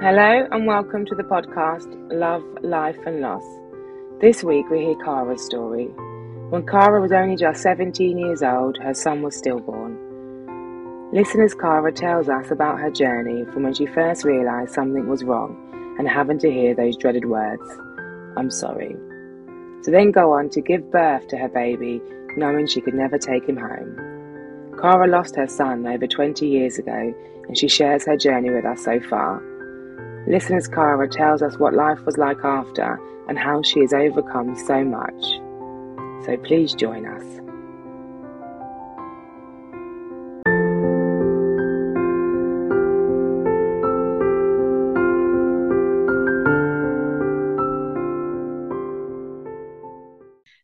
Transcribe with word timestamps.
Hello 0.00 0.48
and 0.50 0.66
welcome 0.66 1.06
to 1.06 1.14
the 1.14 1.22
podcast 1.22 1.86
Love, 2.10 2.42
Life 2.62 2.98
and 3.06 3.20
Loss. 3.20 3.44
This 4.20 4.42
week 4.42 4.68
we 4.68 4.80
hear 4.80 4.96
Cara's 4.96 5.40
story. 5.40 5.86
When 6.50 6.66
Cara 6.66 7.00
was 7.00 7.12
only 7.12 7.36
just 7.36 7.62
17 7.62 8.18
years 8.18 8.42
old, 8.42 8.76
her 8.82 8.92
son 8.92 9.22
was 9.22 9.36
stillborn. 9.36 9.96
Listeners, 11.12 11.54
Cara 11.54 11.92
tells 11.92 12.28
us 12.28 12.50
about 12.50 12.80
her 12.80 12.90
journey 12.90 13.44
from 13.52 13.62
when 13.62 13.72
she 13.72 13.86
first 13.86 14.24
realised 14.24 14.74
something 14.74 15.08
was 15.08 15.22
wrong 15.22 15.56
and 15.98 16.08
having 16.08 16.40
to 16.40 16.50
hear 16.50 16.74
those 16.74 16.96
dreaded 16.96 17.26
words, 17.26 17.62
I'm 18.36 18.50
sorry. 18.50 18.96
To 19.84 19.90
then 19.92 20.10
go 20.10 20.32
on 20.32 20.50
to 20.50 20.60
give 20.60 20.90
birth 20.90 21.28
to 21.28 21.36
her 21.36 21.48
baby, 21.48 22.02
knowing 22.36 22.66
she 22.66 22.80
could 22.80 22.94
never 22.94 23.16
take 23.16 23.48
him 23.48 23.56
home. 23.56 24.74
Cara 24.80 25.06
lost 25.06 25.36
her 25.36 25.46
son 25.46 25.86
over 25.86 26.08
20 26.08 26.46
years 26.48 26.78
ago 26.78 27.14
and 27.46 27.56
she 27.56 27.68
shares 27.68 28.04
her 28.06 28.16
journey 28.16 28.50
with 28.50 28.64
us 28.64 28.82
so 28.84 28.98
far. 29.00 29.40
Listeners 30.26 30.66
Cara 30.66 31.06
tells 31.06 31.42
us 31.42 31.58
what 31.58 31.74
life 31.74 32.00
was 32.06 32.16
like 32.16 32.42
after 32.44 32.98
and 33.28 33.38
how 33.38 33.60
she 33.60 33.80
has 33.80 33.92
overcome 33.92 34.56
so 34.56 34.82
much. 34.82 35.22
So 36.24 36.38
please 36.38 36.72
join 36.72 37.04
us. 37.04 37.22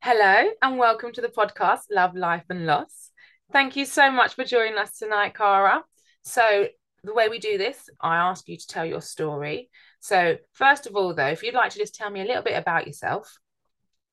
Hello 0.03 0.51
and 0.63 0.79
welcome 0.79 1.13
to 1.13 1.21
the 1.21 1.29
podcast 1.29 1.81
Love, 1.91 2.17
Life 2.17 2.45
and 2.49 2.65
Loss. 2.65 3.11
Thank 3.53 3.77
you 3.77 3.85
so 3.85 4.11
much 4.11 4.37
for 4.37 4.45
joining 4.45 4.79
us 4.79 4.97
tonight, 4.97 5.35
Cara. 5.35 5.85
So, 6.23 6.69
the 7.03 7.15
way 7.15 7.29
we 7.29 7.39
do 7.39 7.59
this, 7.59 7.89
I 8.01 8.17
ask 8.17 8.49
you 8.49 8.57
to 8.57 8.67
tell 8.67 8.85
your 8.85 9.01
story. 9.01 9.71
So, 10.01 10.37
first 10.53 10.87
of 10.87 10.97
all, 10.97 11.15
though, 11.15 11.29
if 11.29 11.43
you'd 11.43 11.55
like 11.55 11.71
to 11.71 11.79
just 11.79 11.95
tell 11.95 12.11
me 12.11 12.21
a 12.21 12.25
little 12.25 12.43
bit 12.43 12.57
about 12.57 12.87
yourself, 12.87 13.39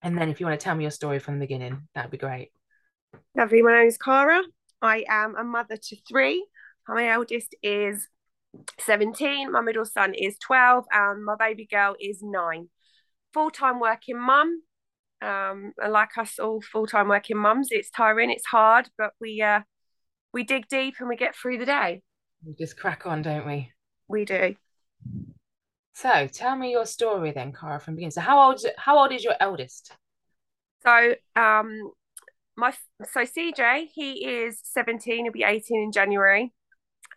and 0.02 0.18
then 0.18 0.30
if 0.30 0.40
you 0.40 0.46
want 0.46 0.60
to 0.60 0.64
tell 0.64 0.76
me 0.76 0.84
your 0.84 0.92
story 0.92 1.20
from 1.20 1.36
the 1.36 1.44
beginning, 1.44 1.88
that'd 1.96 2.12
be 2.12 2.18
great. 2.18 2.52
Lovely. 3.36 3.62
My 3.62 3.80
name 3.80 3.88
is 3.88 3.98
Cara. 3.98 4.42
I 4.82 5.06
am 5.10 5.36
a 5.36 5.44
mother 5.44 5.78
to 5.78 5.96
three. 6.08 6.46
My 6.88 7.10
eldest 7.10 7.56
is 7.62 8.08
17, 8.80 9.52
my 9.52 9.62
middle 9.62 9.86
son 9.86 10.14
is 10.14 10.38
12, 10.40 10.86
and 10.92 11.24
my 11.24 11.36
baby 11.38 11.68
girl 11.70 11.96
is 12.00 12.20
nine. 12.22 12.70
Full 13.34 13.52
time 13.52 13.80
working 13.80 14.20
mum. 14.20 14.62
Um, 15.20 15.74
like 15.86 16.16
us 16.20 16.38
all 16.38 16.62
full 16.62 16.86
time 16.86 17.08
working 17.08 17.38
mums, 17.38 17.70
it's 17.72 17.90
tiring, 17.90 18.30
it's 18.30 18.46
hard, 18.46 18.88
but 19.00 19.14
we 19.20 19.42
uh, 19.42 19.62
we 20.32 20.44
dig 20.44 20.68
deep 20.68 20.96
and 21.00 21.10
we 21.10 21.16
get 21.16 21.36
through 21.36 21.58
the 21.58 21.66
day. 21.66 22.04
We 22.46 22.54
just 22.54 22.78
crack 22.78 23.06
on, 23.06 23.22
don't 23.22 23.46
we? 23.46 23.72
We 24.08 24.26
do. 24.26 24.56
So 25.94 26.28
tell 26.28 26.56
me 26.56 26.72
your 26.72 26.86
story 26.86 27.32
then, 27.32 27.52
Cara, 27.52 27.80
from 27.80 27.94
the 27.94 27.98
beginning. 27.98 28.12
So 28.12 28.22
how 28.22 28.40
old 28.40 28.62
how 28.78 29.00
old 29.00 29.12
is 29.12 29.24
your 29.24 29.36
eldest? 29.40 29.92
So 30.86 31.16
um 31.36 31.92
my 32.56 32.74
so 33.04 33.22
CJ, 33.22 33.88
he 33.94 34.26
is 34.26 34.60
17, 34.64 35.26
he'll 35.26 35.32
be 35.32 35.44
18 35.44 35.84
in 35.84 35.92
January. 35.92 36.54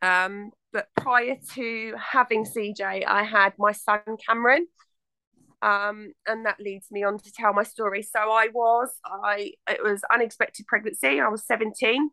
Um, 0.02 0.50
but 0.72 0.88
prior 0.96 1.36
to 1.54 1.94
having 1.98 2.44
CJ, 2.44 3.04
I 3.06 3.22
had 3.24 3.54
my 3.58 3.72
son 3.72 4.00
Cameron. 4.26 4.66
Um, 5.62 6.12
and 6.26 6.46
that 6.46 6.58
leads 6.58 6.90
me 6.90 7.04
on 7.04 7.18
to 7.18 7.32
tell 7.32 7.52
my 7.52 7.64
story. 7.64 8.02
So 8.02 8.18
I 8.18 8.48
was, 8.52 8.90
I 9.04 9.52
it 9.68 9.82
was 9.82 10.02
unexpected 10.12 10.66
pregnancy. 10.66 11.20
I 11.20 11.28
was 11.28 11.44
17 11.46 12.10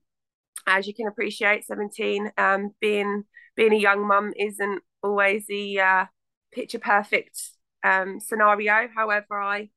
as 0.65 0.87
you 0.87 0.93
can 0.93 1.07
appreciate, 1.07 1.65
17, 1.65 2.31
um, 2.37 2.71
being 2.81 3.23
being 3.55 3.73
a 3.73 3.77
young 3.77 4.07
mum 4.07 4.33
isn't 4.37 4.83
always 5.01 5.47
the 5.47 5.79
uh, 5.79 6.05
picture 6.53 6.79
perfect 6.79 7.39
um, 7.83 8.19
scenario. 8.19 8.87
However, 8.95 9.41
I, 9.41 9.69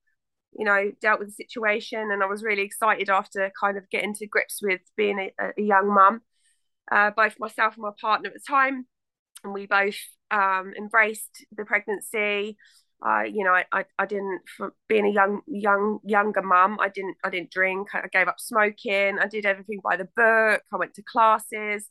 you 0.53 0.65
know, 0.65 0.93
dealt 1.01 1.19
with 1.19 1.29
the 1.29 1.45
situation 1.45 2.11
and 2.11 2.23
I 2.23 2.27
was 2.27 2.43
really 2.43 2.63
excited 2.63 3.09
after 3.09 3.51
kind 3.59 3.79
of 3.79 3.89
getting 3.91 4.15
to 4.15 4.27
grips 4.27 4.61
with 4.63 4.81
being 4.97 5.19
a, 5.19 5.53
a 5.57 5.63
young 5.63 5.93
mum. 5.93 6.21
Uh, 6.91 7.11
both 7.11 7.39
myself 7.39 7.75
and 7.75 7.83
my 7.83 7.93
partner 8.01 8.29
at 8.29 8.35
the 8.35 8.41
time, 8.47 8.85
and 9.45 9.53
we 9.53 9.67
both 9.67 9.97
um, 10.33 10.73
embraced 10.77 11.47
the 11.53 11.65
pregnancy. 11.65 12.57
I, 13.03 13.25
you 13.25 13.45
know, 13.45 13.53
I, 13.53 13.65
I, 13.73 13.85
I 13.99 14.07
didn't 14.07 14.43
for 14.57 14.75
being 14.89 15.07
a 15.07 15.11
young, 15.11 15.41
young, 15.47 16.01
younger 16.05 16.43
mum. 16.43 16.79
I 16.81 16.89
didn't, 16.89 17.17
I 17.25 17.31
didn't 17.31 17.51
drink. 17.51 17.89
I 17.95 18.07
gave 18.13 18.29
up 18.29 18.39
smoking. 18.39 19.19
I 19.19 19.27
did 19.27 19.47
everything 19.47 19.81
by 19.83 19.97
the 19.97 20.09
book. 20.17 20.63
I 20.73 20.77
went 20.77 20.95
to 20.95 21.03
classes. 21.03 21.89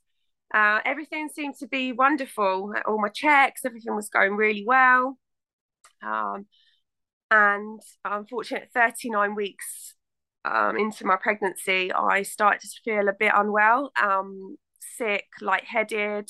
Uh, 0.53 0.79
everything 0.85 1.29
seemed 1.29 1.55
to 1.59 1.67
be 1.67 1.91
wonderful. 1.93 2.73
All 2.87 3.01
my 3.01 3.09
checks, 3.09 3.65
everything 3.65 3.95
was 3.95 4.09
going 4.09 4.35
really 4.35 4.63
well. 4.65 5.17
Um, 6.03 6.45
and 7.31 7.79
unfortunately, 8.05 8.69
39 8.73 9.35
weeks 9.35 9.95
um, 10.45 10.77
into 10.77 11.05
my 11.05 11.15
pregnancy, 11.15 11.91
I 11.91 12.23
started 12.23 12.61
to 12.61 12.81
feel 12.83 13.07
a 13.07 13.13
bit 13.13 13.31
unwell, 13.35 13.91
um, 14.01 14.57
sick, 14.97 15.25
lightheaded. 15.41 16.29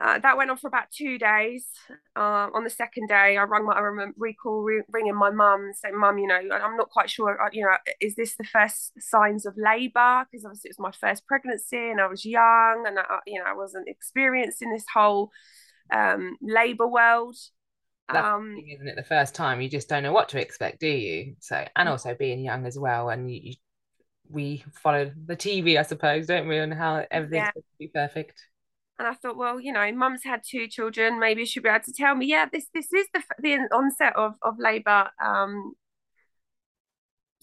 Uh, 0.00 0.18
that 0.18 0.36
went 0.36 0.50
on 0.50 0.56
for 0.56 0.68
about 0.68 0.90
two 0.90 1.18
days. 1.18 1.66
Uh, 2.14 2.48
on 2.54 2.62
the 2.62 2.70
second 2.70 3.08
day, 3.08 3.36
I 3.36 3.42
rang 3.42 3.66
my, 3.66 3.72
I 3.72 3.80
remember 3.80 4.14
recall 4.16 4.62
re- 4.62 4.82
ringing 4.90 5.16
my 5.16 5.30
mum, 5.30 5.62
and 5.62 5.76
saying, 5.76 5.98
"Mum, 5.98 6.18
you 6.18 6.28
know, 6.28 6.36
I'm 6.36 6.76
not 6.76 6.90
quite 6.90 7.10
sure. 7.10 7.40
Uh, 7.40 7.48
you 7.52 7.62
know, 7.62 7.76
is 8.00 8.14
this 8.14 8.36
the 8.36 8.44
first 8.44 8.92
signs 9.00 9.44
of 9.44 9.54
labour? 9.56 10.24
Because 10.30 10.44
obviously 10.44 10.68
it 10.68 10.76
was 10.78 10.92
my 10.92 10.92
first 11.08 11.26
pregnancy, 11.26 11.90
and 11.90 12.00
I 12.00 12.06
was 12.06 12.24
young, 12.24 12.84
and 12.86 12.98
I, 12.98 13.18
you 13.26 13.40
know, 13.40 13.46
I 13.46 13.54
wasn't 13.54 13.88
experienced 13.88 14.62
in 14.62 14.72
this 14.72 14.84
whole 14.92 15.30
um, 15.92 16.36
labour 16.40 16.86
world. 16.86 17.36
Um, 18.08 18.54
thing, 18.54 18.70
isn't 18.76 18.88
it? 18.88 18.96
The 18.96 19.02
first 19.02 19.34
time, 19.34 19.60
you 19.60 19.68
just 19.68 19.88
don't 19.88 20.02
know 20.02 20.12
what 20.12 20.28
to 20.30 20.40
expect, 20.40 20.80
do 20.80 20.88
you? 20.88 21.34
So, 21.40 21.64
and 21.76 21.88
also 21.88 22.14
being 22.14 22.40
young 22.40 22.66
as 22.66 22.78
well, 22.78 23.10
and 23.10 23.30
you, 23.30 23.40
you 23.42 23.54
we 24.30 24.64
follow 24.74 25.10
the 25.26 25.36
TV, 25.36 25.78
I 25.78 25.82
suppose, 25.82 26.26
don't 26.26 26.48
we, 26.48 26.58
on 26.58 26.70
how 26.70 27.04
everything's 27.10 27.46
yeah. 27.46 27.50
to 27.50 27.62
be 27.78 27.88
perfect. 27.88 28.42
And 28.98 29.06
I 29.06 29.14
thought, 29.14 29.36
well, 29.36 29.60
you 29.60 29.72
know, 29.72 29.92
mum's 29.92 30.24
had 30.24 30.42
two 30.44 30.66
children. 30.66 31.20
Maybe 31.20 31.44
she'll 31.44 31.62
be 31.62 31.68
able 31.68 31.84
to 31.84 31.92
tell 31.92 32.16
me, 32.16 32.26
yeah, 32.26 32.46
this 32.50 32.66
this 32.74 32.92
is 32.92 33.06
the 33.14 33.22
the 33.40 33.68
onset 33.72 34.16
of 34.16 34.34
of 34.42 34.58
labour. 34.58 35.10
Um, 35.24 35.74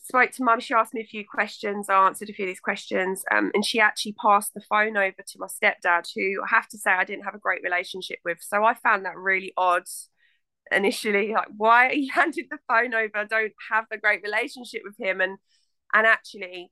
spoke 0.06 0.32
to 0.32 0.44
mum. 0.44 0.60
She 0.60 0.74
asked 0.74 0.94
me 0.94 1.02
a 1.02 1.06
few 1.06 1.24
questions. 1.26 1.90
I 1.90 2.06
answered 2.06 2.30
a 2.30 2.34
few 2.34 2.46
of 2.46 2.50
these 2.50 2.60
questions, 2.60 3.24
um, 3.32 3.52
and 3.54 3.66
she 3.66 3.80
actually 3.80 4.14
passed 4.22 4.54
the 4.54 4.62
phone 4.62 4.98
over 4.98 5.16
to 5.26 5.40
my 5.40 5.48
stepdad, 5.48 6.08
who 6.14 6.44
I 6.44 6.48
have 6.50 6.68
to 6.70 6.78
say 6.78 6.92
I 6.92 7.06
didn't 7.06 7.26
have 7.26 7.36
a 7.36 7.40
great 7.40 7.64
relationship 7.64 8.20
with. 8.26 8.40
So 8.42 8.64
I 8.64 8.74
found 8.76 9.06
that 9.06 9.18
really 9.18 9.54
odd 9.58 9.84
initially. 10.72 11.34
Like, 11.34 11.48
why 11.56 11.92
you 11.92 12.12
handed 12.14 12.48
the 12.50 12.60
phone 12.68 12.94
over? 12.94 13.18
I 13.18 13.26
don't 13.26 13.54
have 13.72 13.86
a 13.92 13.98
great 13.98 14.22
relationship 14.24 14.82
with 14.84 14.96
him, 15.00 15.22
and 15.22 15.38
and 15.94 16.06
actually, 16.06 16.72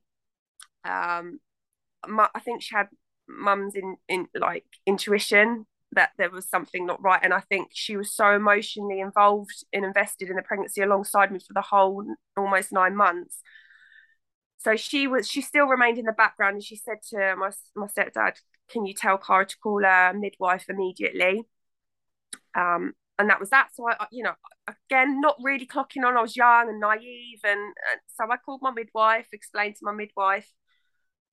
um, 0.84 1.40
my, 2.06 2.28
I 2.34 2.40
think 2.40 2.62
she 2.62 2.74
had 2.74 2.88
mum's 3.28 3.74
in 3.74 3.96
in 4.08 4.28
like 4.38 4.66
intuition 4.86 5.66
that 5.92 6.10
there 6.18 6.30
was 6.30 6.48
something 6.48 6.86
not 6.86 7.02
right 7.02 7.20
and 7.22 7.32
i 7.32 7.40
think 7.40 7.68
she 7.72 7.96
was 7.96 8.12
so 8.12 8.34
emotionally 8.34 9.00
involved 9.00 9.64
and 9.72 9.84
invested 9.84 10.28
in 10.28 10.36
the 10.36 10.42
pregnancy 10.42 10.82
alongside 10.82 11.30
me 11.30 11.38
for 11.38 11.52
the 11.54 11.60
whole 11.60 12.04
almost 12.36 12.72
nine 12.72 12.96
months. 12.96 13.38
So 14.58 14.76
she 14.76 15.06
was 15.06 15.28
she 15.28 15.42
still 15.42 15.66
remained 15.66 15.98
in 15.98 16.06
the 16.06 16.12
background 16.12 16.54
and 16.54 16.64
she 16.64 16.76
said 16.76 16.98
to 17.10 17.36
my, 17.36 17.50
my 17.76 17.86
stepdad 17.86 18.34
can 18.70 18.86
you 18.86 18.94
tell 18.94 19.18
Cara 19.18 19.44
to 19.46 19.56
call 19.58 19.84
a 19.84 20.12
midwife 20.14 20.64
immediately? 20.68 21.42
Um 22.54 22.94
and 23.18 23.30
that 23.30 23.40
was 23.40 23.50
that. 23.50 23.68
So 23.74 23.88
i 23.88 24.06
you 24.10 24.24
know 24.24 24.34
again 24.66 25.20
not 25.20 25.36
really 25.42 25.66
clocking 25.66 26.04
on. 26.04 26.16
I 26.16 26.22
was 26.22 26.36
young 26.36 26.68
and 26.68 26.80
naive 26.80 27.40
and, 27.44 27.60
and 27.60 28.00
so 28.14 28.24
i 28.30 28.36
called 28.38 28.62
my 28.62 28.70
midwife 28.70 29.28
explained 29.32 29.76
to 29.76 29.84
my 29.84 29.92
midwife 29.92 30.50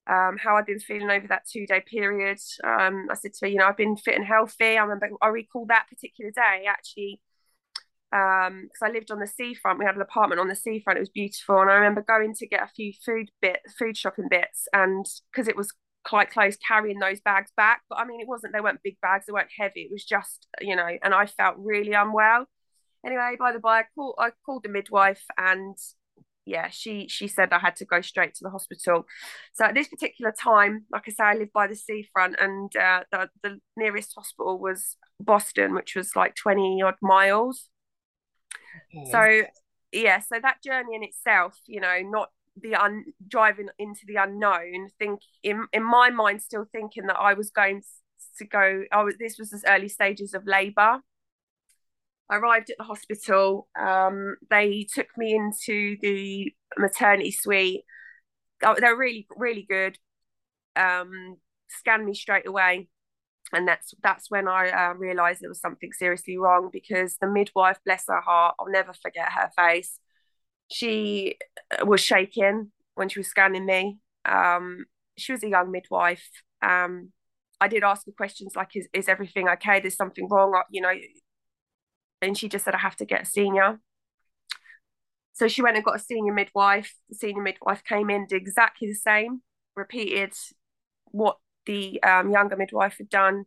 um, 0.07 0.37
how 0.37 0.55
I'd 0.55 0.65
been 0.65 0.79
feeling 0.79 1.09
over 1.09 1.27
that 1.27 1.47
two 1.47 1.65
day 1.65 1.81
period. 1.81 2.39
Um, 2.63 3.07
I 3.09 3.15
said 3.15 3.33
to 3.33 3.45
her, 3.45 3.47
you 3.47 3.57
know, 3.57 3.65
I've 3.65 3.77
been 3.77 3.95
fit 3.95 4.15
and 4.15 4.25
healthy. 4.25 4.77
I 4.77 4.83
remember, 4.83 5.09
I 5.21 5.27
recall 5.27 5.65
that 5.67 5.87
particular 5.89 6.31
day 6.31 6.65
actually, 6.67 7.21
because 8.11 8.49
um, 8.49 8.69
I 8.83 8.89
lived 8.89 9.11
on 9.11 9.19
the 9.19 9.27
seafront. 9.27 9.79
We 9.79 9.85
had 9.85 9.95
an 9.95 10.01
apartment 10.01 10.41
on 10.41 10.49
the 10.49 10.55
seafront. 10.55 10.97
It 10.97 11.01
was 11.01 11.09
beautiful, 11.09 11.61
and 11.61 11.69
I 11.69 11.75
remember 11.75 12.01
going 12.01 12.33
to 12.35 12.47
get 12.47 12.63
a 12.63 12.71
few 12.75 12.91
food 13.05 13.29
bit, 13.41 13.59
food 13.77 13.95
shopping 13.95 14.27
bits, 14.29 14.67
and 14.73 15.05
because 15.31 15.47
it 15.47 15.55
was 15.55 15.71
quite 16.03 16.31
close, 16.31 16.57
carrying 16.67 16.99
those 16.99 17.21
bags 17.21 17.51
back. 17.55 17.83
But 17.89 17.99
I 17.99 18.05
mean, 18.05 18.19
it 18.19 18.27
wasn't. 18.27 18.53
They 18.53 18.61
weren't 18.61 18.83
big 18.83 18.97
bags. 19.01 19.25
They 19.27 19.33
weren't 19.33 19.51
heavy. 19.57 19.81
It 19.81 19.91
was 19.91 20.03
just, 20.03 20.47
you 20.59 20.75
know, 20.75 20.89
and 21.01 21.13
I 21.13 21.25
felt 21.25 21.55
really 21.57 21.93
unwell. 21.93 22.47
Anyway, 23.05 23.35
by 23.39 23.51
the 23.51 23.59
by, 23.59 23.79
I 23.79 23.83
called, 23.95 24.15
I 24.19 24.31
called 24.45 24.63
the 24.63 24.69
midwife 24.69 25.23
and 25.37 25.75
yeah, 26.45 26.69
she 26.69 27.07
she 27.07 27.27
said 27.27 27.53
I 27.53 27.59
had 27.59 27.75
to 27.77 27.85
go 27.85 28.01
straight 28.01 28.33
to 28.35 28.43
the 28.43 28.49
hospital. 28.49 29.05
So 29.53 29.65
at 29.65 29.75
this 29.75 29.87
particular 29.87 30.31
time, 30.31 30.85
like 30.91 31.03
I 31.07 31.11
say, 31.11 31.23
I 31.23 31.35
live 31.35 31.53
by 31.53 31.67
the 31.67 31.75
seafront, 31.75 32.35
and 32.39 32.75
uh, 32.75 33.03
the 33.11 33.29
the 33.43 33.59
nearest 33.77 34.13
hospital 34.15 34.59
was 34.59 34.97
Boston, 35.19 35.73
which 35.73 35.95
was 35.95 36.15
like 36.15 36.35
twenty 36.35 36.81
odd 36.81 36.95
miles. 37.01 37.69
Okay. 38.95 39.11
So 39.11 39.47
yeah, 39.91 40.19
so 40.19 40.39
that 40.41 40.63
journey 40.63 40.95
in 40.95 41.03
itself, 41.03 41.57
you 41.67 41.81
know, 41.81 41.99
not 42.01 42.29
the 42.59 42.75
un 42.75 43.05
driving 43.27 43.69
into 43.77 44.01
the 44.07 44.15
unknown. 44.15 44.89
Think 44.97 45.21
in 45.43 45.67
in 45.73 45.83
my 45.83 46.09
mind, 46.09 46.41
still 46.41 46.65
thinking 46.71 47.05
that 47.07 47.19
I 47.19 47.33
was 47.33 47.51
going 47.51 47.83
to 48.37 48.45
go. 48.45 48.83
Oh, 48.91 49.11
this 49.19 49.37
was 49.37 49.51
the 49.51 49.61
early 49.67 49.89
stages 49.89 50.33
of 50.33 50.47
labour. 50.47 51.01
I 52.31 52.37
arrived 52.37 52.69
at 52.69 52.77
the 52.77 52.85
hospital. 52.85 53.67
Um, 53.77 54.37
they 54.49 54.87
took 54.91 55.07
me 55.17 55.35
into 55.35 55.97
the 56.01 56.53
maternity 56.77 57.31
suite. 57.31 57.83
Oh, 58.63 58.75
they're 58.79 58.95
really, 58.95 59.27
really 59.35 59.65
good. 59.69 59.97
Um, 60.77 61.35
scanned 61.67 62.05
me 62.05 62.13
straight 62.13 62.47
away, 62.47 62.87
and 63.51 63.67
that's 63.67 63.93
that's 64.01 64.31
when 64.31 64.47
I 64.47 64.69
uh, 64.69 64.93
realised 64.93 65.41
there 65.41 65.49
was 65.49 65.59
something 65.59 65.91
seriously 65.91 66.37
wrong 66.37 66.69
because 66.71 67.17
the 67.19 67.27
midwife, 67.27 67.79
bless 67.85 68.05
her 68.07 68.21
heart, 68.21 68.55
I'll 68.59 68.71
never 68.71 68.93
forget 68.93 69.27
her 69.33 69.49
face. 69.57 69.99
She 70.71 71.35
uh, 71.77 71.85
was 71.85 71.99
shaking 71.99 72.71
when 72.95 73.09
she 73.09 73.19
was 73.19 73.27
scanning 73.27 73.65
me. 73.65 73.99
Um, 74.23 74.85
she 75.17 75.33
was 75.33 75.43
a 75.43 75.49
young 75.49 75.69
midwife. 75.69 76.29
Um, 76.61 77.11
I 77.59 77.67
did 77.67 77.83
ask 77.83 78.05
her 78.05 78.13
questions 78.13 78.53
like, 78.55 78.69
"Is 78.75 78.87
is 78.93 79.09
everything 79.09 79.49
okay? 79.49 79.81
There's 79.81 79.97
something 79.97 80.29
wrong?" 80.29 80.61
You 80.71 80.81
know, 80.81 80.93
and 82.21 82.37
she 82.37 82.49
just 82.49 82.65
said 82.65 82.75
I 82.75 82.79
have 82.79 82.95
to 82.97 83.05
get 83.05 83.23
a 83.23 83.25
senior. 83.25 83.79
So 85.33 85.47
she 85.47 85.61
went 85.61 85.75
and 85.75 85.85
got 85.85 85.95
a 85.95 85.99
senior 85.99 86.33
midwife. 86.33 86.93
The 87.09 87.15
senior 87.15 87.41
midwife 87.41 87.83
came 87.83 88.09
in, 88.09 88.27
did 88.27 88.41
exactly 88.41 88.87
the 88.87 88.95
same, 88.95 89.41
repeated 89.75 90.33
what 91.05 91.37
the 91.65 92.01
um, 92.03 92.31
younger 92.31 92.55
midwife 92.55 92.97
had 92.97 93.09
done. 93.09 93.45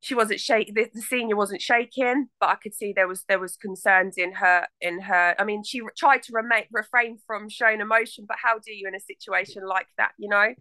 She 0.00 0.14
wasn't 0.14 0.40
shaking. 0.40 0.74
The, 0.74 0.88
the, 0.92 1.00
senior 1.00 1.36
wasn't 1.36 1.62
shaking, 1.62 2.28
but 2.40 2.48
I 2.48 2.56
could 2.56 2.74
see 2.74 2.92
there 2.92 3.06
was 3.06 3.24
there 3.28 3.38
was 3.38 3.56
concerns 3.56 4.18
in 4.18 4.32
her 4.32 4.66
in 4.80 5.00
her. 5.02 5.36
I 5.38 5.44
mean, 5.44 5.62
she 5.62 5.80
tried 5.96 6.24
to 6.24 6.32
remain 6.32 6.64
refrain 6.72 7.18
from 7.24 7.48
showing 7.48 7.80
emotion, 7.80 8.24
but 8.26 8.38
how 8.42 8.58
do 8.58 8.72
you 8.72 8.88
in 8.88 8.96
a 8.96 9.00
situation 9.00 9.64
like 9.64 9.86
that? 9.98 10.12
You 10.18 10.28
know. 10.28 10.54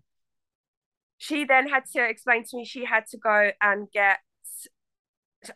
She 1.18 1.46
then 1.46 1.70
had 1.70 1.86
to 1.94 2.04
explain 2.04 2.44
to 2.46 2.58
me 2.58 2.66
she 2.66 2.84
had 2.84 3.06
to 3.12 3.18
go 3.18 3.52
and 3.62 3.88
get 3.92 4.20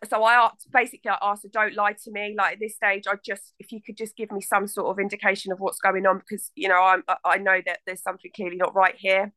so 0.08 0.24
I 0.24 0.34
asked 0.34 0.68
basically 0.72 1.10
I 1.10 1.18
asked 1.22 1.44
her, 1.44 1.48
don't 1.52 1.74
lie 1.74 1.92
to 2.04 2.10
me. 2.10 2.34
Like 2.36 2.54
at 2.54 2.60
this 2.60 2.74
stage, 2.76 3.04
I 3.06 3.14
just 3.24 3.54
if 3.58 3.70
you 3.72 3.80
could 3.84 3.96
just 3.96 4.16
give 4.16 4.32
me 4.32 4.40
some 4.40 4.66
sort 4.66 4.88
of 4.88 4.98
indication 4.98 5.52
of 5.52 5.60
what's 5.60 5.78
going 5.78 6.06
on 6.06 6.18
because 6.18 6.50
you 6.54 6.68
know 6.68 6.82
I'm 6.82 7.04
I 7.24 7.38
know 7.38 7.60
that 7.64 7.80
there's 7.86 8.02
something 8.02 8.30
clearly 8.34 8.56
not 8.56 8.74
right 8.74 8.94
here. 8.96 9.32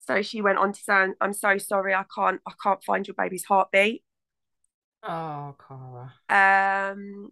So 0.00 0.20
she 0.20 0.42
went 0.42 0.58
on 0.58 0.72
to 0.72 0.80
say, 0.80 1.06
I'm 1.20 1.32
so 1.32 1.56
sorry, 1.58 1.94
I 1.94 2.04
can't 2.14 2.40
I 2.46 2.52
can't 2.62 2.84
find 2.84 3.06
your 3.06 3.14
baby's 3.14 3.44
heartbeat. 3.44 4.04
Oh, 5.02 5.54
Cara. 5.58 6.12
Um 6.28 7.30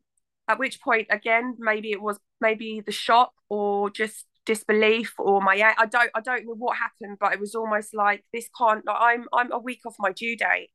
at 0.49 0.59
which 0.59 0.81
point 0.81 1.07
again, 1.11 1.57
maybe 1.59 1.93
it 1.93 2.03
was 2.03 2.19
maybe 2.41 2.81
the 2.85 2.93
shock 2.93 3.33
or 3.49 3.91
just 3.91 4.27
disbelief 4.45 5.15
or 5.19 5.41
my 5.41 5.55
I 5.79 5.87
don't 5.87 6.11
I 6.15 6.21
don't 6.21 6.47
know 6.47 6.55
what 6.55 6.77
happened, 6.79 7.19
but 7.21 7.33
it 7.33 7.41
was 7.41 7.55
almost 7.55 7.95
like 7.95 8.25
this 8.33 8.49
can't 8.59 8.85
like 8.87 8.97
I'm 8.99 9.27
I'm 9.33 9.53
a 9.53 9.59
week 9.59 9.81
off 9.87 9.97
my 9.99 10.13
due 10.13 10.37
date 10.37 10.71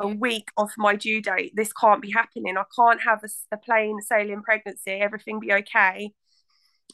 a 0.00 0.08
week 0.08 0.48
off 0.56 0.72
my 0.76 0.96
due 0.96 1.22
date. 1.22 1.52
This 1.54 1.72
can't 1.72 2.02
be 2.02 2.10
happening. 2.10 2.56
I 2.56 2.64
can't 2.76 3.02
have 3.02 3.22
a, 3.24 3.28
a 3.54 3.56
plain 3.56 4.00
sailing 4.00 4.42
pregnancy, 4.42 4.92
everything 4.92 5.40
be 5.40 5.52
okay. 5.52 6.12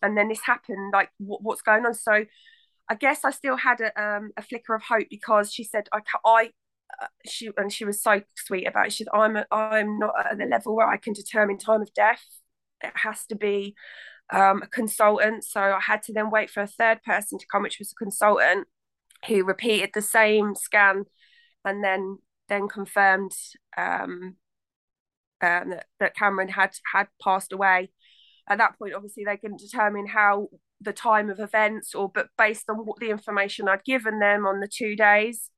And 0.02 0.16
then 0.16 0.28
this 0.28 0.40
happened. 0.42 0.92
Like, 0.92 1.10
what, 1.18 1.42
what's 1.42 1.62
going 1.62 1.84
on? 1.86 1.94
So, 1.94 2.24
I 2.88 2.94
guess 2.94 3.24
I 3.24 3.30
still 3.30 3.56
had 3.56 3.80
a, 3.80 4.02
um, 4.02 4.30
a 4.36 4.42
flicker 4.42 4.74
of 4.74 4.82
hope 4.82 5.08
because 5.10 5.52
she 5.52 5.62
said, 5.64 5.88
I, 5.92 6.00
I, 6.24 6.50
uh, 7.02 7.06
she, 7.26 7.50
and 7.56 7.72
she 7.72 7.84
was 7.84 8.02
so 8.02 8.22
sweet 8.34 8.66
about 8.66 8.86
it. 8.86 8.92
She 8.92 9.04
said, 9.04 9.12
I'm, 9.12 9.36
a, 9.36 9.46
I'm 9.50 9.98
not 9.98 10.14
at 10.18 10.38
the 10.38 10.46
level 10.46 10.74
where 10.74 10.88
I 10.88 10.96
can 10.96 11.12
determine 11.12 11.58
time 11.58 11.82
of 11.82 11.92
death. 11.92 12.24
It 12.82 12.92
has 12.94 13.26
to 13.26 13.36
be 13.36 13.74
um, 14.32 14.62
a 14.62 14.66
consultant. 14.66 15.44
So 15.44 15.60
I 15.60 15.80
had 15.80 16.02
to 16.04 16.12
then 16.12 16.30
wait 16.30 16.48
for 16.50 16.62
a 16.62 16.66
third 16.66 17.02
person 17.02 17.38
to 17.38 17.46
come, 17.50 17.62
which 17.62 17.78
was 17.78 17.92
a 17.92 18.02
consultant 18.02 18.68
who 19.26 19.44
repeated 19.44 19.90
the 19.92 20.02
same 20.02 20.54
scan 20.54 21.04
and 21.64 21.84
then 21.84 22.18
then 22.48 22.68
confirmed 22.68 23.32
um, 23.76 24.36
um, 25.40 25.70
that, 25.70 25.86
that 26.00 26.16
Cameron 26.16 26.48
had 26.48 26.70
had 26.92 27.08
passed 27.22 27.52
away. 27.52 27.90
At 28.48 28.58
that 28.58 28.78
point, 28.78 28.94
obviously, 28.94 29.24
they 29.24 29.36
couldn't 29.36 29.60
determine 29.60 30.06
how 30.06 30.48
the 30.80 30.92
time 30.92 31.28
of 31.30 31.40
events, 31.40 31.94
or 31.94 32.08
but 32.08 32.28
based 32.36 32.68
on 32.70 32.76
what 32.78 32.98
the 32.98 33.10
information 33.10 33.68
I'd 33.68 33.84
given 33.84 34.20
them 34.20 34.46
on 34.46 34.60
the 34.60 34.68
two 34.68 34.96
days, 34.96 35.50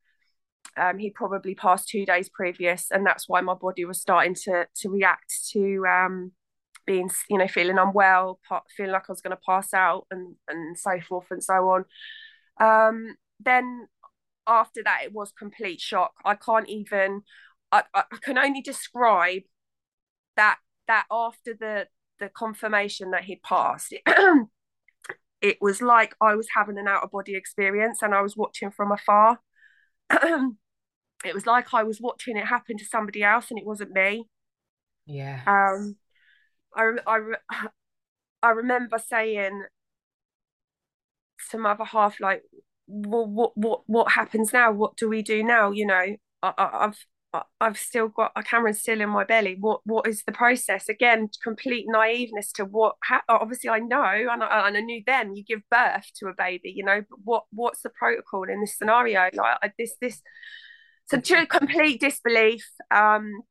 um, 0.76 0.98
he 0.98 1.10
probably 1.10 1.54
passed 1.54 1.88
two 1.88 2.04
days 2.04 2.28
previous, 2.28 2.90
and 2.90 3.06
that's 3.06 3.28
why 3.28 3.40
my 3.40 3.54
body 3.54 3.84
was 3.84 4.00
starting 4.00 4.34
to 4.44 4.66
to 4.76 4.88
react 4.90 5.32
to 5.52 5.84
um, 5.86 6.32
being, 6.86 7.10
you 7.28 7.38
know, 7.38 7.48
feeling 7.48 7.78
unwell, 7.78 8.40
feeling 8.76 8.92
like 8.92 9.04
I 9.08 9.12
was 9.12 9.20
going 9.20 9.36
to 9.36 9.42
pass 9.46 9.72
out, 9.72 10.06
and 10.10 10.34
and 10.48 10.78
so 10.78 11.00
forth 11.08 11.26
and 11.30 11.42
so 11.42 11.54
on. 11.70 11.84
Um, 12.60 13.14
then 13.38 13.86
after 14.50 14.82
that 14.82 15.02
it 15.04 15.12
was 15.12 15.32
complete 15.32 15.80
shock. 15.80 16.12
I 16.24 16.34
can't 16.34 16.68
even 16.68 17.22
I, 17.72 17.84
I 17.94 18.04
can 18.20 18.36
only 18.36 18.62
describe 18.62 19.42
that 20.36 20.58
that 20.88 21.06
after 21.10 21.54
the 21.54 21.86
the 22.18 22.28
confirmation 22.28 23.12
that 23.12 23.24
he'd 23.24 23.42
passed 23.42 23.92
it, 23.92 24.02
it 25.40 25.56
was 25.60 25.80
like 25.80 26.14
i 26.20 26.34
was 26.34 26.48
having 26.54 26.78
an 26.78 26.88
out 26.88 27.02
of 27.02 27.10
body 27.10 27.34
experience 27.34 28.02
and 28.02 28.14
i 28.14 28.20
was 28.20 28.36
watching 28.36 28.70
from 28.70 28.92
afar. 28.92 29.38
It 31.22 31.34
was 31.34 31.44
like 31.44 31.74
i 31.74 31.82
was 31.82 32.00
watching 32.00 32.38
it 32.38 32.46
happen 32.46 32.78
to 32.78 32.84
somebody 32.84 33.22
else 33.22 33.50
and 33.50 33.58
it 33.58 33.66
wasn't 33.66 33.92
me. 33.92 34.26
Yeah 35.06 35.42
um 35.46 35.96
i 36.74 36.92
i 37.06 37.18
i 38.42 38.50
remember 38.50 38.98
saying 38.98 39.64
to 41.50 41.58
my 41.58 41.72
other 41.72 41.84
half 41.84 42.20
like 42.20 42.42
well, 42.90 43.26
what 43.26 43.56
what 43.56 43.82
what 43.86 44.12
happens 44.12 44.52
now? 44.52 44.72
What 44.72 44.96
do 44.96 45.08
we 45.08 45.22
do 45.22 45.42
now? 45.42 45.70
You 45.70 45.86
know, 45.86 46.16
I, 46.42 46.52
I've 46.56 46.98
I've 47.60 47.78
still 47.78 48.08
got 48.08 48.32
a 48.34 48.42
Cameron's 48.42 48.80
still 48.80 49.00
in 49.00 49.08
my 49.08 49.24
belly. 49.24 49.56
What 49.60 49.80
what 49.84 50.06
is 50.06 50.22
the 50.24 50.32
process? 50.32 50.88
Again, 50.88 51.28
complete 51.42 51.86
naiveness 51.88 52.52
to 52.54 52.64
what. 52.64 52.96
Ha- 53.04 53.22
obviously, 53.28 53.70
I 53.70 53.78
know, 53.78 54.02
and 54.30 54.42
I, 54.42 54.68
and 54.68 54.76
I 54.76 54.80
knew 54.80 55.02
then. 55.06 55.36
You 55.36 55.44
give 55.44 55.60
birth 55.70 56.06
to 56.16 56.26
a 56.26 56.34
baby, 56.36 56.72
you 56.74 56.84
know. 56.84 57.02
But 57.08 57.18
what 57.24 57.44
what's 57.52 57.82
the 57.82 57.90
protocol 57.90 58.44
in 58.44 58.60
this 58.60 58.76
scenario? 58.76 59.30
Like 59.32 59.58
I, 59.62 59.72
this 59.78 59.94
this. 60.00 60.20
So 61.06 61.20
to 61.20 61.46
complete 61.46 62.00
disbelief. 62.00 62.64
Um, 62.90 63.42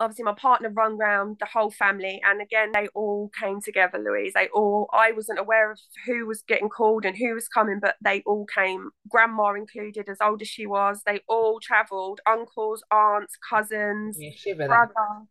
obviously 0.00 0.24
my 0.24 0.34
partner 0.34 0.70
run 0.70 0.96
round 0.96 1.36
the 1.40 1.46
whole 1.46 1.70
family 1.70 2.20
and 2.24 2.40
again 2.40 2.70
they 2.72 2.86
all 2.94 3.30
came 3.38 3.60
together 3.60 3.98
louise. 3.98 4.32
They 4.34 4.48
all 4.54 4.88
i 4.92 5.12
wasn't 5.12 5.38
aware 5.38 5.72
of 5.72 5.78
who 6.06 6.26
was 6.26 6.42
getting 6.42 6.68
called 6.68 7.04
and 7.04 7.16
who 7.16 7.34
was 7.34 7.48
coming 7.48 7.78
but 7.80 7.96
they 8.00 8.22
all 8.26 8.46
came 8.46 8.90
grandma 9.08 9.54
included 9.54 10.08
as 10.08 10.18
old 10.22 10.42
as 10.42 10.48
she 10.48 10.66
was. 10.66 11.02
They 11.04 11.20
all 11.28 11.60
traveled 11.60 12.20
uncles 12.26 12.82
aunts 12.90 13.34
cousins 13.50 14.16
yeah, 14.18 14.66
brother 14.66 15.26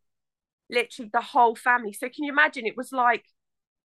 literally 0.70 1.10
the 1.13 1.22
whole 1.22 1.56
family. 1.56 1.94
So 1.94 2.08
can 2.10 2.24
you 2.24 2.32
imagine? 2.32 2.65
It 2.65 2.77
was 2.77 2.92
like 2.92 3.24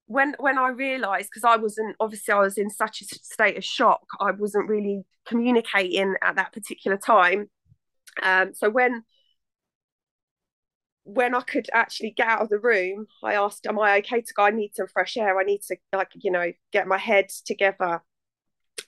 when 0.07 0.35
when 0.41 0.59
i 0.59 0.69
realized 0.69 1.29
because 1.33 1.45
i 1.45 1.57
wasn't 1.57 1.95
obviously 2.01 2.35
i 2.35 2.41
was 2.41 2.59
in 2.59 2.69
such 2.69 3.01
a 3.01 3.05
state 3.05 3.57
of 3.57 3.65
shock. 3.65 4.03
I 4.21 4.33
wasn't 4.33 4.69
really 4.69 5.05
communicating 5.27 6.15
at 6.23 6.37
that 6.37 6.53
particular 6.53 6.97
time. 6.97 7.49
Um 8.23 8.53
so 8.53 8.69
when 8.69 9.05
when 11.05 11.35
I 11.35 11.41
could 11.41 11.69
actually 11.73 12.11
get 12.11 12.29
out 12.29 12.43
of 12.43 12.49
the 12.49 12.59
room, 12.59 13.07
I 13.23 13.35
asked, 13.35 13.67
Am 13.67 13.79
I 13.79 13.99
okay 13.99 14.21
to 14.21 14.35
go? 14.35 14.45
I 14.45 14.51
need 14.51 14.75
some 14.75 14.87
fresh 14.87 15.17
air. 15.17 15.39
I 15.39 15.45
need 15.45 15.63
to, 15.69 15.77
like, 15.93 16.11
you 16.15 16.31
know, 16.31 16.53
get 16.73 16.87
my 16.87 16.99
head 16.99 17.29
together. 17.45 18.03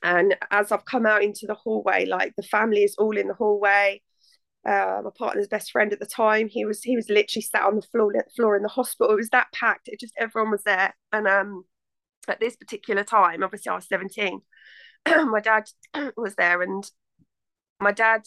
And 0.03 0.37
as 0.51 0.71
I've 0.71 0.85
come 0.85 1.07
out 1.07 1.23
into 1.23 1.47
the 1.47 1.55
hallway, 1.55 2.07
like 2.07 2.35
the 2.37 2.43
family 2.43 2.83
is 2.85 2.95
all 2.99 3.17
in 3.17 3.29
the 3.29 3.35
hallway. 3.35 4.03
Uh, 4.67 5.03
my 5.05 5.11
partner's 5.17 5.49
best 5.49 5.71
friend 5.73 5.93
at 5.93 6.01
the 6.01 6.07
time, 6.07 6.49
he 6.49 6.65
was 6.65 6.83
he 6.83 6.97
was 6.97 7.11
literally 7.11 7.43
sat 7.43 7.65
on 7.65 7.77
the 7.77 7.83
floor 7.83 8.13
floor 8.35 8.57
in 8.57 8.63
the 8.63 8.69
hospital. 8.69 9.13
It 9.13 9.17
was 9.17 9.31
that 9.31 9.53
packed. 9.53 9.89
It 9.89 10.01
just 10.01 10.15
everyone 10.19 10.51
was 10.51 10.63
there. 10.65 10.95
And 11.13 11.29
um, 11.29 11.65
at 12.29 12.41
this 12.41 12.57
particular 12.57 13.05
time, 13.05 13.43
obviously 13.43 13.71
I 13.71 13.75
was 13.75 13.89
17, 13.89 14.41
my 15.07 15.41
dad 15.41 15.65
was 16.17 16.35
there, 16.37 16.63
and 16.63 16.91
my 17.81 17.93
dad 17.93 18.23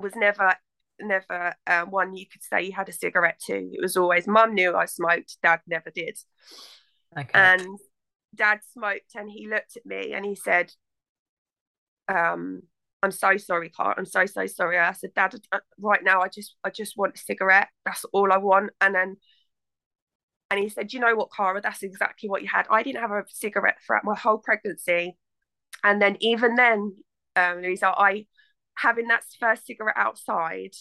was 0.00 0.12
never 0.16 0.54
never 1.00 1.54
uh, 1.66 1.84
one 1.84 2.16
you 2.16 2.26
could 2.26 2.42
say 2.42 2.62
you 2.64 2.72
had 2.72 2.88
a 2.88 2.92
cigarette 2.92 3.40
to. 3.46 3.54
It 3.54 3.80
was 3.80 3.96
always 3.96 4.26
mum 4.26 4.54
knew 4.54 4.74
I 4.74 4.86
smoked, 4.86 5.38
dad 5.42 5.60
never 5.66 5.90
did. 5.90 6.18
Okay. 7.16 7.30
And 7.34 7.78
dad 8.34 8.60
smoked 8.72 9.14
and 9.14 9.30
he 9.30 9.48
looked 9.48 9.76
at 9.76 9.86
me 9.86 10.12
and 10.12 10.24
he 10.24 10.34
said, 10.34 10.72
um, 12.08 12.62
I'm 13.02 13.10
so 13.10 13.36
sorry, 13.36 13.70
Carl. 13.70 13.94
I'm 13.96 14.06
so 14.06 14.26
so 14.26 14.46
sorry. 14.46 14.78
I 14.78 14.92
said, 14.92 15.14
Dad, 15.14 15.34
right 15.78 16.02
now 16.02 16.20
I 16.20 16.28
just 16.28 16.56
I 16.64 16.70
just 16.70 16.96
want 16.96 17.14
a 17.14 17.18
cigarette. 17.18 17.68
That's 17.84 18.04
all 18.12 18.32
I 18.32 18.38
want. 18.38 18.70
And 18.80 18.94
then 18.94 19.16
and 20.50 20.58
he 20.58 20.68
said, 20.68 20.92
you 20.92 21.00
know 21.00 21.14
what, 21.14 21.28
Cara, 21.34 21.60
that's 21.60 21.82
exactly 21.82 22.28
what 22.28 22.42
you 22.42 22.48
had. 22.48 22.66
I 22.70 22.82
didn't 22.82 23.02
have 23.02 23.10
a 23.10 23.24
cigarette 23.28 23.76
throughout 23.86 24.04
my 24.04 24.16
whole 24.16 24.38
pregnancy. 24.38 25.16
And 25.84 26.00
then 26.00 26.16
even 26.20 26.54
then, 26.56 26.96
um, 27.36 27.60
Louisa, 27.62 27.88
I 27.88 28.26
having 28.80 29.08
that 29.08 29.24
first 29.40 29.66
cigarette 29.66 29.96
outside 29.96 30.74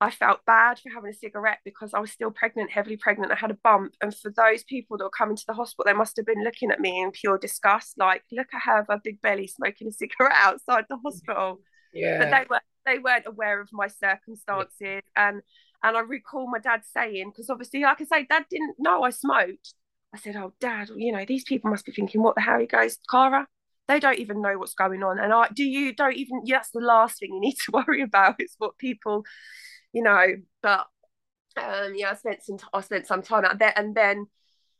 I 0.00 0.10
felt 0.10 0.44
bad 0.44 0.78
for 0.78 0.90
having 0.90 1.10
a 1.10 1.14
cigarette 1.14 1.60
because 1.64 1.94
I 1.94 2.00
was 2.00 2.12
still 2.12 2.30
pregnant, 2.30 2.70
heavily 2.70 2.98
pregnant. 2.98 3.32
I 3.32 3.36
had 3.36 3.50
a 3.50 3.58
bump. 3.64 3.94
And 4.02 4.14
for 4.14 4.30
those 4.30 4.62
people 4.62 4.98
that 4.98 5.04
were 5.04 5.10
coming 5.10 5.36
to 5.36 5.44
the 5.46 5.54
hospital, 5.54 5.84
they 5.86 5.96
must 5.96 6.16
have 6.16 6.26
been 6.26 6.44
looking 6.44 6.70
at 6.70 6.80
me 6.80 7.00
in 7.00 7.12
pure 7.12 7.38
disgust, 7.38 7.94
like, 7.96 8.22
look 8.30 8.48
at 8.52 8.62
her, 8.62 8.84
her 8.88 9.00
big 9.02 9.22
belly 9.22 9.46
smoking 9.46 9.88
a 9.88 9.92
cigarette 9.92 10.32
outside 10.34 10.84
the 10.90 10.98
hospital. 11.02 11.60
Yeah. 11.94 12.18
But 12.18 12.30
they 12.30 12.46
were 12.50 12.60
they 12.84 12.98
weren't 12.98 13.26
aware 13.26 13.60
of 13.60 13.70
my 13.72 13.88
circumstances. 13.88 14.74
Yeah. 14.80 15.00
And 15.16 15.40
and 15.82 15.96
I 15.96 16.00
recall 16.00 16.50
my 16.50 16.58
dad 16.58 16.82
saying, 16.84 17.30
because 17.30 17.48
obviously, 17.48 17.80
like 17.80 18.00
I 18.00 18.04
say, 18.04 18.26
dad 18.28 18.44
didn't 18.50 18.76
know 18.78 19.02
I 19.02 19.10
smoked. 19.10 19.74
I 20.14 20.18
said, 20.18 20.36
Oh, 20.36 20.52
dad, 20.60 20.90
you 20.94 21.12
know, 21.12 21.24
these 21.26 21.44
people 21.44 21.70
must 21.70 21.86
be 21.86 21.92
thinking, 21.92 22.22
what 22.22 22.34
the 22.34 22.42
hell? 22.42 22.58
He 22.60 22.66
goes, 22.66 22.98
Cara, 23.10 23.46
they 23.88 24.00
don't 24.00 24.18
even 24.18 24.42
know 24.42 24.58
what's 24.58 24.74
going 24.74 25.02
on. 25.02 25.18
And 25.18 25.32
I 25.32 25.48
do 25.54 25.64
you 25.64 25.94
don't 25.94 26.16
even 26.16 26.42
that's 26.48 26.70
the 26.70 26.80
last 26.80 27.18
thing 27.18 27.34
you 27.34 27.40
need 27.40 27.56
to 27.66 27.72
worry 27.72 28.02
about 28.02 28.36
is 28.40 28.54
what 28.58 28.78
people 28.78 29.24
you 29.92 30.02
know, 30.02 30.26
but 30.62 30.86
um, 31.56 31.94
yeah, 31.94 32.10
I 32.10 32.14
spent 32.14 32.42
some 32.42 32.58
I 32.72 32.80
spent 32.82 33.06
some 33.06 33.22
time 33.22 33.44
out 33.44 33.58
there, 33.58 33.72
and 33.76 33.94
then 33.94 34.26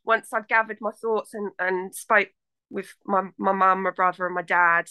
once 0.05 0.33
I'd 0.33 0.49
gathered 0.49 0.79
my 0.81 0.93
thoughts 0.93 1.35
and 1.35 1.51
and 1.59 1.95
spoke 1.95 2.29
with 2.71 2.95
my 3.05 3.23
my 3.39 3.53
mum, 3.53 3.83
my 3.83 3.91
brother, 3.91 4.27
and 4.27 4.35
my 4.35 4.43
dad. 4.43 4.87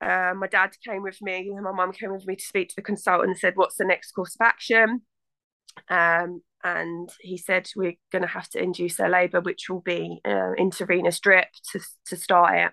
Uh, 0.00 0.34
my 0.34 0.48
dad 0.48 0.72
came 0.84 1.02
with 1.02 1.22
me, 1.22 1.52
and 1.54 1.62
my 1.62 1.70
mum 1.70 1.92
came 1.92 2.12
with 2.12 2.26
me 2.26 2.34
to 2.34 2.44
speak 2.44 2.68
to 2.68 2.74
the 2.76 2.82
consultant 2.82 3.30
and 3.30 3.38
said, 3.38 3.54
"What's 3.56 3.76
the 3.76 3.84
next 3.84 4.12
course 4.12 4.34
of 4.34 4.44
action?" 4.44 5.02
Um, 5.88 6.42
and 6.64 7.08
he 7.20 7.38
said, 7.38 7.68
"We're 7.76 7.94
going 8.10 8.22
to 8.22 8.28
have 8.28 8.48
to 8.50 8.62
induce 8.62 8.98
her 8.98 9.08
labour, 9.08 9.40
which 9.40 9.68
will 9.68 9.80
be 9.80 10.20
uh, 10.24 10.52
intravenous 10.58 11.20
drip 11.20 11.48
to 11.72 11.80
to 12.06 12.16
start 12.16 12.56
it." 12.56 12.72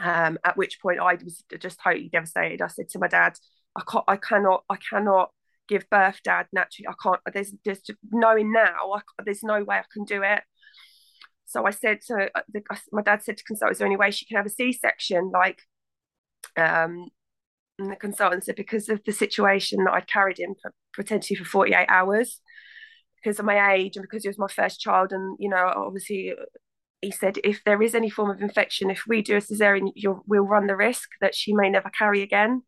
Um, 0.00 0.38
at 0.44 0.56
which 0.56 0.80
point 0.80 0.98
I 0.98 1.14
was 1.14 1.44
just 1.58 1.78
totally 1.82 2.08
devastated. 2.08 2.60
I 2.60 2.66
said 2.66 2.88
to 2.90 2.98
my 2.98 3.06
dad, 3.06 3.38
I 3.76 3.82
can't, 3.88 4.04
I 4.08 4.16
cannot, 4.16 4.64
I 4.68 4.76
cannot 4.76 5.30
give 5.68 5.88
birth, 5.90 6.20
Dad. 6.24 6.46
Naturally, 6.52 6.88
I 6.88 6.94
can't. 7.02 7.20
There's, 7.32 7.52
there's 7.64 7.80
knowing 8.10 8.52
now, 8.52 8.92
I, 8.92 9.00
there's 9.24 9.42
no 9.42 9.62
way 9.62 9.76
I 9.76 9.84
can 9.92 10.04
do 10.04 10.22
it. 10.22 10.42
So 11.46 11.66
I 11.66 11.70
said 11.70 12.00
to 12.08 12.30
uh, 12.34 12.40
the, 12.52 12.62
my 12.90 13.02
dad 13.02 13.22
said 13.22 13.36
to 13.36 13.44
consult, 13.44 13.72
is 13.72 13.78
there 13.78 13.86
any 13.86 13.96
way 13.96 14.10
she 14.10 14.24
can 14.24 14.36
have 14.36 14.46
a 14.46 14.50
C-section? 14.50 15.30
Like, 15.32 15.60
um, 16.56 17.08
and 17.78 17.90
the 17.90 17.96
consultant 17.96 18.44
said 18.44 18.56
because 18.56 18.88
of 18.88 19.00
the 19.04 19.12
situation 19.12 19.84
that 19.84 19.92
I'd 19.92 20.08
carried 20.08 20.38
him 20.38 20.54
for 20.60 20.72
potentially 20.94 21.36
for 21.36 21.44
48 21.44 21.86
hours, 21.88 22.40
because 23.22 23.38
of 23.38 23.44
my 23.44 23.74
age 23.74 23.96
and 23.96 24.02
because 24.02 24.22
he 24.22 24.28
was 24.28 24.38
my 24.38 24.48
first 24.48 24.80
child, 24.80 25.12
and 25.12 25.36
you 25.40 25.48
know, 25.48 25.72
obviously 25.76 26.34
he 27.04 27.10
said 27.10 27.38
if 27.44 27.62
there 27.64 27.82
is 27.82 27.94
any 27.94 28.10
form 28.10 28.30
of 28.30 28.40
infection 28.40 28.90
if 28.90 29.02
we 29.06 29.22
do 29.22 29.36
a 29.36 29.40
cesarean 29.40 29.90
we'll 30.26 30.42
run 30.42 30.66
the 30.66 30.76
risk 30.76 31.10
that 31.20 31.34
she 31.34 31.54
may 31.54 31.68
never 31.70 31.90
carry 31.90 32.22
again. 32.22 32.62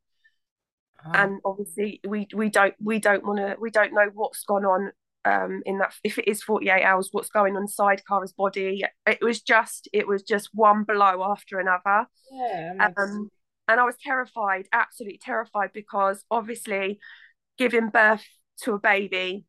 And 1.15 1.41
obviously 1.45 2.01
we 2.07 2.27
we 2.35 2.51
don't 2.51 2.75
we 2.81 2.99
don't 2.99 3.25
want 3.25 3.39
to 3.39 3.57
we 3.61 3.71
don't 3.71 3.95
know 3.95 4.11
what's 4.13 4.43
gone 4.45 4.65
on 4.65 4.93
um 5.25 5.63
in 5.65 5.79
that 5.79 5.95
if 6.05 6.19
it 6.19 6.29
is 6.29 6.43
48 6.43 6.83
hours 6.83 7.09
what's 7.13 7.31
going 7.31 7.57
on 7.57 7.63
inside 7.63 8.03
Cara's 8.07 8.33
body. 8.33 8.85
It 9.07 9.23
was 9.23 9.41
just 9.41 9.89
it 9.93 10.07
was 10.07 10.23
just 10.23 10.51
one 10.53 10.85
blow 10.85 11.25
after 11.25 11.59
another. 11.61 12.07
Yeah 12.31 12.91
um, 12.97 13.31
and 13.69 13.81
I 13.81 13.85
was 13.85 13.97
terrified 14.03 14.67
absolutely 14.73 15.21
terrified 15.23 15.71
because 15.73 16.25
obviously 16.31 16.99
giving 17.57 17.89
birth 17.89 18.25
to 18.63 18.75
a 18.75 18.79
baby 18.79 19.47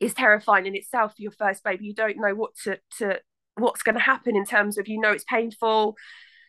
is 0.00 0.14
terrifying 0.14 0.66
in 0.66 0.76
itself 0.76 1.14
for 1.16 1.22
your 1.22 1.32
first 1.32 1.64
baby. 1.64 1.86
You 1.86 1.94
don't 1.94 2.18
know 2.18 2.34
what 2.34 2.52
to 2.64 2.78
to 2.98 3.20
what's 3.56 3.82
going 3.82 3.94
to 3.94 4.00
happen 4.00 4.36
in 4.36 4.44
terms 4.44 4.78
of 4.78 4.88
you 4.88 4.98
know 4.98 5.12
it's 5.12 5.24
painful 5.24 5.96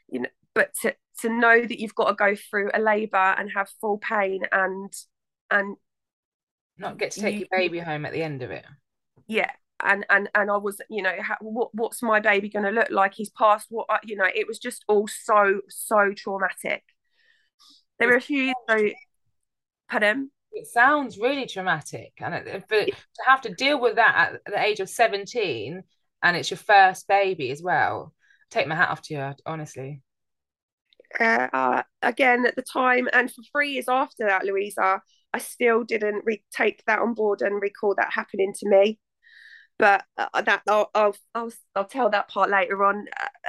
you 0.09 0.21
know 0.21 0.29
but 0.53 0.74
to, 0.81 0.95
to 1.19 1.29
know 1.29 1.62
that 1.62 1.79
you've 1.79 1.95
got 1.95 2.07
to 2.07 2.13
go 2.15 2.35
through 2.35 2.69
a 2.74 2.79
labour 2.79 3.35
and 3.38 3.51
have 3.51 3.69
full 3.81 3.97
pain 3.97 4.41
and 4.51 4.93
and 5.51 5.75
not 6.77 6.97
get 6.97 7.12
to 7.12 7.21
take 7.21 7.35
you, 7.35 7.39
your 7.39 7.59
baby 7.59 7.79
home 7.79 8.05
at 8.05 8.13
the 8.13 8.24
end 8.24 8.41
of 8.41 8.51
it. 8.51 8.65
Yeah 9.27 9.51
and 9.83 10.05
and 10.09 10.29
and 10.33 10.50
I 10.50 10.57
was 10.57 10.81
you 10.89 11.01
know 11.01 11.15
how, 11.21 11.35
what 11.41 11.74
what's 11.74 12.01
my 12.01 12.19
baby 12.19 12.50
going 12.50 12.65
to 12.65 12.71
look 12.71 12.89
like? 12.89 13.13
He's 13.13 13.29
past 13.29 13.67
what 13.69 13.88
I, 13.89 14.00
you 14.03 14.15
know 14.15 14.27
it 14.33 14.47
was 14.47 14.59
just 14.59 14.83
all 14.88 15.07
so 15.07 15.62
so 15.69 16.13
traumatic. 16.15 16.83
There 18.00 18.07
were 18.07 18.15
a 18.15 18.21
few 18.21 18.53
so 18.69 18.89
pardon? 19.89 20.31
It 20.51 20.67
sounds 20.67 21.17
really 21.17 21.47
traumatic 21.47 22.13
and 22.19 22.33
it, 22.33 22.63
but 22.69 22.85
to 22.85 22.93
have 23.25 23.41
to 23.41 23.53
deal 23.53 23.79
with 23.79 23.95
that 23.95 24.39
at 24.45 24.53
the 24.53 24.62
age 24.62 24.79
of 24.79 24.89
17 24.89 25.83
and 26.25 26.36
it's 26.36 26.50
your 26.50 26.58
first 26.58 27.08
baby 27.08 27.51
as 27.51 27.62
well 27.62 28.13
take 28.51 28.67
my 28.67 28.75
hat 28.75 28.89
off 28.89 29.01
to 29.01 29.13
you 29.13 29.34
honestly 29.46 30.01
uh, 31.20 31.84
again 32.01 32.46
at 32.46 32.55
the 32.55 32.62
time 32.62 33.08
and 33.13 33.32
for 33.32 33.41
three 33.51 33.72
years 33.72 33.88
after 33.88 34.25
that 34.25 34.44
louisa 34.44 35.01
i 35.34 35.38
still 35.38 35.84
didn't 35.84 36.24
re- 36.25 36.44
take 36.51 36.84
that 36.88 37.00
on 37.00 37.13
board 37.13 37.41
and 37.41 37.62
recall 37.62 37.96
that 37.96 38.12
happening 38.12 38.53
to 38.53 38.67
me 38.67 39.00
but 39.77 40.05
uh, 40.17 40.41
that 40.41 40.62
I'll, 40.70 40.89
I'll, 40.96 41.15
I'll 41.34 41.51
I'll 41.75 41.86
tell 41.86 42.10
that 42.10 42.29
part 42.29 42.50
later 42.50 42.84
on 42.84 43.08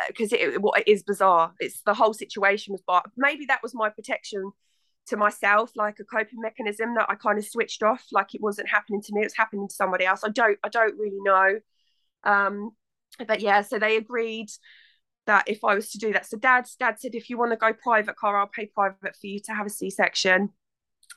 because 0.08 0.32
uh, 0.32 0.36
it 0.36 0.60
what 0.60 0.80
it 0.80 0.88
is 0.88 1.04
bizarre. 1.04 1.52
It's 1.60 1.82
the 1.82 1.94
whole 1.94 2.12
situation 2.12 2.72
was, 2.72 2.82
but 2.84 3.04
maybe 3.16 3.46
that 3.46 3.62
was 3.62 3.74
my 3.74 3.90
protection 3.90 4.50
to 5.06 5.16
myself, 5.16 5.70
like 5.76 6.00
a 6.00 6.04
coping 6.04 6.40
mechanism 6.40 6.94
that 6.96 7.06
I 7.08 7.14
kind 7.14 7.38
of 7.38 7.46
switched 7.46 7.82
off, 7.84 8.04
like 8.10 8.34
it 8.34 8.40
wasn't 8.40 8.68
happening 8.68 9.02
to 9.02 9.12
me, 9.14 9.20
it 9.20 9.26
was 9.26 9.36
happening 9.36 9.68
to 9.68 9.74
somebody 9.74 10.04
else. 10.04 10.22
I 10.24 10.30
don't 10.30 10.58
I 10.64 10.68
don't 10.68 10.98
really 10.98 11.20
know. 11.20 11.60
Um, 12.26 12.72
but 13.26 13.40
yeah, 13.40 13.62
so 13.62 13.78
they 13.78 13.96
agreed 13.96 14.48
that 15.26 15.44
if 15.48 15.64
I 15.64 15.74
was 15.74 15.90
to 15.92 15.98
do 15.98 16.12
that. 16.12 16.26
So 16.26 16.36
dad, 16.36 16.66
dad 16.78 16.96
said, 16.98 17.14
if 17.14 17.30
you 17.30 17.38
want 17.38 17.52
to 17.52 17.56
go 17.56 17.72
private 17.72 18.16
car, 18.16 18.38
I'll 18.38 18.46
pay 18.48 18.66
private 18.66 19.16
for 19.16 19.26
you 19.26 19.40
to 19.46 19.54
have 19.54 19.66
a 19.66 19.70
C-section. 19.70 20.50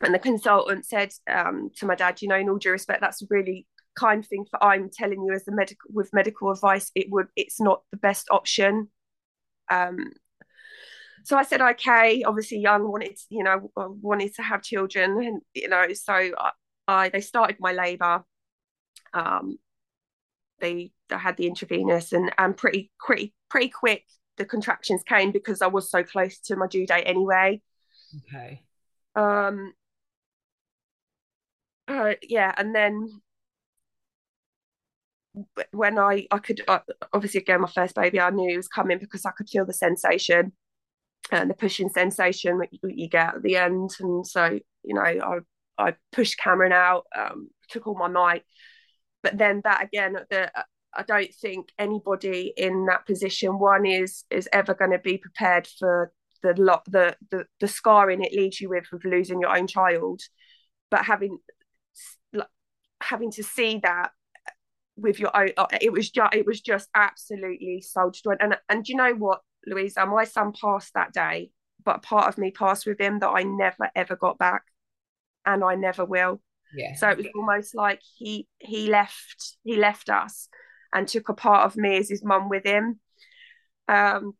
And 0.01 0.13
the 0.13 0.19
consultant 0.19 0.85
said 0.85 1.11
um, 1.29 1.71
to 1.77 1.85
my 1.85 1.95
dad, 1.95 2.21
you 2.21 2.27
know, 2.27 2.35
in 2.35 2.49
all 2.49 2.57
due 2.57 2.71
respect, 2.71 3.01
that's 3.01 3.21
a 3.21 3.27
really 3.29 3.67
kind 3.95 4.25
thing 4.25 4.45
for 4.49 4.63
I'm 4.63 4.89
telling 4.89 5.21
you 5.23 5.33
as 5.33 5.45
the 5.45 5.51
medical 5.51 5.89
with 5.91 6.13
medical 6.13 6.51
advice, 6.51 6.91
it 6.95 7.07
would 7.09 7.27
it's 7.35 7.59
not 7.59 7.81
the 7.91 7.97
best 7.97 8.27
option. 8.31 8.89
Um, 9.69 10.11
so 11.23 11.37
I 11.37 11.43
said, 11.43 11.61
okay, 11.61 12.23
obviously 12.23 12.59
young, 12.59 12.89
wanted, 12.89 13.17
you 13.29 13.43
know, 13.43 13.71
wanted 13.75 14.33
to 14.35 14.41
have 14.41 14.63
children, 14.63 15.21
and 15.21 15.41
you 15.53 15.67
know, 15.67 15.85
so 15.93 16.13
I, 16.13 16.51
I 16.87 17.09
they 17.09 17.21
started 17.21 17.57
my 17.59 17.73
labour. 17.73 18.23
Um, 19.13 19.57
they, 20.59 20.91
they 21.09 21.17
had 21.17 21.37
the 21.37 21.47
intravenous, 21.47 22.13
and 22.13 22.31
and 22.37 22.55
pretty 22.55 22.91
pretty 22.99 23.33
pretty 23.49 23.69
quick 23.69 24.05
the 24.37 24.45
contractions 24.45 25.03
came 25.03 25.31
because 25.31 25.61
I 25.61 25.67
was 25.67 25.91
so 25.91 26.03
close 26.03 26.39
to 26.39 26.55
my 26.55 26.67
due 26.67 26.87
date 26.87 27.03
anyway. 27.05 27.61
Okay. 28.27 28.63
Um. 29.15 29.73
Uh, 31.87 32.13
yeah, 32.21 32.53
and 32.57 32.73
then 32.75 33.21
when 35.71 35.97
I 35.97 36.27
I 36.31 36.39
could 36.39 36.61
uh, 36.67 36.79
obviously 37.13 37.41
again 37.41 37.61
my 37.61 37.69
first 37.69 37.95
baby 37.95 38.19
I 38.19 38.29
knew 38.29 38.53
it 38.53 38.57
was 38.57 38.67
coming 38.67 38.97
because 38.97 39.25
I 39.25 39.31
could 39.31 39.49
feel 39.49 39.65
the 39.65 39.73
sensation 39.73 40.51
and 41.31 41.49
the 41.49 41.53
pushing 41.53 41.89
sensation 41.89 42.57
that 42.59 42.69
you, 42.71 42.79
you 42.89 43.07
get 43.07 43.35
at 43.35 43.43
the 43.43 43.57
end, 43.57 43.91
and 43.99 44.25
so 44.25 44.59
you 44.83 44.93
know 44.93 45.01
I 45.01 45.39
I 45.77 45.95
pushed 46.11 46.37
Cameron 46.37 46.73
out, 46.73 47.05
um, 47.17 47.49
took 47.69 47.87
all 47.87 47.97
my 47.97 48.07
might, 48.07 48.43
but 49.23 49.37
then 49.37 49.61
that 49.63 49.83
again 49.83 50.17
the 50.29 50.51
I 50.93 51.03
don't 51.03 51.33
think 51.35 51.69
anybody 51.77 52.53
in 52.57 52.85
that 52.87 53.05
position 53.05 53.59
one 53.59 53.85
is 53.85 54.23
is 54.29 54.49
ever 54.51 54.73
going 54.73 54.91
to 54.91 54.99
be 54.99 55.17
prepared 55.17 55.67
for 55.67 56.11
the 56.41 56.53
lot 56.57 56.83
the, 56.85 57.15
the 57.31 57.45
the 57.59 57.67
scarring 57.67 58.23
it 58.23 58.33
leaves 58.33 58.59
you 58.59 58.69
with 58.69 58.85
of 58.91 59.05
losing 59.05 59.39
your 59.39 59.55
own 59.55 59.67
child. 59.67 60.21
But 60.89 61.05
having 61.05 61.39
having 63.01 63.31
to 63.31 63.43
see 63.43 63.79
that 63.83 64.11
with 64.97 65.19
your 65.19 65.35
own 65.35 65.49
uh, 65.57 65.67
it 65.79 65.93
was 65.93 66.09
just 66.09 66.33
it 66.33 66.45
was 66.45 66.59
just 66.59 66.89
absolutely 66.95 67.81
soul 67.81 68.11
destroying 68.11 68.39
and 68.41 68.57
and 68.67 68.87
you 68.87 68.95
know 68.95 69.13
what 69.13 69.41
louisa? 69.65 70.05
My 70.05 70.23
son 70.23 70.53
passed 70.59 70.93
that 70.95 71.13
day 71.13 71.51
but 71.85 72.03
part 72.03 72.27
of 72.27 72.37
me 72.37 72.51
passed 72.51 72.85
with 72.85 72.99
him 72.99 73.19
that 73.19 73.29
i 73.29 73.43
never 73.43 73.89
ever 73.95 74.15
got 74.15 74.37
back. 74.37 74.63
And 75.45 75.63
i 75.63 75.75
never 75.75 76.03
will 76.03 76.41
yeah 76.75 76.93
so 76.95 77.09
it 77.09 77.17
was 77.17 77.27
almost 77.35 77.75
like 77.75 78.01
he 78.17 78.47
he 78.59 78.89
left 78.89 79.57
he 79.63 79.75
left 79.75 80.09
us 80.09 80.49
and 80.93 81.07
took 81.07 81.29
a 81.29 81.33
part 81.33 81.65
of 81.65 81.77
me 81.77 81.97
as 81.97 82.09
his 82.09 82.23
mum 82.23 82.49
with 82.49 82.65
him. 82.65 82.99
Um, 83.87 84.33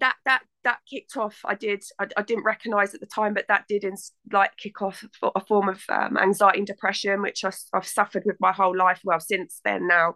that 0.00 0.16
that 0.24 0.42
that 0.64 0.78
kicked 0.88 1.16
off. 1.16 1.40
I 1.44 1.54
did. 1.54 1.82
I, 1.98 2.06
I 2.16 2.22
didn't 2.22 2.44
recognise 2.44 2.94
at 2.94 3.00
the 3.00 3.06
time, 3.06 3.34
but 3.34 3.46
that 3.48 3.64
did 3.68 3.84
in, 3.84 3.94
like 4.32 4.56
kick 4.56 4.80
off 4.80 5.04
a 5.34 5.40
form 5.40 5.68
of 5.68 5.82
um, 5.88 6.16
anxiety 6.16 6.58
and 6.58 6.66
depression, 6.66 7.22
which 7.22 7.44
I, 7.44 7.50
have 7.74 7.86
suffered 7.86 8.22
with 8.24 8.36
my 8.40 8.52
whole 8.52 8.76
life. 8.76 9.00
Well, 9.04 9.20
since 9.20 9.60
then 9.64 9.88
now, 9.88 10.14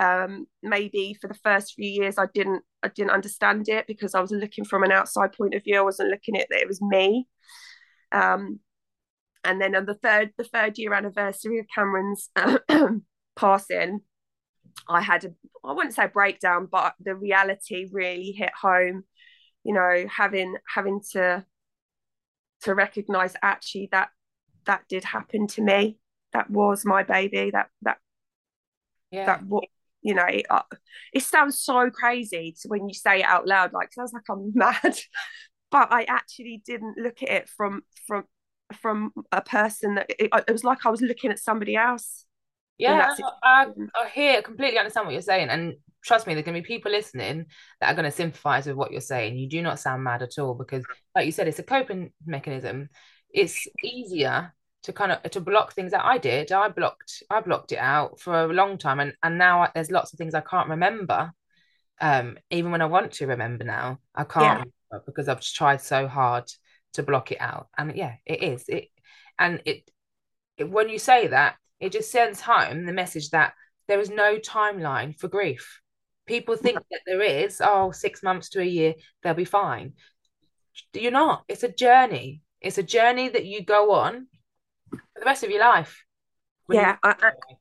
um, 0.00 0.46
maybe 0.62 1.16
for 1.20 1.26
the 1.26 1.38
first 1.42 1.74
few 1.74 1.88
years, 1.88 2.16
I 2.16 2.26
didn't 2.32 2.62
I 2.84 2.88
didn't 2.88 3.10
understand 3.10 3.68
it 3.68 3.86
because 3.88 4.14
I 4.14 4.20
was 4.20 4.30
looking 4.30 4.64
from 4.64 4.84
an 4.84 4.92
outside 4.92 5.32
point 5.32 5.54
of 5.54 5.64
view. 5.64 5.78
I 5.78 5.82
wasn't 5.82 6.10
looking 6.10 6.36
at 6.36 6.48
that 6.50 6.60
it 6.60 6.68
was 6.68 6.80
me. 6.80 7.26
Um, 8.12 8.60
and 9.44 9.60
then 9.60 9.74
on 9.74 9.86
the 9.86 9.94
third 9.94 10.32
the 10.36 10.44
third 10.44 10.78
year 10.78 10.94
anniversary 10.94 11.58
of 11.58 11.66
Cameron's 11.74 12.30
passing, 13.36 14.00
I 14.88 15.00
had 15.00 15.24
a 15.24 15.34
I 15.64 15.72
wouldn't 15.72 15.94
say 15.94 16.06
breakdown, 16.06 16.68
but 16.70 16.94
the 17.00 17.14
reality 17.14 17.88
really 17.90 18.32
hit 18.32 18.52
home. 18.60 19.04
You 19.62 19.74
know, 19.74 20.06
having 20.10 20.56
having 20.72 21.00
to 21.12 21.44
to 22.62 22.74
recognize 22.74 23.34
actually 23.42 23.88
that 23.92 24.08
that 24.66 24.82
did 24.88 25.04
happen 25.04 25.46
to 25.48 25.62
me. 25.62 25.98
That 26.32 26.50
was 26.50 26.84
my 26.84 27.02
baby. 27.02 27.50
That 27.52 27.68
that 27.82 27.98
yeah. 29.10 29.26
that 29.26 29.44
what 29.44 29.64
you 30.02 30.14
know. 30.14 30.26
It, 30.26 30.46
uh, 30.50 30.62
it 31.12 31.22
sounds 31.22 31.60
so 31.60 31.90
crazy 31.90 32.54
to 32.60 32.68
when 32.68 32.88
you 32.88 32.94
say 32.94 33.20
it 33.20 33.26
out 33.26 33.46
loud. 33.46 33.72
Like 33.72 33.92
sounds 33.92 34.12
like 34.12 34.24
I'm 34.28 34.52
mad, 34.54 34.98
but 35.70 35.88
I 35.92 36.04
actually 36.04 36.62
didn't 36.66 36.98
look 36.98 37.22
at 37.22 37.30
it 37.30 37.48
from 37.48 37.82
from 38.06 38.24
from 38.72 39.12
a 39.32 39.42
person 39.42 39.96
that 39.96 40.10
it, 40.10 40.30
it 40.32 40.52
was 40.52 40.64
like 40.64 40.86
I 40.86 40.90
was 40.90 41.00
looking 41.00 41.30
at 41.30 41.38
somebody 41.38 41.76
else. 41.76 42.24
Yeah, 42.78 43.14
I, 43.42 43.68
I 43.94 44.08
hear 44.08 44.42
completely 44.42 44.78
understand 44.78 45.06
what 45.06 45.12
you're 45.12 45.22
saying, 45.22 45.48
and 45.48 45.74
trust 46.04 46.26
me, 46.26 46.34
there's 46.34 46.44
gonna 46.44 46.58
be 46.58 46.66
people 46.66 46.90
listening 46.90 47.46
that 47.80 47.90
are 47.90 47.94
gonna 47.94 48.10
sympathize 48.10 48.66
with 48.66 48.76
what 48.76 48.90
you're 48.90 49.00
saying. 49.00 49.36
You 49.36 49.48
do 49.48 49.62
not 49.62 49.78
sound 49.78 50.02
mad 50.02 50.22
at 50.22 50.38
all 50.38 50.54
because, 50.54 50.84
like 51.14 51.26
you 51.26 51.32
said, 51.32 51.46
it's 51.46 51.60
a 51.60 51.64
coping 51.64 52.12
mechanism. 52.26 52.88
It's 53.30 53.66
easier 53.82 54.52
to 54.84 54.92
kind 54.92 55.12
of 55.12 55.22
to 55.30 55.40
block 55.40 55.72
things 55.72 55.92
that 55.92 56.04
I 56.04 56.18
did. 56.18 56.50
I 56.50 56.68
blocked 56.68 57.22
I 57.30 57.40
blocked 57.40 57.72
it 57.72 57.78
out 57.78 58.18
for 58.18 58.44
a 58.44 58.52
long 58.52 58.76
time, 58.76 58.98
and 58.98 59.12
and 59.22 59.38
now 59.38 59.68
there's 59.74 59.90
lots 59.90 60.12
of 60.12 60.18
things 60.18 60.34
I 60.34 60.40
can't 60.40 60.68
remember. 60.68 61.32
Um, 62.00 62.38
even 62.50 62.72
when 62.72 62.82
I 62.82 62.86
want 62.86 63.12
to 63.12 63.26
remember 63.28 63.62
now, 63.62 64.00
I 64.14 64.24
can't 64.24 64.68
yeah. 64.92 64.98
because 65.06 65.28
I've 65.28 65.40
tried 65.40 65.80
so 65.80 66.08
hard 66.08 66.50
to 66.94 67.02
block 67.02 67.32
it 67.32 67.40
out. 67.40 67.68
And 67.76 67.94
yeah, 67.94 68.14
it 68.26 68.42
is 68.42 68.64
it, 68.68 68.88
and 69.38 69.60
it, 69.64 69.88
it 70.56 70.70
when 70.70 70.88
you 70.88 70.98
say 70.98 71.28
that, 71.28 71.56
it 71.80 71.92
just 71.92 72.10
sends 72.10 72.40
home 72.40 72.86
the 72.86 72.92
message 72.92 73.30
that 73.30 73.54
there 73.88 74.00
is 74.00 74.10
no 74.10 74.38
timeline 74.38 75.18
for 75.18 75.28
grief. 75.28 75.80
People 76.26 76.56
think 76.56 76.78
that 76.90 77.00
there 77.06 77.20
is, 77.20 77.60
oh, 77.62 77.90
six 77.90 78.22
months 78.22 78.48
to 78.50 78.60
a 78.60 78.64
year, 78.64 78.94
they'll 79.22 79.34
be 79.34 79.44
fine. 79.44 79.92
You're 80.94 81.12
not. 81.12 81.44
It's 81.48 81.62
a 81.62 81.68
journey. 81.68 82.40
It's 82.60 82.78
a 82.78 82.82
journey 82.82 83.28
that 83.28 83.44
you 83.44 83.62
go 83.62 83.92
on 83.92 84.26
for 84.90 85.20
the 85.20 85.26
rest 85.26 85.44
of 85.44 85.50
your 85.50 85.60
life 85.60 86.04
yeah 86.70 86.96
you- 87.04 87.12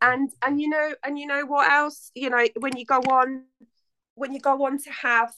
and 0.02 0.32
and 0.42 0.62
you 0.62 0.70
know 0.70 0.94
and 1.04 1.20
you 1.20 1.28
know 1.28 1.46
what 1.46 1.70
else 1.70 2.12
you 2.16 2.30
know 2.30 2.46
when 2.58 2.78
you 2.78 2.86
go 2.86 3.00
on 3.00 3.44
when 4.16 4.34
you 4.34 4.40
go 4.40 4.66
on 4.66 4.78
to 4.78 4.92
have 4.92 5.34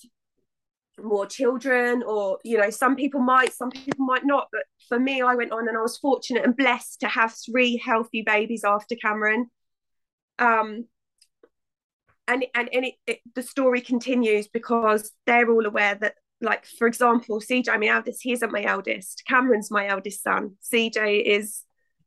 more 1.04 1.26
children 1.26 2.04
or 2.04 2.40
you 2.44 2.58
know 2.58 2.70
some 2.70 2.96
people 2.96 3.20
might 3.20 3.54
some 3.54 3.70
people 3.70 4.06
might 4.06 4.26
not 4.26 4.48
but 4.52 4.64
for 4.88 5.00
me 5.00 5.22
i 5.22 5.36
went 5.36 5.52
on 5.52 5.68
and 5.68 5.78
i 5.78 5.82
was 5.82 5.98
fortunate 5.98 6.46
and 6.46 6.56
blessed 6.56 7.02
to 7.02 7.08
have 7.08 7.34
three 7.34 7.78
healthy 7.78 8.22
babies 8.22 8.64
after 8.64 8.96
cameron 8.96 9.50
um 10.40 10.86
and 12.28 12.46
and, 12.56 12.70
and 12.74 12.86
it, 12.86 12.94
it, 13.06 13.20
the 13.36 13.44
story 13.44 13.82
continues 13.82 14.48
because 14.48 15.12
they're 15.26 15.52
all 15.52 15.66
aware 15.66 15.96
that 15.96 16.16
like 16.42 16.66
for 16.66 16.88
example 16.88 17.42
cj 17.42 17.68
my 17.80 17.88
eldest 17.88 18.24
he 18.24 18.32
isn't 18.32 18.52
my 18.52 18.64
eldest 18.64 19.24
cameron's 19.28 19.70
my 19.70 19.88
eldest 19.88 20.24
son 20.24 20.56
cj 20.72 21.24
is 21.24 21.66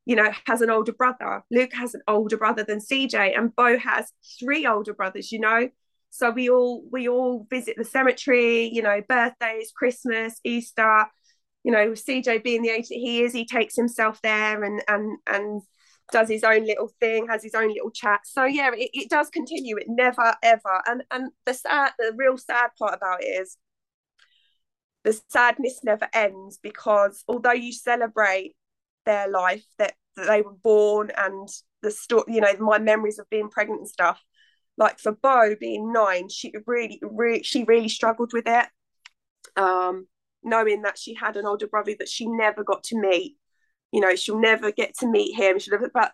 you 0.09 0.17
know, 0.17 0.33
has 0.47 0.63
an 0.63 0.71
older 0.71 0.95
brother. 0.95 1.45
Luke 1.51 1.75
has 1.75 1.95
an 1.95 2.01
older 2.09 2.39
brother 2.39 2.65
than 2.65 2.79
CJ, 2.79 3.37
and 3.37 3.55
Bo 3.55 3.77
has 3.77 4.11
three 4.41 4.67
older 4.67 4.95
brothers, 4.95 5.31
you 5.31 5.39
know. 5.39 5.69
So 6.11 6.31
we 6.31 6.49
all 6.49 6.85
we 6.91 7.09
all 7.09 7.47
visit 7.51 7.77
the 7.77 7.85
cemetery, 7.85 8.69
you 8.73 8.83
know, 8.83 9.01
birthdays, 9.09 9.73
Christmas, 9.77 10.41
Easter. 10.45 11.07
You 11.65 11.73
know, 11.73 11.95
CJ 11.95 12.39
being 12.39 12.63
the 12.63 12.71
age 12.71 12.89
that 12.89 12.95
he 12.95 13.23
is, 13.23 13.33
he 13.33 13.45
takes 13.45 13.77
himself 13.77 14.21
there 14.23 14.63
and 14.63 14.83
and 14.89 15.19
and 15.27 15.63
does 16.11 16.29
his 16.29 16.45
own 16.45 16.65
little 16.65 16.91
thing, 17.01 17.27
has 17.29 17.43
his 17.43 17.55
own 17.55 17.69
little 17.69 17.91
chat. 17.91 18.21
So 18.25 18.45
yeah, 18.45 18.71
it, 18.73 18.91
it 18.95 19.11
does 19.11 19.29
continue. 19.29 19.77
It 19.77 19.87
never 19.89 20.35
ever. 20.43 20.83
And 20.87 21.03
and 21.11 21.31
the 21.45 21.55
sad, 21.55 21.93
the 21.99 22.13
real 22.17 22.39
sad 22.39 22.71
part 22.79 22.95
about 22.95 23.23
it 23.23 23.27
is 23.27 23.57
the 25.05 25.21
sadness 25.29 25.81
never 25.85 26.09
ends 26.13 26.59
because 26.63 27.25
although 27.29 27.53
you 27.53 27.73
celebrate 27.73 28.55
their 29.07 29.29
life 29.29 29.65
that, 29.79 29.95
that 30.17 30.27
they 30.27 30.43
were 30.43 30.57
born 30.63 31.11
and 31.17 31.49
the 31.83 31.91
story 31.91 32.25
you 32.29 32.41
know 32.41 32.53
my 32.59 32.79
memories 32.79 33.19
of 33.19 33.29
being 33.31 33.49
pregnant 33.49 33.81
and 33.81 33.89
stuff 33.89 34.21
like 34.79 34.99
for 34.99 35.13
Bo 35.13 35.57
being 35.59 35.93
nine 35.93 36.29
she 36.29 36.53
really, 36.67 37.01
really 37.03 37.43
she 37.43 37.65
really 37.65 37.89
struggled 37.89 38.33
with 38.33 38.47
it. 38.47 38.67
Um 39.57 40.07
knowing 40.43 40.83
that 40.83 40.97
she 40.97 41.15
had 41.15 41.37
an 41.37 41.45
older 41.45 41.67
brother 41.67 41.95
that 41.99 42.09
she 42.09 42.27
never 42.27 42.65
got 42.65 42.85
to 42.85 42.99
meet. 42.99 43.37
You 43.93 44.01
know 44.01 44.15
she'll 44.15 44.41
never 44.41 44.73
get 44.73 44.97
to 44.99 45.07
meet 45.07 45.35
him. 45.35 45.59
She 45.59 45.71
never 45.71 45.91
but 45.93 46.13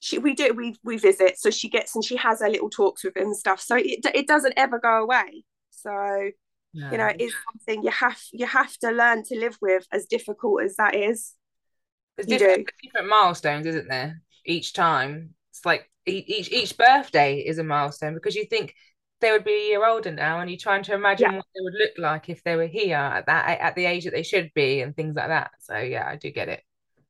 she 0.00 0.18
we 0.18 0.34
do 0.34 0.52
we 0.54 0.76
we 0.84 0.96
visit 0.96 1.38
so 1.38 1.50
she 1.50 1.68
gets 1.68 1.94
and 1.94 2.04
she 2.04 2.16
has 2.16 2.40
her 2.40 2.48
little 2.48 2.70
talks 2.70 3.02
with 3.02 3.16
him 3.16 3.24
and 3.24 3.36
stuff. 3.36 3.60
So 3.60 3.76
it, 3.76 4.04
it 4.14 4.26
doesn't 4.28 4.54
ever 4.56 4.78
go 4.78 5.02
away. 5.02 5.44
So 5.70 6.30
you 6.74 6.98
know 6.98 7.10
it's 7.18 7.34
something 7.50 7.82
you 7.82 7.90
have 7.90 8.20
you 8.32 8.46
have 8.46 8.76
to 8.78 8.90
learn 8.90 9.24
to 9.24 9.38
live 9.38 9.56
with 9.60 9.86
as 9.90 10.06
difficult 10.06 10.62
as 10.62 10.76
that 10.76 10.94
is. 10.94 11.34
There's 12.16 12.26
different, 12.26 12.70
different 12.82 13.08
milestones 13.08 13.66
isn't 13.66 13.88
there? 13.88 14.20
Each 14.44 14.72
time. 14.72 15.34
It's 15.50 15.64
like 15.64 15.90
each 16.08 16.50
each 16.50 16.76
birthday 16.76 17.38
is 17.38 17.58
a 17.58 17.64
milestone 17.64 18.14
because 18.14 18.34
you 18.34 18.44
think 18.44 18.74
they 19.20 19.32
would 19.32 19.44
be 19.44 19.52
a 19.52 19.68
year 19.68 19.86
older 19.86 20.12
now 20.12 20.40
and 20.40 20.50
you're 20.50 20.58
trying 20.58 20.82
to 20.84 20.94
imagine 20.94 21.30
yeah. 21.30 21.36
what 21.36 21.46
they 21.54 21.60
would 21.62 21.74
look 21.74 21.92
like 21.98 22.28
if 22.28 22.42
they 22.44 22.56
were 22.56 22.66
here 22.66 22.96
at 22.96 23.26
that 23.26 23.60
at 23.60 23.74
the 23.74 23.86
age 23.86 24.04
that 24.04 24.12
they 24.12 24.22
should 24.22 24.50
be 24.54 24.80
and 24.80 24.94
things 24.94 25.16
like 25.16 25.28
that 25.28 25.50
so 25.60 25.76
yeah 25.76 26.06
i 26.06 26.16
do 26.16 26.30
get 26.30 26.48
it 26.48 26.62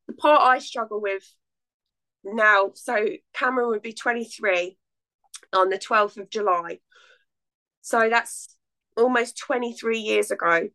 the 0.06 0.14
part 0.14 0.40
i 0.40 0.58
struggle 0.58 1.00
with 1.00 1.22
now 2.24 2.70
so 2.74 3.06
cameron 3.34 3.68
would 3.68 3.82
be 3.82 3.92
23 3.92 4.76
on 5.52 5.68
the 5.68 5.78
12th 5.78 6.16
of 6.16 6.30
july 6.30 6.78
so 7.82 8.08
that's 8.10 8.54
almost 8.98 9.38
23 9.38 9.98
years 9.98 10.30
ago. 10.30 10.68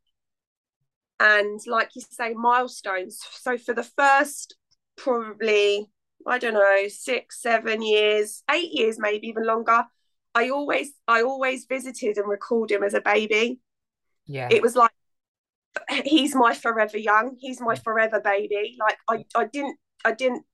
And 1.19 1.59
like 1.67 1.91
you 1.95 2.01
say, 2.01 2.33
milestones. 2.33 3.19
So 3.31 3.57
for 3.57 3.73
the 3.73 3.83
first 3.83 4.55
probably, 4.97 5.89
I 6.27 6.38
don't 6.39 6.53
know, 6.53 6.88
six, 6.88 7.41
seven 7.41 7.81
years, 7.81 8.43
eight 8.49 8.71
years, 8.71 8.97
maybe 8.99 9.27
even 9.27 9.45
longer, 9.45 9.83
I 10.36 10.49
always, 10.49 10.93
I 11.07 11.21
always 11.21 11.65
visited 11.65 12.17
and 12.17 12.27
recalled 12.27 12.71
him 12.71 12.83
as 12.83 12.93
a 12.93 13.01
baby. 13.01 13.59
Yeah. 14.25 14.49
It 14.51 14.62
was 14.62 14.75
like 14.75 14.91
he's 16.05 16.36
my 16.36 16.53
forever 16.53 16.97
young, 16.97 17.36
he's 17.39 17.62
my 17.62 17.75
forever 17.75 18.21
baby. 18.23 18.77
Like 18.79 18.97
I, 19.09 19.25
I 19.39 19.45
didn't 19.45 19.77
I 20.05 20.12
didn't 20.12 20.45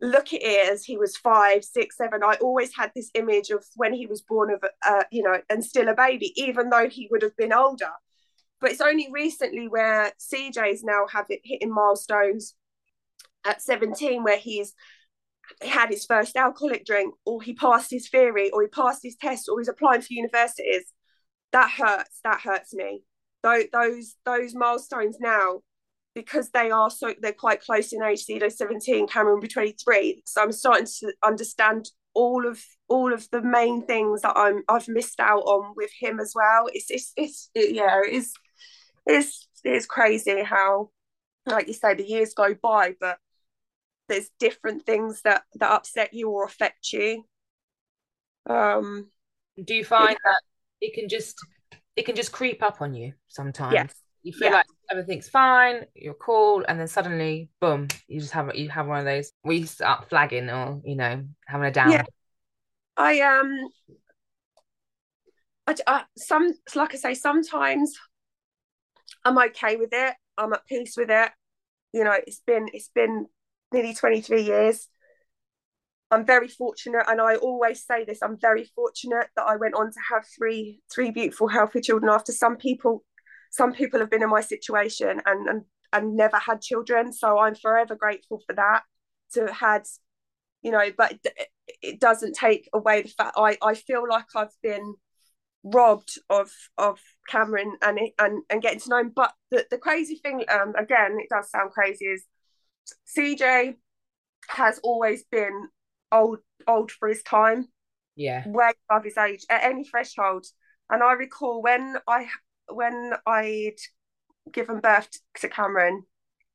look 0.00 0.32
at 0.32 0.42
it 0.42 0.72
as 0.72 0.84
he 0.84 0.96
was 0.96 1.16
five, 1.16 1.64
six, 1.64 1.96
seven. 1.96 2.22
I 2.24 2.36
always 2.40 2.74
had 2.74 2.90
this 2.94 3.10
image 3.14 3.50
of 3.50 3.64
when 3.76 3.92
he 3.92 4.06
was 4.06 4.22
born 4.22 4.50
of, 4.50 4.64
uh, 4.86 5.04
you 5.10 5.22
know, 5.22 5.40
and 5.50 5.64
still 5.64 5.88
a 5.88 5.94
baby, 5.94 6.32
even 6.36 6.70
though 6.70 6.88
he 6.88 7.08
would 7.10 7.22
have 7.22 7.36
been 7.36 7.52
older. 7.52 7.90
But 8.60 8.70
it's 8.70 8.80
only 8.80 9.08
recently 9.12 9.68
where 9.68 10.12
CJ's 10.18 10.82
now 10.82 11.06
have 11.12 11.26
it 11.28 11.40
hitting 11.44 11.72
milestones 11.72 12.54
at 13.44 13.62
17, 13.62 14.22
where 14.22 14.38
he's 14.38 14.74
had 15.62 15.90
his 15.90 16.04
first 16.04 16.36
alcoholic 16.36 16.84
drink, 16.84 17.14
or 17.24 17.42
he 17.42 17.54
passed 17.54 17.90
his 17.90 18.08
theory, 18.08 18.50
or 18.50 18.62
he 18.62 18.68
passed 18.68 19.00
his 19.02 19.16
test, 19.16 19.48
or 19.48 19.58
he's 19.58 19.68
applying 19.68 20.02
for 20.02 20.12
universities. 20.12 20.92
That 21.52 21.70
hurts. 21.70 22.20
That 22.24 22.40
hurts 22.40 22.74
me. 22.74 23.02
Those 23.42 23.64
those 23.72 24.16
those 24.24 24.54
milestones 24.54 25.18
now 25.20 25.60
because 26.14 26.50
they 26.50 26.70
are 26.70 26.90
so 26.90 27.14
they're 27.20 27.32
quite 27.32 27.62
close 27.62 27.92
in 27.92 28.02
age. 28.02 28.24
Cedo 28.26 28.50
17, 28.50 29.06
Cameron 29.06 29.36
will 29.36 29.42
be 29.42 29.48
23. 29.48 30.22
So 30.26 30.42
I'm 30.42 30.52
starting 30.52 30.86
to 31.00 31.12
understand 31.24 31.90
all 32.14 32.46
of 32.46 32.62
all 32.88 33.12
of 33.12 33.28
the 33.30 33.42
main 33.42 33.86
things 33.86 34.22
that 34.22 34.36
I'm 34.36 34.62
I've 34.68 34.88
missed 34.88 35.20
out 35.20 35.42
on 35.42 35.74
with 35.76 35.90
him 35.98 36.20
as 36.20 36.32
well. 36.34 36.68
It's 36.72 36.90
it's 36.90 37.12
it's 37.16 37.50
it, 37.54 37.74
yeah, 37.74 38.00
it 38.06 38.12
is 38.12 38.32
it's 39.06 39.48
it's 39.64 39.86
crazy 39.86 40.42
how 40.42 40.90
like 41.46 41.68
you 41.68 41.74
say 41.74 41.94
the 41.94 42.06
years 42.06 42.34
go 42.34 42.54
by, 42.60 42.94
but 43.00 43.18
there's 44.10 44.28
different 44.38 44.84
things 44.84 45.22
that 45.22 45.42
that 45.54 45.72
upset 45.72 46.12
you 46.12 46.28
or 46.28 46.44
affect 46.44 46.92
you. 46.92 47.24
Um 48.48 49.10
do 49.64 49.74
you 49.74 49.84
find 49.84 50.16
that 50.24 50.40
it 50.82 50.92
can 50.94 51.08
just 51.08 51.36
it 51.96 52.04
can 52.04 52.16
just 52.16 52.32
creep 52.32 52.62
up 52.62 52.82
on 52.82 52.92
you 52.94 53.14
sometimes? 53.28 53.72
Yes 53.72 53.94
you 54.22 54.32
feel 54.32 54.48
yeah. 54.48 54.56
like 54.56 54.66
everything's 54.90 55.28
fine, 55.28 55.86
you're 55.94 56.14
cool, 56.14 56.64
and 56.68 56.78
then 56.78 56.88
suddenly, 56.88 57.48
boom, 57.60 57.88
you 58.06 58.20
just 58.20 58.32
have 58.32 58.54
you 58.54 58.68
have 58.68 58.86
one 58.86 58.98
of 58.98 59.04
those 59.04 59.32
we 59.44 59.64
start 59.64 60.08
flagging 60.08 60.50
or 60.50 60.80
you 60.84 60.96
know 60.96 61.24
having 61.46 61.66
a 61.66 61.70
down. 61.70 61.92
Yeah. 61.92 62.04
I 62.96 63.20
um, 63.20 63.68
I, 65.66 65.74
I 65.86 66.04
some 66.18 66.52
like 66.74 66.94
I 66.94 66.98
say, 66.98 67.14
sometimes 67.14 67.94
I'm 69.24 69.38
okay 69.38 69.76
with 69.76 69.90
it. 69.92 70.14
I'm 70.36 70.52
at 70.52 70.66
peace 70.66 70.94
with 70.96 71.10
it. 71.10 71.30
You 71.92 72.04
know, 72.04 72.16
it's 72.26 72.42
been 72.46 72.68
it's 72.72 72.90
been 72.94 73.26
nearly 73.72 73.94
23 73.94 74.42
years. 74.42 74.88
I'm 76.12 76.26
very 76.26 76.48
fortunate, 76.48 77.04
and 77.06 77.20
I 77.20 77.36
always 77.36 77.84
say 77.86 78.04
this. 78.04 78.18
I'm 78.20 78.36
very 78.36 78.64
fortunate 78.74 79.28
that 79.36 79.44
I 79.46 79.54
went 79.56 79.74
on 79.74 79.92
to 79.92 80.00
have 80.12 80.24
three 80.36 80.80
three 80.92 81.12
beautiful, 81.12 81.46
healthy 81.46 81.80
children. 81.80 82.10
After 82.12 82.32
some 82.32 82.56
people 82.56 83.04
some 83.50 83.72
people 83.72 84.00
have 84.00 84.10
been 84.10 84.22
in 84.22 84.30
my 84.30 84.40
situation 84.40 85.20
and 85.26 85.48
and 85.48 85.62
and 85.92 86.16
never 86.16 86.38
had 86.38 86.60
children 86.62 87.12
so 87.12 87.38
i'm 87.38 87.54
forever 87.54 87.94
grateful 87.96 88.40
for 88.46 88.54
that 88.54 88.82
to 89.32 89.40
have 89.40 89.50
had 89.50 89.82
you 90.62 90.70
know 90.70 90.90
but 90.96 91.18
it, 91.82 92.00
doesn't 92.00 92.34
take 92.34 92.68
away 92.72 93.02
the 93.02 93.08
fact 93.08 93.34
i 93.36 93.58
i 93.62 93.74
feel 93.74 94.08
like 94.08 94.24
i've 94.36 94.54
been 94.62 94.94
robbed 95.62 96.18
of 96.30 96.50
of 96.78 96.98
cameron 97.28 97.76
and 97.82 97.98
it, 97.98 98.12
and 98.18 98.42
and 98.48 98.62
getting 98.62 98.80
to 98.80 98.88
know 98.88 99.00
him 99.00 99.12
but 99.14 99.32
the, 99.50 99.66
the 99.70 99.78
crazy 99.78 100.14
thing 100.16 100.44
um 100.48 100.74
again 100.78 101.18
it 101.18 101.28
does 101.28 101.50
sound 101.50 101.70
crazy 101.70 102.06
is 102.06 102.24
CJ 103.16 103.76
has 104.48 104.80
always 104.82 105.24
been 105.24 105.68
old 106.12 106.38
old 106.66 106.90
for 106.90 107.08
his 107.08 107.22
time 107.22 107.68
Yeah. 108.16 108.42
way 108.46 108.72
above 108.88 109.04
his 109.04 109.16
age 109.16 109.44
at 109.48 109.64
any 109.64 109.84
threshold. 109.84 110.46
And 110.90 111.02
I 111.02 111.12
recall 111.12 111.62
when 111.62 111.96
I 112.06 112.28
when 112.68 113.12
I'd 113.26 113.76
given 114.52 114.80
birth 114.80 115.08
to 115.36 115.48
Cameron, 115.48 116.04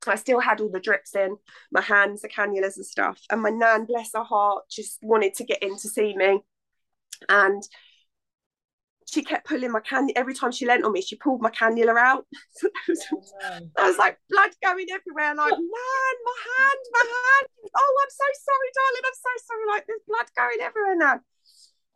I 0.07 0.15
still 0.15 0.39
had 0.39 0.61
all 0.61 0.69
the 0.69 0.79
drips 0.79 1.15
in 1.15 1.37
my 1.71 1.81
hands, 1.81 2.21
the 2.21 2.29
cannulas 2.29 2.75
and 2.75 2.85
stuff. 2.85 3.19
And 3.29 3.41
my 3.41 3.49
nan, 3.49 3.85
bless 3.85 4.11
her 4.13 4.23
heart, 4.23 4.65
just 4.69 4.99
wanted 5.01 5.33
to 5.35 5.43
get 5.45 5.63
in 5.63 5.77
to 5.77 5.89
see 5.89 6.15
me. 6.15 6.41
And 7.29 7.63
she 9.05 9.23
kept 9.23 9.47
pulling 9.47 9.71
my 9.71 9.79
cannula 9.79 10.13
every 10.15 10.33
time 10.33 10.51
she 10.51 10.65
leant 10.65 10.83
on 10.83 10.91
me, 10.91 11.01
she 11.01 11.15
pulled 11.15 11.41
my 11.41 11.51
cannula 11.51 11.97
out. 11.97 12.25
So 12.55 12.67
was- 12.87 13.33
oh, 13.43 13.59
I 13.77 13.87
was 13.87 13.97
like 13.97 14.17
blood 14.29 14.51
going 14.63 14.87
everywhere, 14.91 15.35
like, 15.35 15.51
man, 15.51 16.15
my 16.25 16.37
hand, 16.45 16.79
my 16.91 16.99
hand. 16.99 17.47
Oh, 17.75 18.03
I'm 18.03 18.09
so 18.09 18.25
sorry, 18.45 18.69
darling. 18.75 19.03
I'm 19.05 19.13
so 19.13 19.45
sorry. 19.45 19.65
Like, 19.75 19.87
there's 19.87 20.01
blood 20.07 20.25
going 20.35 20.61
everywhere 20.61 20.95
now. 20.97 21.19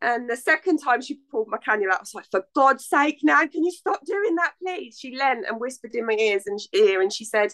And 0.01 0.29
the 0.29 0.37
second 0.37 0.77
time 0.77 1.01
she 1.01 1.19
pulled 1.29 1.49
my 1.49 1.57
cannula 1.57 1.91
out, 1.91 1.97
I 1.97 2.01
was 2.01 2.13
like, 2.15 2.27
for 2.31 2.45
God's 2.55 2.85
sake, 2.87 3.19
now 3.23 3.45
can 3.47 3.63
you 3.65 3.71
stop 3.71 3.99
doing 4.05 4.35
that, 4.35 4.53
please? 4.63 4.97
She 4.97 5.15
leant 5.15 5.45
and 5.47 5.59
whispered 5.59 5.93
in 5.93 6.05
my 6.05 6.13
ears 6.13 6.43
and 6.45 6.59
ear, 6.73 7.01
and 7.01 7.11
she 7.11 7.25
said, 7.25 7.53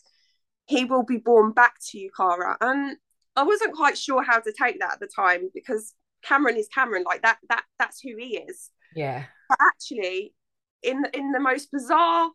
He 0.66 0.86
will 0.86 1.04
be 1.04 1.18
born 1.18 1.54
back 1.54 1.76
to 1.90 1.98
you, 1.98 2.12
Cara. 2.16 2.58
And 2.62 2.98
I 3.36 3.44
wasn't 3.44 3.76
quite 3.76 3.98
sure 3.98 4.24
how 4.24 4.40
to 4.40 4.54
take 4.54 4.80
that 4.80 4.94
at 4.94 5.00
the 5.00 5.08
time 5.08 5.50
because 5.54 5.94
Cameron 6.24 6.58
is 6.58 6.68
Cameron, 6.74 7.04
like 7.04 7.22
that, 7.24 7.38
that 7.50 7.64
that's 7.80 8.00
who 8.02 8.16
he 8.18 8.38
is 8.38 8.70
Yeah. 8.96 9.26
But 9.50 9.58
actually 9.62 10.34
in 10.84 11.04
in 11.14 11.32
the 11.32 11.40
most 11.40 11.72
bizarre 11.72 12.32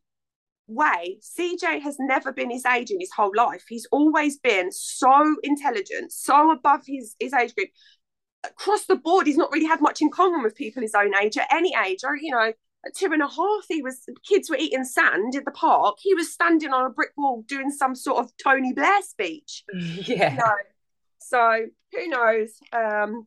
way 0.66 1.18
cj 1.20 1.80
has 1.80 1.96
never 1.98 2.32
been 2.32 2.50
his 2.50 2.64
age 2.64 2.90
in 2.90 3.00
his 3.00 3.10
whole 3.16 3.32
life 3.36 3.64
he's 3.68 3.86
always 3.90 4.38
been 4.38 4.70
so 4.70 5.36
intelligent 5.42 6.12
so 6.12 6.50
above 6.52 6.82
his 6.86 7.16
his 7.18 7.32
age 7.32 7.54
group 7.54 7.68
across 8.44 8.86
the 8.86 8.96
board 8.96 9.26
he's 9.26 9.36
not 9.36 9.50
really 9.52 9.66
had 9.66 9.80
much 9.80 10.00
in 10.00 10.10
common 10.10 10.42
with 10.42 10.54
people 10.54 10.80
his 10.80 10.94
own 10.94 11.14
age 11.16 11.36
at 11.36 11.52
any 11.52 11.74
age 11.84 11.98
or 12.04 12.16
you 12.16 12.30
know 12.30 12.52
at 12.86 12.94
two 12.94 13.12
and 13.12 13.20
a 13.20 13.26
half 13.26 13.64
he 13.68 13.82
was 13.82 14.04
kids 14.26 14.48
were 14.48 14.56
eating 14.56 14.84
sand 14.84 15.34
in 15.34 15.42
the 15.44 15.50
park 15.50 15.96
he 16.00 16.14
was 16.14 16.32
standing 16.32 16.72
on 16.72 16.86
a 16.86 16.90
brick 16.90 17.10
wall 17.16 17.44
doing 17.48 17.70
some 17.70 17.94
sort 17.94 18.18
of 18.18 18.30
tony 18.42 18.72
blair 18.72 19.02
speech 19.02 19.64
Yeah. 19.72 20.34
no. 20.36 20.52
So 21.18 21.66
who 21.92 22.08
knows? 22.08 22.50
Um, 22.72 23.26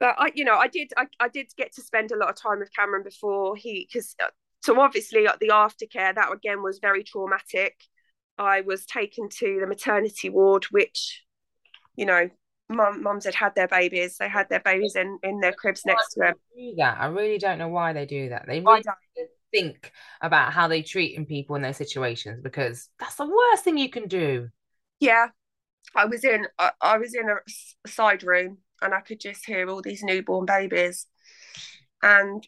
but 0.00 0.14
I, 0.18 0.30
you 0.34 0.44
know, 0.44 0.56
I 0.56 0.68
did, 0.68 0.92
I, 0.96 1.06
I 1.20 1.28
did 1.28 1.46
get 1.56 1.74
to 1.74 1.82
spend 1.82 2.10
a 2.12 2.16
lot 2.16 2.30
of 2.30 2.36
time 2.36 2.58
with 2.58 2.74
Cameron 2.74 3.02
before 3.04 3.56
he, 3.56 3.88
because 3.88 4.14
uh, 4.22 4.28
so 4.62 4.80
obviously 4.80 5.26
at 5.26 5.38
the 5.40 5.48
aftercare 5.48 6.14
that 6.14 6.32
again 6.32 6.62
was 6.62 6.78
very 6.80 7.04
traumatic. 7.04 7.74
I 8.38 8.62
was 8.62 8.84
taken 8.86 9.28
to 9.28 9.58
the 9.60 9.66
maternity 9.66 10.28
ward, 10.30 10.64
which, 10.70 11.22
you 11.96 12.06
know, 12.06 12.28
mum, 12.68 13.02
mums 13.02 13.24
had 13.24 13.34
had 13.34 13.54
their 13.54 13.68
babies. 13.68 14.16
They 14.18 14.28
had 14.28 14.48
their 14.48 14.60
babies 14.60 14.96
in 14.96 15.18
in 15.22 15.40
their 15.40 15.52
cribs 15.52 15.82
next 15.86 16.14
to 16.14 16.20
them. 16.20 16.34
do 16.56 16.74
that. 16.78 16.98
I 16.98 17.06
really 17.06 17.38
don't 17.38 17.58
know 17.58 17.68
why 17.68 17.92
they 17.92 18.06
do 18.06 18.30
that. 18.30 18.46
They 18.46 18.60
really 18.60 18.82
don't. 18.82 18.96
think 19.52 19.92
about 20.20 20.52
how 20.52 20.66
they 20.66 20.82
treating 20.82 21.26
people 21.26 21.54
in 21.54 21.62
their 21.62 21.72
situations 21.72 22.40
because 22.42 22.88
that's 22.98 23.14
the 23.14 23.26
worst 23.26 23.62
thing 23.62 23.78
you 23.78 23.88
can 23.88 24.08
do. 24.08 24.48
Yeah, 24.98 25.28
I 25.94 26.06
was 26.06 26.24
in, 26.24 26.48
I, 26.58 26.72
I 26.80 26.98
was 26.98 27.14
in 27.14 27.28
a 27.28 27.88
side 27.88 28.24
room 28.24 28.58
and 28.82 28.94
I 28.94 29.00
could 29.00 29.20
just 29.20 29.46
hear 29.46 29.68
all 29.68 29.82
these 29.82 30.02
newborn 30.02 30.46
babies, 30.46 31.06
and 32.02 32.46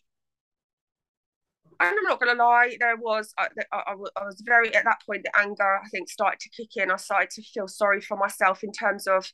and 1.79 1.99
I'm 1.99 2.05
not 2.05 2.21
gonna 2.21 2.43
lie, 2.43 2.77
there 2.81 2.97
was 2.97 3.35
I, 3.39 3.49
I, 3.73 3.93
I 3.93 4.25
was 4.25 4.43
very 4.45 4.75
at 4.75 4.85
that 4.85 5.03
point 5.05 5.25
the 5.25 5.39
anger 5.39 5.81
I 5.85 5.89
think 5.89 6.09
started 6.09 6.41
to 6.41 6.51
kick 6.51 6.77
in. 6.77 6.91
I 6.91 6.97
started 6.97 7.31
to 7.31 7.43
feel 7.43 7.69
sorry 7.69 8.01
for 8.01 8.17
myself 8.17 8.63
in 8.65 8.73
terms 8.73 9.07
of 9.07 9.31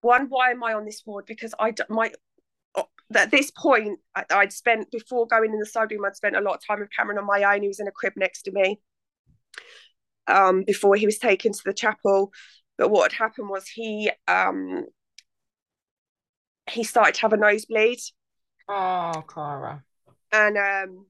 one, 0.00 0.26
why 0.28 0.50
am 0.50 0.62
I 0.62 0.74
on 0.74 0.84
this 0.84 1.02
ward? 1.06 1.24
Because 1.26 1.54
I 1.58 1.74
my 1.88 2.12
at 3.14 3.30
this 3.30 3.50
point 3.50 3.98
I'd 4.14 4.52
spent 4.52 4.90
before 4.90 5.26
going 5.26 5.52
in 5.52 5.58
the 5.58 5.66
side 5.66 5.90
room, 5.90 6.04
I'd 6.04 6.16
spent 6.16 6.36
a 6.36 6.40
lot 6.40 6.56
of 6.56 6.66
time 6.66 6.80
with 6.80 6.90
Cameron 6.96 7.18
on 7.18 7.26
my 7.26 7.42
own. 7.42 7.62
He 7.62 7.68
was 7.68 7.80
in 7.80 7.88
a 7.88 7.92
crib 7.92 8.12
next 8.16 8.42
to 8.42 8.52
me. 8.52 8.80
Um, 10.26 10.62
before 10.62 10.94
he 10.94 11.06
was 11.06 11.16
taken 11.16 11.52
to 11.52 11.62
the 11.64 11.72
chapel, 11.72 12.32
but 12.76 12.90
what 12.90 13.10
had 13.10 13.18
happened 13.18 13.48
was 13.48 13.66
he 13.66 14.10
um 14.28 14.84
he 16.70 16.84
started 16.84 17.14
to 17.14 17.20
have 17.22 17.32
a 17.32 17.36
nosebleed 17.36 17.98
Oh, 18.68 19.22
Clara. 19.26 19.82
and 20.32 20.56
um 20.58 21.06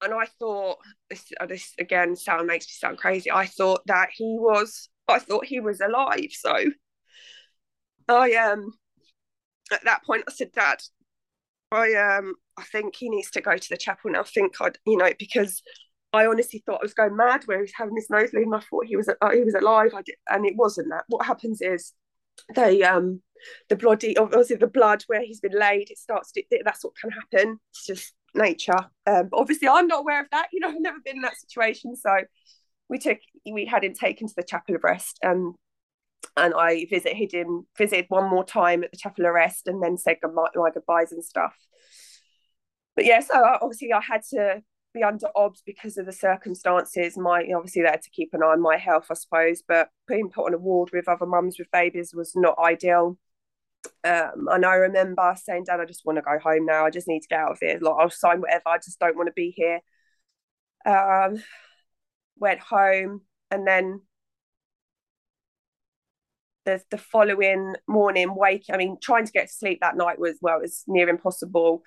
and 0.00 0.14
I 0.14 0.26
thought 0.38 0.78
this 1.10 1.24
uh, 1.40 1.46
this 1.46 1.74
again 1.78 2.14
sound 2.16 2.46
makes 2.46 2.66
me 2.66 2.72
sound 2.78 2.98
crazy. 2.98 3.30
I 3.30 3.46
thought 3.46 3.82
that 3.86 4.10
he 4.14 4.36
was 4.38 4.88
I 5.08 5.18
thought 5.18 5.44
he 5.46 5.60
was 5.60 5.80
alive. 5.80 6.30
So 6.32 6.54
I 8.08 8.34
um 8.34 8.72
at 9.72 9.84
that 9.84 10.04
point 10.04 10.24
I 10.28 10.32
said, 10.32 10.52
Dad, 10.52 10.78
I 11.72 11.94
um 11.94 12.34
I 12.56 12.62
think 12.64 12.96
he 12.96 13.10
needs 13.10 13.30
to 13.32 13.40
go 13.40 13.56
to 13.56 13.68
the 13.68 13.76
chapel 13.76 14.10
now. 14.10 14.20
I 14.20 14.24
think 14.24 14.54
I'd 14.60 14.78
you 14.86 14.96
know 14.96 15.10
because 15.18 15.62
I 16.12 16.26
honestly 16.26 16.62
thought 16.64 16.80
I 16.80 16.84
was 16.84 16.94
going 16.94 17.16
mad 17.16 17.42
where 17.44 17.58
he 17.58 17.62
was 17.62 17.72
having 17.76 17.94
this 17.94 18.08
nosebleed 18.08 18.46
and 18.46 18.54
I 18.54 18.60
thought 18.60 18.86
he 18.86 18.96
was 18.96 19.08
uh, 19.08 19.30
he 19.30 19.42
was 19.42 19.54
alive. 19.54 19.92
I 19.94 20.02
did, 20.02 20.14
and 20.28 20.46
it 20.46 20.54
wasn't 20.56 20.88
that. 20.90 21.04
What 21.08 21.26
happens 21.26 21.60
is 21.60 21.92
they 22.54 22.82
um 22.82 23.22
the 23.68 23.76
bloody 23.76 24.16
obviously 24.16 24.56
the 24.56 24.66
blood 24.66 25.02
where 25.06 25.22
he's 25.22 25.40
been 25.40 25.58
laid 25.58 25.90
it 25.90 25.98
starts 25.98 26.32
to 26.32 26.42
that's 26.64 26.84
what 26.84 26.96
can 26.96 27.10
happen. 27.10 27.58
It's 27.70 27.86
just 27.86 28.14
nature. 28.34 28.78
Um 29.06 29.28
but 29.30 29.38
obviously 29.38 29.68
i'm 29.68 29.86
not 29.86 30.00
aware 30.00 30.20
of 30.20 30.30
that 30.30 30.48
you 30.52 30.60
know 30.60 30.68
i've 30.70 30.80
never 30.80 30.98
been 31.04 31.16
in 31.16 31.22
that 31.22 31.38
situation. 31.38 31.96
So 31.96 32.10
we 32.88 32.98
took 32.98 33.18
we 33.50 33.66
had 33.66 33.84
him 33.84 33.94
taken 33.94 34.28
to 34.28 34.34
the 34.36 34.42
chapel 34.42 34.74
of 34.74 34.84
rest 34.84 35.18
um 35.24 35.54
and 36.36 36.54
i 36.54 36.86
visited 36.90 37.32
him 37.32 37.66
visited 37.76 38.06
one 38.08 38.28
more 38.28 38.44
time 38.44 38.82
at 38.82 38.90
the 38.90 38.96
chapel 38.96 39.26
of 39.26 39.32
rest 39.32 39.66
and 39.66 39.82
then 39.82 39.96
said 39.96 40.16
goodbye, 40.22 40.48
my 40.54 40.70
goodbyes 40.70 41.12
and 41.12 41.24
stuff. 41.24 41.54
But 42.96 43.04
yeah 43.04 43.20
so 43.20 43.34
obviously 43.60 43.92
i 43.92 44.00
had 44.00 44.22
to 44.30 44.62
be 44.94 45.02
under 45.02 45.28
obs 45.36 45.62
because 45.64 45.98
of 45.98 46.06
the 46.06 46.12
circumstances 46.12 47.18
my 47.18 47.46
obviously 47.54 47.82
had 47.82 48.02
to 48.02 48.10
keep 48.10 48.30
an 48.32 48.42
eye 48.42 48.46
on 48.46 48.60
my 48.62 48.76
health 48.76 49.06
i 49.10 49.14
suppose 49.14 49.62
but 49.66 49.90
being 50.06 50.30
put 50.30 50.46
on 50.46 50.54
a 50.54 50.58
ward 50.58 50.90
with 50.92 51.08
other 51.08 51.26
mums 51.26 51.58
with 51.58 51.70
babies 51.70 52.14
was 52.14 52.32
not 52.34 52.58
ideal 52.58 53.18
um, 54.04 54.48
and 54.50 54.64
I 54.64 54.74
remember 54.74 55.34
saying, 55.42 55.64
Dad, 55.64 55.80
I 55.80 55.84
just 55.84 56.04
want 56.04 56.16
to 56.16 56.22
go 56.22 56.38
home 56.38 56.66
now. 56.66 56.84
I 56.84 56.90
just 56.90 57.08
need 57.08 57.20
to 57.20 57.28
get 57.28 57.40
out 57.40 57.52
of 57.52 57.58
here. 57.60 57.78
Like, 57.80 57.94
I'll 57.98 58.10
sign 58.10 58.40
whatever. 58.40 58.62
I 58.66 58.78
just 58.78 58.98
don't 58.98 59.16
want 59.16 59.28
to 59.28 59.32
be 59.32 59.50
here. 59.50 59.80
Um, 60.86 61.42
went 62.38 62.60
home 62.60 63.22
and 63.50 63.66
then 63.66 64.02
the, 66.64 66.80
the 66.90 66.98
following 66.98 67.74
morning, 67.86 68.34
wake. 68.34 68.66
I 68.72 68.76
mean, 68.76 68.98
trying 69.00 69.26
to 69.26 69.32
get 69.32 69.48
to 69.48 69.52
sleep 69.52 69.78
that 69.80 69.96
night 69.96 70.18
was, 70.18 70.38
well, 70.40 70.58
it 70.58 70.62
was 70.62 70.84
near 70.86 71.08
impossible. 71.08 71.82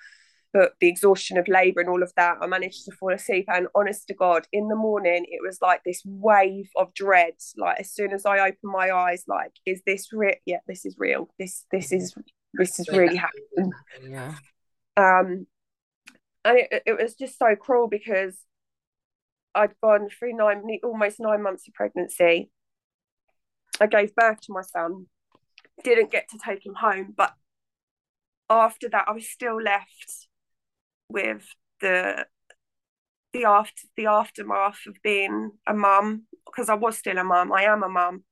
But 0.52 0.74
the 0.80 0.88
exhaustion 0.88 1.38
of 1.38 1.48
labour 1.48 1.80
and 1.80 1.88
all 1.88 2.02
of 2.02 2.12
that, 2.16 2.36
I 2.42 2.46
managed 2.46 2.84
to 2.84 2.92
fall 2.92 3.12
asleep. 3.12 3.46
And 3.48 3.68
honest 3.74 4.06
to 4.08 4.14
God, 4.14 4.46
in 4.52 4.68
the 4.68 4.76
morning, 4.76 5.24
it 5.28 5.40
was 5.42 5.58
like 5.62 5.82
this 5.82 6.02
wave 6.04 6.68
of 6.76 6.92
dread. 6.92 7.34
Like 7.56 7.80
as 7.80 7.90
soon 7.90 8.12
as 8.12 8.26
I 8.26 8.38
opened 8.40 8.58
my 8.62 8.90
eyes, 8.90 9.24
like, 9.26 9.52
is 9.64 9.82
this 9.86 10.12
real? 10.12 10.34
Yeah, 10.44 10.58
this 10.66 10.84
is 10.84 10.96
real. 10.98 11.28
This 11.38 11.64
this 11.70 11.90
is 11.90 12.14
this 12.54 12.78
is 12.78 12.88
really 12.88 13.16
happening. 13.16 13.72
Yeah. 14.06 14.34
Um, 14.96 15.46
and 16.44 16.58
it, 16.58 16.82
it 16.86 16.98
was 17.00 17.14
just 17.14 17.38
so 17.38 17.54
cruel 17.56 17.88
because 17.88 18.36
I'd 19.54 19.74
gone 19.82 20.08
through 20.10 20.34
nine, 20.34 20.62
almost 20.82 21.20
nine 21.20 21.42
months 21.42 21.66
of 21.68 21.74
pregnancy. 21.74 22.50
I 23.80 23.86
gave 23.86 24.14
birth 24.14 24.40
to 24.42 24.52
my 24.52 24.62
son, 24.62 25.06
didn't 25.82 26.10
get 26.10 26.28
to 26.30 26.38
take 26.44 26.64
him 26.64 26.74
home, 26.74 27.14
but 27.16 27.32
after 28.50 28.88
that, 28.90 29.06
I 29.08 29.12
was 29.12 29.28
still 29.28 29.60
left 29.60 30.21
with 31.12 31.46
the 31.80 32.26
the 33.32 33.44
after 33.44 33.82
the 33.96 34.06
aftermath 34.06 34.80
of 34.86 34.96
being 35.02 35.52
a 35.66 35.74
mum 35.74 36.26
because 36.46 36.68
I 36.68 36.74
was 36.74 36.98
still 36.98 37.18
a 37.18 37.24
mum. 37.24 37.52
I 37.52 37.64
am 37.64 37.82
a 37.82 37.88
mum. 37.88 38.24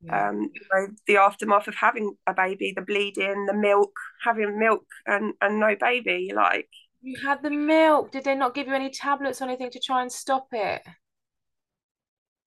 Yeah. 0.00 0.28
Um, 0.28 0.50
you 0.54 0.60
know, 0.72 0.88
the 1.06 1.16
aftermath 1.16 1.66
of 1.68 1.74
having 1.76 2.14
a 2.26 2.34
baby, 2.34 2.72
the 2.76 2.82
bleeding, 2.82 3.46
the 3.46 3.54
milk, 3.54 3.92
having 4.22 4.58
milk 4.58 4.86
and 5.06 5.34
and 5.40 5.58
no 5.60 5.76
baby, 5.80 6.32
like 6.34 6.68
You 7.02 7.16
had 7.24 7.40
the 7.40 7.50
milk. 7.50 8.10
Did 8.10 8.24
they 8.24 8.34
not 8.34 8.52
give 8.52 8.66
you 8.66 8.74
any 8.74 8.90
tablets 8.90 9.40
or 9.40 9.44
anything 9.44 9.70
to 9.70 9.78
try 9.80 10.02
and 10.02 10.10
stop 10.10 10.48
it? 10.52 10.82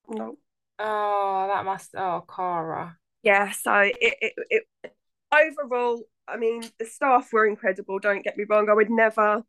No. 0.09 0.37
Oh, 0.79 1.47
that 1.47 1.65
must. 1.65 1.93
Oh, 1.95 2.23
Cara. 2.27 2.97
yeah. 3.23 3.51
So 3.51 3.73
it, 3.79 3.95
it 4.01 4.33
it 4.49 4.63
overall, 5.33 6.03
I 6.27 6.37
mean, 6.37 6.63
the 6.79 6.85
staff 6.85 7.31
were 7.33 7.45
incredible. 7.47 7.99
Don't 7.99 8.23
get 8.23 8.37
me 8.37 8.45
wrong. 8.49 8.69
I 8.69 8.73
would 8.73 8.89
never. 8.89 9.43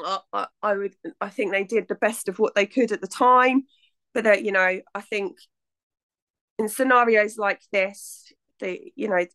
I, 0.00 0.46
I, 0.62 0.74
would. 0.74 0.94
I 1.20 1.28
think 1.28 1.52
they 1.52 1.64
did 1.64 1.88
the 1.88 1.94
best 1.94 2.28
of 2.28 2.38
what 2.38 2.54
they 2.54 2.66
could 2.66 2.92
at 2.92 3.00
the 3.00 3.06
time, 3.06 3.64
but 4.12 4.24
that 4.24 4.44
you 4.44 4.52
know, 4.52 4.80
I 4.94 5.00
think 5.00 5.36
in 6.58 6.68
scenarios 6.68 7.38
like 7.38 7.60
this, 7.72 8.32
the 8.60 8.80
you 8.96 9.08
know, 9.08 9.26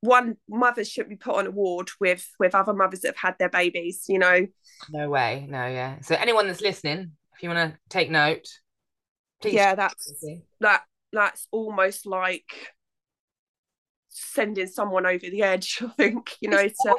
one 0.00 0.36
mothers 0.48 0.88
should 0.88 1.08
be 1.08 1.16
put 1.16 1.36
on 1.36 1.46
a 1.46 1.50
ward 1.50 1.90
with 2.00 2.28
with 2.38 2.54
other 2.54 2.72
mothers 2.72 3.00
that 3.00 3.08
have 3.16 3.30
had 3.30 3.38
their 3.38 3.48
babies. 3.48 4.04
You 4.08 4.18
know, 4.18 4.46
No 4.90 5.08
way. 5.08 5.46
No, 5.48 5.66
yeah. 5.66 6.00
So 6.00 6.14
anyone 6.14 6.46
that's 6.46 6.60
listening, 6.60 7.12
if 7.36 7.42
you 7.42 7.48
want 7.48 7.72
to 7.72 7.78
take 7.88 8.10
note, 8.10 8.46
please. 9.42 9.54
yeah, 9.54 9.74
that's 9.74 10.24
that 10.60 10.82
that's 11.12 11.46
almost 11.50 12.06
like 12.06 12.74
sending 14.08 14.66
someone 14.66 15.06
over 15.06 15.18
the 15.18 15.42
edge. 15.42 15.82
I 15.84 15.88
think 15.96 16.36
you 16.40 16.48
know. 16.48 16.58
It's 16.58 16.82
to... 16.82 16.96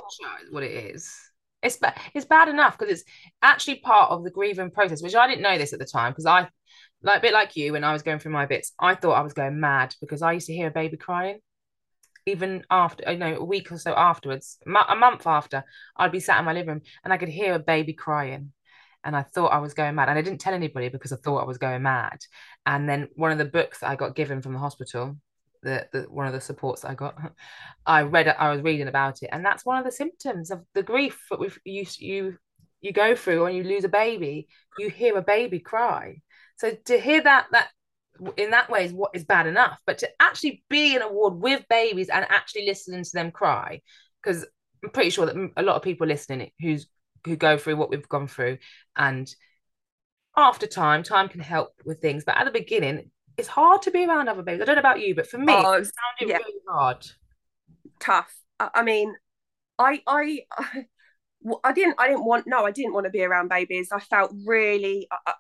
what 0.52 0.63
it 0.63 0.71
is. 0.71 1.31
It's 1.63 1.78
bad. 1.78 2.00
It's 2.13 2.26
bad 2.26 2.50
enough 2.50 2.78
because 2.78 3.02
it's 3.02 3.10
actually 3.41 3.76
part 3.80 4.12
of 4.12 4.24
the 4.24 4.32
grieving 4.32 4.71
process, 4.71 5.02
which 5.02 5.15
I 5.15 5.28
didn't 5.28 5.43
know 5.43 5.58
this 5.58 5.74
at 5.74 5.80
the 5.80 5.86
time 5.86 6.12
because 6.12 6.26
I, 6.26 6.50
like 7.04 7.19
a 7.19 7.21
bit 7.21 7.34
like 7.34 7.56
you, 7.56 7.74
when 7.74 7.84
I 7.84 7.93
was 7.93 8.04
going 8.04 8.19
through 8.19 8.32
my 8.32 8.45
bits, 8.45 8.74
I 8.80 8.95
thought 8.95 9.13
I 9.13 9.21
was 9.21 9.34
going 9.34 9.60
mad 9.60 9.95
because 10.02 10.21
I 10.21 10.34
used 10.34 10.47
to 10.47 10.54
hear 10.54 10.67
a 10.67 10.71
baby 10.71 10.97
crying. 10.97 11.39
Even 12.28 12.63
after, 12.69 13.12
you 13.12 13.17
know, 13.17 13.36
a 13.36 13.43
week 13.43 13.71
or 13.71 13.80
so 13.80 13.93
afterwards, 13.93 14.60
a 14.65 14.95
month 14.95 15.26
after, 15.26 15.63
I'd 15.97 16.12
be 16.12 16.19
sat 16.19 16.38
in 16.38 16.45
my 16.45 16.54
living 16.54 16.69
room 16.69 16.82
and 17.04 17.12
I 17.12 17.17
could 17.17 17.30
hear 17.30 17.56
a 17.56 17.60
baby 17.60 17.93
crying 17.93 18.54
and 19.04 19.15
I 19.15 19.24
thought 19.24 19.47
I 19.52 19.58
was 19.58 19.74
going 19.74 19.95
mad. 19.95 20.10
And 20.10 20.17
I 20.17 20.21
didn't 20.21 20.39
tell 20.39 20.54
anybody 20.54 20.89
because 20.89 21.12
I 21.12 21.15
thought 21.15 21.41
I 21.41 21.45
was 21.45 21.58
going 21.58 21.82
mad. 21.82 22.19
And 22.65 22.88
then 22.88 23.08
one 23.15 23.32
of 23.32 23.39
the 23.39 23.45
books 23.45 23.82
I 23.82 23.95
got 23.95 24.15
given 24.15 24.41
from 24.41 24.54
the 24.54 24.60
hospital 24.60 25.17
the, 25.63 25.88
the 25.91 26.02
one 26.04 26.28
of 26.28 26.34
the 26.34 26.41
supports 26.41 26.86
I 26.86 26.95
got. 26.95 27.17
I 27.86 28.04
read. 28.04 28.28
I 28.28 28.52
was 28.52 28.62
reading 28.62 28.88
about 28.88 29.24
it, 29.24 29.30
and 29.32 29.45
that's 29.45 29.65
one 29.65 29.78
of 29.78 29.86
the 29.86 29.91
symptoms 29.91 30.52
of 30.52 30.63
the 30.74 30.84
grief 30.84 31.21
that 31.30 31.39
we 31.39 31.50
you 31.63 31.86
you 31.97 32.38
you 32.82 32.91
go 32.91 33.15
through 33.15 33.43
when 33.43 33.56
you 33.56 33.63
lose 33.63 33.84
a 33.84 33.89
baby. 33.89 34.47
You 34.78 34.89
hear 34.89 35.17
a 35.17 35.21
baby 35.21 35.60
cry. 35.60 36.21
So 36.58 36.71
to 36.86 37.00
hear 37.00 37.21
that 37.24 37.47
that 37.52 37.69
in 38.38 38.52
that 38.52 38.69
way 38.69 38.86
is 38.86 38.93
what 38.93 39.12
is 39.15 39.24
bad 39.24 39.47
enough, 39.47 39.80
but 39.86 40.00
to 40.00 40.10
actually 40.19 40.63
be 40.69 40.95
in 40.95 41.02
a 41.02 41.12
ward 41.12 41.36
with 41.36 41.63
babies 41.69 42.10
and 42.10 42.26
actually 42.30 42.65
listening 42.65 43.04
to 43.04 43.12
them 43.13 43.32
cry, 43.32 43.82
because 44.21 44.45
I'm 44.84 44.89
pretty 44.89 45.10
sure 45.10 45.26
that 45.26 45.52
a 45.58 45.63
lot 45.63 45.76
of 45.76 45.82
people 45.82 46.08
listening 46.08 46.52
who's 46.60 46.88
who 47.26 47.36
go 47.36 47.58
through 47.58 47.76
what 47.76 47.89
we've 47.89 48.10
gone 48.10 48.28
through 48.28 48.58
and 48.97 49.34
after 50.36 50.65
time 50.65 51.04
time 51.04 51.30
can 51.30 51.39
help 51.39 51.69
with 51.86 52.00
things 52.02 52.24
but 52.26 52.38
at 52.38 52.45
the 52.45 52.52
beginning 52.52 53.12
it's 53.38 53.48
hard 53.48 53.82
to 53.84 53.91
be 53.91 54.06
around 54.06 54.28
other 54.28 54.44
babies. 54.44 54.62
I 54.62 54.65
don't 54.65 54.76
know 54.76 54.82
about 54.82 55.02
you, 55.02 55.15
but 55.15 55.28
for 55.28 55.38
me, 55.38 55.54
oh, 55.54 55.74
it 55.74 55.86
sounded 55.86 56.34
yeah. 56.34 56.38
really 56.38 56.60
hard. 56.67 57.06
Tough. 58.00 58.34
I 58.60 58.84
mean, 58.84 59.15
I 59.80 60.02
I 60.08 60.41
I 61.63 61.74
didn't 61.74 61.96
I 61.98 62.08
didn't 62.08 62.26
want 62.26 62.46
no, 62.48 62.65
I 62.65 62.72
didn't 62.72 62.94
want 62.94 63.06
to 63.06 63.12
be 63.12 63.24
around 63.24 63.50
babies. 63.50 63.89
I 63.91 64.00
felt 64.00 64.32
really 64.46 65.08
I, 65.12 65.34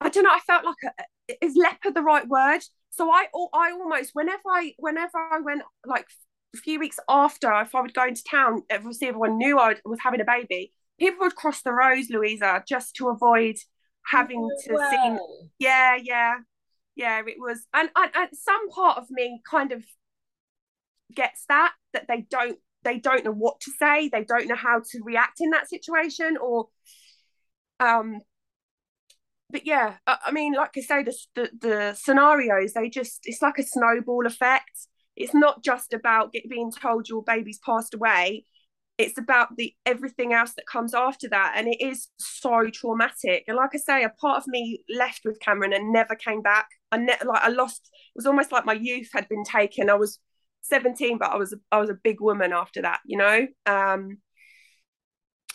I 0.00 0.08
don't 0.08 0.24
know, 0.24 0.30
I 0.30 0.40
felt 0.40 0.64
like 0.64 0.94
a, 0.98 1.44
is 1.44 1.56
leper 1.56 1.90
the 1.90 2.02
right 2.02 2.26
word? 2.26 2.60
So 2.90 3.10
I 3.10 3.26
I 3.52 3.72
almost 3.72 4.10
whenever 4.14 4.42
I 4.48 4.74
whenever 4.78 5.18
I 5.18 5.40
went 5.40 5.62
like 5.84 6.06
a 6.54 6.58
few 6.58 6.78
weeks 6.78 6.98
after 7.08 7.52
if 7.60 7.74
I 7.74 7.80
would 7.80 7.94
go 7.94 8.06
into 8.06 8.22
town, 8.24 8.62
obviously 8.70 9.08
everyone 9.08 9.38
knew 9.38 9.58
I 9.58 9.76
was 9.84 9.98
having 10.02 10.20
a 10.20 10.24
baby. 10.24 10.72
People 10.98 11.26
would 11.26 11.34
cross 11.34 11.60
the 11.62 11.72
roads, 11.72 12.08
Louisa, 12.08 12.64
just 12.66 12.94
to 12.96 13.08
avoid 13.08 13.56
having 14.06 14.40
oh, 14.40 14.50
to 14.64 14.88
see 14.90 15.18
yeah 15.58 15.96
yeah. 15.96 16.36
Yeah 16.94 17.20
it 17.26 17.36
was 17.38 17.66
and, 17.74 17.90
and, 17.94 18.10
and 18.14 18.28
some 18.32 18.70
part 18.70 18.96
of 18.98 19.04
me 19.10 19.42
kind 19.48 19.72
of 19.72 19.82
gets 21.14 21.44
that 21.48 21.72
that 21.92 22.06
they 22.08 22.26
don't 22.30 22.58
they 22.84 22.98
don't 22.98 23.24
know 23.24 23.32
what 23.32 23.60
to 23.60 23.72
say 23.78 24.08
they 24.08 24.24
don't 24.24 24.48
know 24.48 24.56
how 24.56 24.80
to 24.80 25.00
react 25.02 25.40
in 25.40 25.50
that 25.50 25.68
situation 25.68 26.38
or 26.40 26.68
um 27.80 28.20
but 29.50 29.66
yeah 29.66 29.96
I, 30.06 30.18
I 30.26 30.32
mean 30.32 30.54
like 30.54 30.70
i 30.76 30.80
say 30.80 31.02
the, 31.02 31.16
the, 31.34 31.50
the 31.60 31.94
scenarios 31.94 32.72
they 32.72 32.88
just 32.88 33.20
it's 33.24 33.42
like 33.42 33.58
a 33.58 33.62
snowball 33.62 34.26
effect. 34.26 34.88
It's 35.16 35.34
not 35.34 35.64
just 35.64 35.94
about 35.94 36.32
get, 36.32 36.48
being 36.48 36.70
told 36.70 37.08
your 37.08 37.22
baby's 37.22 37.58
passed 37.58 37.94
away 37.94 38.44
it's 38.98 39.18
about 39.18 39.56
the 39.56 39.74
everything 39.84 40.32
else 40.32 40.52
that 40.54 40.66
comes 40.66 40.94
after 40.94 41.28
that 41.28 41.54
and 41.56 41.68
it 41.68 41.80
is 41.80 42.08
so 42.18 42.68
traumatic. 42.70 43.44
And 43.46 43.56
like 43.56 43.70
i 43.74 43.78
say 43.78 44.04
a 44.04 44.10
part 44.10 44.38
of 44.38 44.48
me 44.48 44.82
left 44.88 45.22
with 45.24 45.40
cameron 45.40 45.72
and 45.72 45.92
never 45.92 46.14
came 46.14 46.42
back. 46.42 46.68
I 46.92 46.98
ne- 46.98 47.18
like 47.24 47.42
i 47.42 47.48
lost 47.48 47.90
it 47.92 48.18
was 48.18 48.26
almost 48.26 48.52
like 48.52 48.64
my 48.64 48.72
youth 48.72 49.10
had 49.12 49.28
been 49.28 49.44
taken. 49.44 49.90
I 49.90 49.94
was 49.94 50.18
17 50.62 51.18
but 51.18 51.30
i 51.30 51.36
was 51.36 51.54
i 51.70 51.78
was 51.78 51.90
a 51.90 51.94
big 51.94 52.20
woman 52.20 52.52
after 52.52 52.82
that 52.82 53.00
you 53.06 53.16
know? 53.16 53.46
Um 53.66 54.18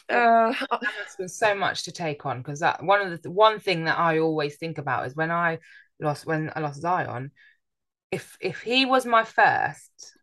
uh 0.10 0.52
has 0.54 1.16
been 1.18 1.30
so 1.30 1.56
much 1.56 1.84
to 1.84 1.92
take 1.92 2.26
on 2.26 2.40
because 2.40 2.60
that 2.60 2.84
one 2.84 3.02
of 3.02 3.22
the 3.22 3.32
one 3.32 3.60
thing 3.60 3.86
that 3.86 3.98
i 3.98 4.20
always 4.20 4.58
think 4.58 4.78
about 4.78 5.06
is 5.06 5.16
when 5.16 5.32
i 5.32 5.58
lost 6.00 6.26
when 6.26 6.52
i 6.56 6.60
lost 6.60 6.82
zion 6.82 7.32
if 8.12 8.38
if 8.42 8.62
he 8.62 8.86
was 8.86 9.06
my 9.06 9.24
first 9.24 10.16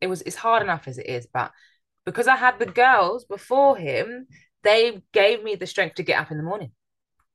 it 0.00 0.06
was 0.06 0.22
it's 0.22 0.36
hard 0.36 0.62
enough 0.62 0.86
as 0.86 0.98
it 0.98 1.06
is 1.06 1.26
but 1.32 1.50
because 2.04 2.26
I 2.28 2.36
had 2.36 2.58
the 2.58 2.66
girls 2.66 3.24
before 3.24 3.76
him, 3.76 4.26
they 4.62 5.02
gave 5.12 5.42
me 5.42 5.54
the 5.54 5.66
strength 5.66 5.96
to 5.96 6.02
get 6.02 6.20
up 6.20 6.30
in 6.30 6.36
the 6.36 6.42
morning. 6.42 6.72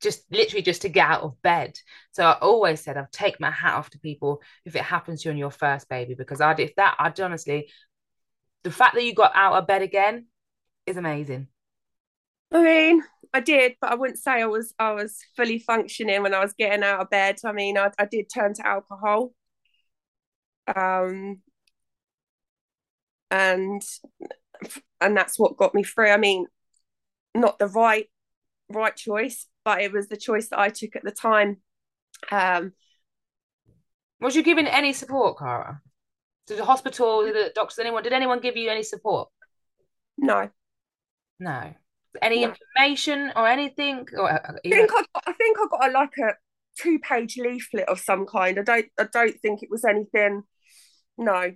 Just 0.01 0.23
literally 0.31 0.61
just 0.61 0.83
to 0.83 0.89
get 0.89 1.09
out 1.09 1.23
of 1.23 1.41
bed. 1.41 1.77
So 2.11 2.23
I 2.23 2.33
always 2.33 2.81
said 2.81 2.95
I've 2.95 3.11
take 3.11 3.39
my 3.39 3.51
hat 3.51 3.73
off 3.75 3.89
to 3.91 3.99
people 3.99 4.41
if 4.65 4.75
it 4.75 4.81
happens 4.81 5.21
to 5.21 5.29
you 5.29 5.33
on 5.33 5.37
your 5.37 5.51
first 5.51 5.89
baby, 5.89 6.15
because 6.15 6.39
I'd 6.39 6.59
if 6.59 6.75
that 6.75 6.95
I'd 6.99 7.19
honestly 7.19 7.69
the 8.63 8.71
fact 8.71 8.95
that 8.95 9.03
you 9.03 9.13
got 9.13 9.31
out 9.35 9.55
of 9.55 9.67
bed 9.67 9.81
again 9.81 10.27
is 10.85 10.97
amazing. 10.97 11.47
I 12.51 12.63
mean, 12.63 13.03
I 13.33 13.41
did, 13.41 13.75
but 13.79 13.91
I 13.91 13.95
wouldn't 13.95 14.19
say 14.19 14.41
I 14.41 14.45
was 14.45 14.73
I 14.79 14.93
was 14.93 15.17
fully 15.35 15.59
functioning 15.59 16.23
when 16.23 16.33
I 16.33 16.39
was 16.39 16.53
getting 16.53 16.83
out 16.83 17.01
of 17.01 17.09
bed. 17.09 17.37
I 17.45 17.51
mean, 17.51 17.77
I, 17.77 17.91
I 17.99 18.05
did 18.05 18.27
turn 18.33 18.53
to 18.55 18.67
alcohol. 18.67 19.33
Um 20.75 21.41
and 23.31 23.81
and 25.01 25.15
that's 25.15 25.37
what 25.39 25.57
got 25.57 25.73
me 25.73 25.83
through. 25.83 26.09
I 26.09 26.17
mean, 26.17 26.45
not 27.35 27.59
the 27.59 27.67
right 27.67 28.07
right 28.69 28.95
choice, 28.95 29.47
but 29.65 29.81
it 29.81 29.91
was 29.91 30.07
the 30.07 30.17
choice 30.17 30.49
that 30.49 30.59
I 30.59 30.69
took 30.69 30.95
at 30.95 31.03
the 31.03 31.11
time. 31.11 31.57
Um, 32.31 32.73
was 34.19 34.35
you 34.35 34.43
given 34.43 34.67
any 34.67 34.93
support, 34.93 35.37
Cara? 35.37 35.81
To 36.47 36.55
the 36.55 36.65
hospital, 36.65 37.25
to 37.25 37.31
the 37.31 37.51
doctors, 37.55 37.79
anyone? 37.79 38.03
Did 38.03 38.13
anyone 38.13 38.39
give 38.39 38.57
you 38.57 38.69
any 38.69 38.83
support? 38.83 39.29
No. 40.17 40.49
No. 41.39 41.73
Any 42.21 42.41
no. 42.41 42.49
information 42.51 43.31
or 43.35 43.47
anything? 43.47 44.07
Or, 44.17 44.29
uh, 44.29 44.39
I 44.65 44.69
think 44.69 44.91
I, 44.91 44.93
got, 44.93 45.05
I 45.27 45.33
think 45.33 45.57
I 45.59 45.67
got 45.69 45.89
a, 45.89 45.91
like 45.91 46.17
a 46.17 46.33
two-page 46.77 47.37
leaflet 47.37 47.87
of 47.87 47.99
some 47.99 48.25
kind. 48.25 48.59
I 48.59 48.63
don't 48.63 48.85
I 48.99 49.05
don't 49.11 49.39
think 49.41 49.63
it 49.63 49.69
was 49.69 49.85
anything. 49.85 50.43
No. 51.17 51.53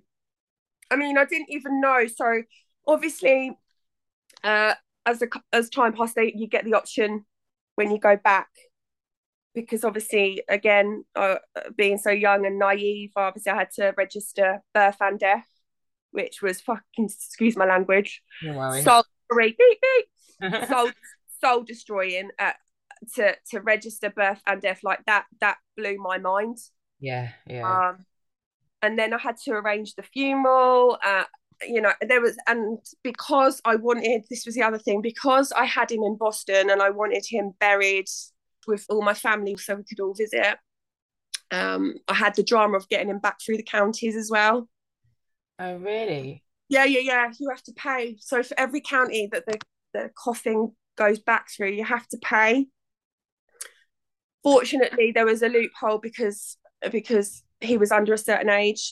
I 0.91 0.95
mean, 0.95 1.17
I 1.17 1.25
didn't 1.25 1.49
even 1.49 1.81
know. 1.81 2.05
So 2.07 2.43
obviously, 2.87 3.57
uh, 4.43 4.73
as 5.05 5.21
a, 5.21 5.27
as 5.51 5.69
time 5.69 5.93
passes, 5.93 6.31
you 6.35 6.47
get 6.47 6.65
the 6.65 6.73
option 6.73 7.25
when 7.75 7.91
you 7.91 7.99
go 7.99 8.15
back 8.15 8.47
because 9.53 9.83
obviously, 9.83 10.43
again, 10.49 11.05
uh, 11.15 11.35
being 11.77 11.97
so 11.97 12.09
young 12.09 12.45
and 12.45 12.57
naive, 12.57 13.11
obviously 13.15 13.51
I 13.51 13.57
had 13.57 13.71
to 13.75 13.93
register 13.97 14.61
birth 14.73 14.97
and 14.99 15.19
death, 15.19 15.47
which 16.11 16.41
was 16.41 16.61
fucking 16.61 17.05
excuse 17.05 17.55
my 17.55 17.65
language, 17.65 18.21
soul 18.83 19.03
beep 19.37 19.57
beep, 19.57 20.67
soul 20.67 20.91
soul 21.41 21.63
destroying. 21.63 22.29
Uh, 22.39 22.53
to 23.15 23.35
to 23.51 23.59
register 23.59 24.09
birth 24.09 24.41
and 24.47 24.61
death 24.61 24.79
like 24.83 25.03
that, 25.05 25.25
that 25.41 25.57
blew 25.75 25.97
my 25.97 26.17
mind. 26.17 26.57
Yeah, 26.99 27.29
yeah. 27.47 27.89
Um, 27.89 28.05
and 28.81 28.97
then 28.97 29.13
I 29.13 29.17
had 29.17 29.37
to 29.45 29.51
arrange 29.51 29.95
the 29.95 30.03
funeral. 30.03 30.97
Uh, 31.03 31.23
you 31.67 31.81
know 31.81 31.91
there 32.01 32.21
was 32.21 32.37
and 32.47 32.79
because 33.03 33.61
i 33.65 33.75
wanted 33.75 34.23
this 34.29 34.45
was 34.45 34.55
the 34.55 34.61
other 34.61 34.77
thing 34.77 35.01
because 35.01 35.51
i 35.53 35.65
had 35.65 35.91
him 35.91 36.03
in 36.03 36.15
boston 36.17 36.69
and 36.69 36.81
i 36.81 36.89
wanted 36.89 37.25
him 37.27 37.51
buried 37.59 38.07
with 38.67 38.85
all 38.89 39.01
my 39.01 39.13
family 39.13 39.55
so 39.57 39.75
we 39.75 39.83
could 39.83 39.99
all 39.99 40.13
visit 40.13 40.57
um 41.51 41.93
i 42.07 42.13
had 42.13 42.35
the 42.35 42.43
drama 42.43 42.77
of 42.77 42.87
getting 42.89 43.09
him 43.09 43.19
back 43.19 43.37
through 43.41 43.57
the 43.57 43.63
counties 43.63 44.15
as 44.15 44.29
well. 44.31 44.67
Oh 45.59 45.77
really? 45.77 46.43
Yeah 46.69 46.85
yeah 46.85 47.01
yeah 47.01 47.31
you 47.39 47.49
have 47.49 47.63
to 47.63 47.73
pay. 47.73 48.17
So 48.19 48.41
for 48.43 48.59
every 48.59 48.81
county 48.81 49.29
that 49.31 49.45
the 49.45 49.59
the 49.93 50.09
coffin 50.17 50.71
goes 50.97 51.19
back 51.19 51.49
through 51.49 51.71
you 51.71 51.85
have 51.85 52.07
to 52.07 52.17
pay. 52.17 52.67
Fortunately 54.43 55.11
there 55.11 55.25
was 55.25 55.41
a 55.41 55.49
loophole 55.49 55.99
because 55.99 56.57
because 56.91 57.43
he 57.61 57.77
was 57.77 57.91
under 57.91 58.13
a 58.13 58.17
certain 58.17 58.49
age 58.49 58.91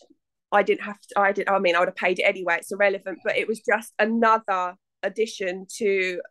I 0.51 0.63
didn't 0.63 0.81
have 0.81 0.99
to, 0.99 1.19
I 1.19 1.31
didn't, 1.31 1.49
I 1.49 1.59
mean 1.59 1.75
I 1.75 1.79
would 1.79 1.87
have 1.87 1.95
paid 1.95 2.19
it 2.19 2.23
anyway 2.23 2.57
it's 2.57 2.71
irrelevant 2.71 3.19
but 3.23 3.37
it 3.37 3.47
was 3.47 3.61
just 3.61 3.93
another 3.99 4.75
addition 5.03 5.65
to 5.77 6.21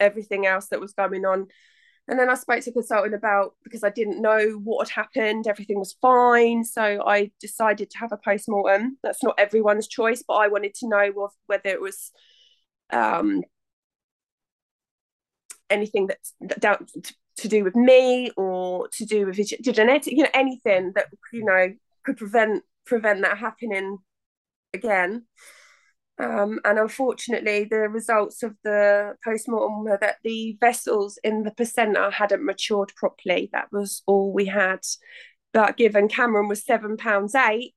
everything 0.00 0.46
else 0.46 0.68
that 0.68 0.80
was 0.80 0.92
going 0.92 1.24
on. 1.24 1.46
And 2.10 2.18
then 2.18 2.30
I 2.30 2.34
spoke 2.34 2.62
to 2.62 2.70
a 2.70 2.72
consultant 2.72 3.14
about 3.14 3.54
because 3.62 3.84
I 3.84 3.90
didn't 3.90 4.22
know 4.22 4.60
what 4.64 4.88
had 4.88 4.94
happened 5.02 5.46
everything 5.46 5.78
was 5.78 5.96
fine 6.00 6.64
so 6.64 7.02
I 7.06 7.30
decided 7.40 7.90
to 7.90 7.98
have 7.98 8.12
a 8.12 8.16
post-mortem. 8.16 8.98
That's 9.02 9.22
not 9.22 9.38
everyone's 9.38 9.88
choice 9.88 10.22
but 10.26 10.34
I 10.34 10.48
wanted 10.48 10.74
to 10.76 10.88
know 10.88 11.30
whether 11.46 11.68
it 11.68 11.80
was 11.80 12.10
um 12.90 13.42
anything 15.70 16.06
that 16.06 16.60
down 16.60 16.86
to, 17.02 17.14
to 17.36 17.48
do 17.48 17.62
with 17.62 17.76
me 17.76 18.30
or 18.36 18.88
to 18.92 19.04
do 19.04 19.26
with 19.26 19.36
genetic 19.62 20.12
you 20.12 20.22
know 20.22 20.30
anything 20.34 20.92
that 20.94 21.06
you 21.32 21.44
know 21.44 21.72
could 22.04 22.16
prevent 22.16 22.62
prevent 22.88 23.22
that 23.22 23.38
happening 23.38 23.98
again. 24.74 25.26
Um, 26.18 26.58
and 26.64 26.78
unfortunately, 26.80 27.64
the 27.70 27.88
results 27.88 28.42
of 28.42 28.56
the 28.64 29.14
postmortem 29.24 29.84
were 29.84 29.98
that 30.00 30.16
the 30.24 30.56
vessels 30.60 31.18
in 31.22 31.44
the 31.44 31.52
placenta 31.52 32.10
hadn't 32.10 32.44
matured 32.44 32.92
properly. 32.96 33.50
That 33.52 33.68
was 33.72 34.02
all 34.06 34.32
we 34.32 34.46
had. 34.46 34.80
but 35.52 35.76
given 35.76 36.08
Cameron 36.08 36.48
was 36.48 36.64
seven 36.64 36.96
pounds 36.96 37.34
eight, 37.34 37.74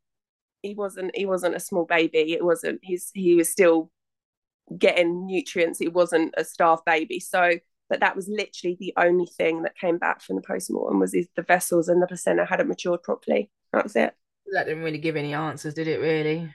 he 0.61 0.75
wasn't 0.75 1.15
he 1.15 1.25
wasn't 1.25 1.55
a 1.55 1.59
small 1.59 1.85
baby. 1.85 2.33
It 2.33 2.43
wasn't 2.43 2.79
he's 2.83 3.11
he 3.13 3.35
was 3.35 3.49
still 3.49 3.91
getting 4.77 5.25
nutrients. 5.27 5.79
He 5.79 5.87
wasn't 5.89 6.33
a 6.37 6.43
starved 6.45 6.85
baby. 6.85 7.19
So 7.19 7.59
but 7.89 7.99
that 8.01 8.15
was 8.15 8.27
literally 8.29 8.77
the 8.79 8.93
only 8.97 9.25
thing 9.25 9.63
that 9.63 9.77
came 9.77 9.97
back 9.97 10.21
from 10.21 10.37
the 10.37 10.41
postmortem 10.43 10.99
was 10.99 11.11
the 11.11 11.43
vessels 11.43 11.89
and 11.89 12.01
the 12.01 12.07
placenta 12.07 12.45
hadn't 12.45 12.69
matured 12.69 13.03
properly. 13.03 13.51
That 13.73 13.83
was 13.83 13.95
it. 13.95 14.15
That 14.53 14.65
didn't 14.65 14.83
really 14.83 14.97
give 14.97 15.15
any 15.15 15.33
answers, 15.33 15.73
did 15.73 15.87
it? 15.87 15.99
Really? 15.99 16.53